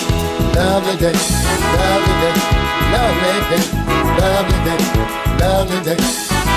lovely 0.57 0.97
day, 0.99 1.13
lovely 1.79 2.15
day, 2.21 2.35
lovely 2.91 3.41
day, 3.49 3.63
lovely 4.19 4.59
day, 4.65 4.81
lovely 5.39 5.81
day, 5.85 5.85
lovely 5.85 5.85
day, 5.85 5.99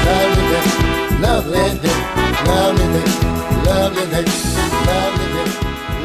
lovely 0.06 0.90
day 0.90 0.96
lovely 1.22 1.80
day, 1.80 2.15
lovely 2.48 2.88
day, 2.94 3.06
lovely 3.66 4.06
day, 4.12 4.26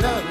lovely. 0.03 0.30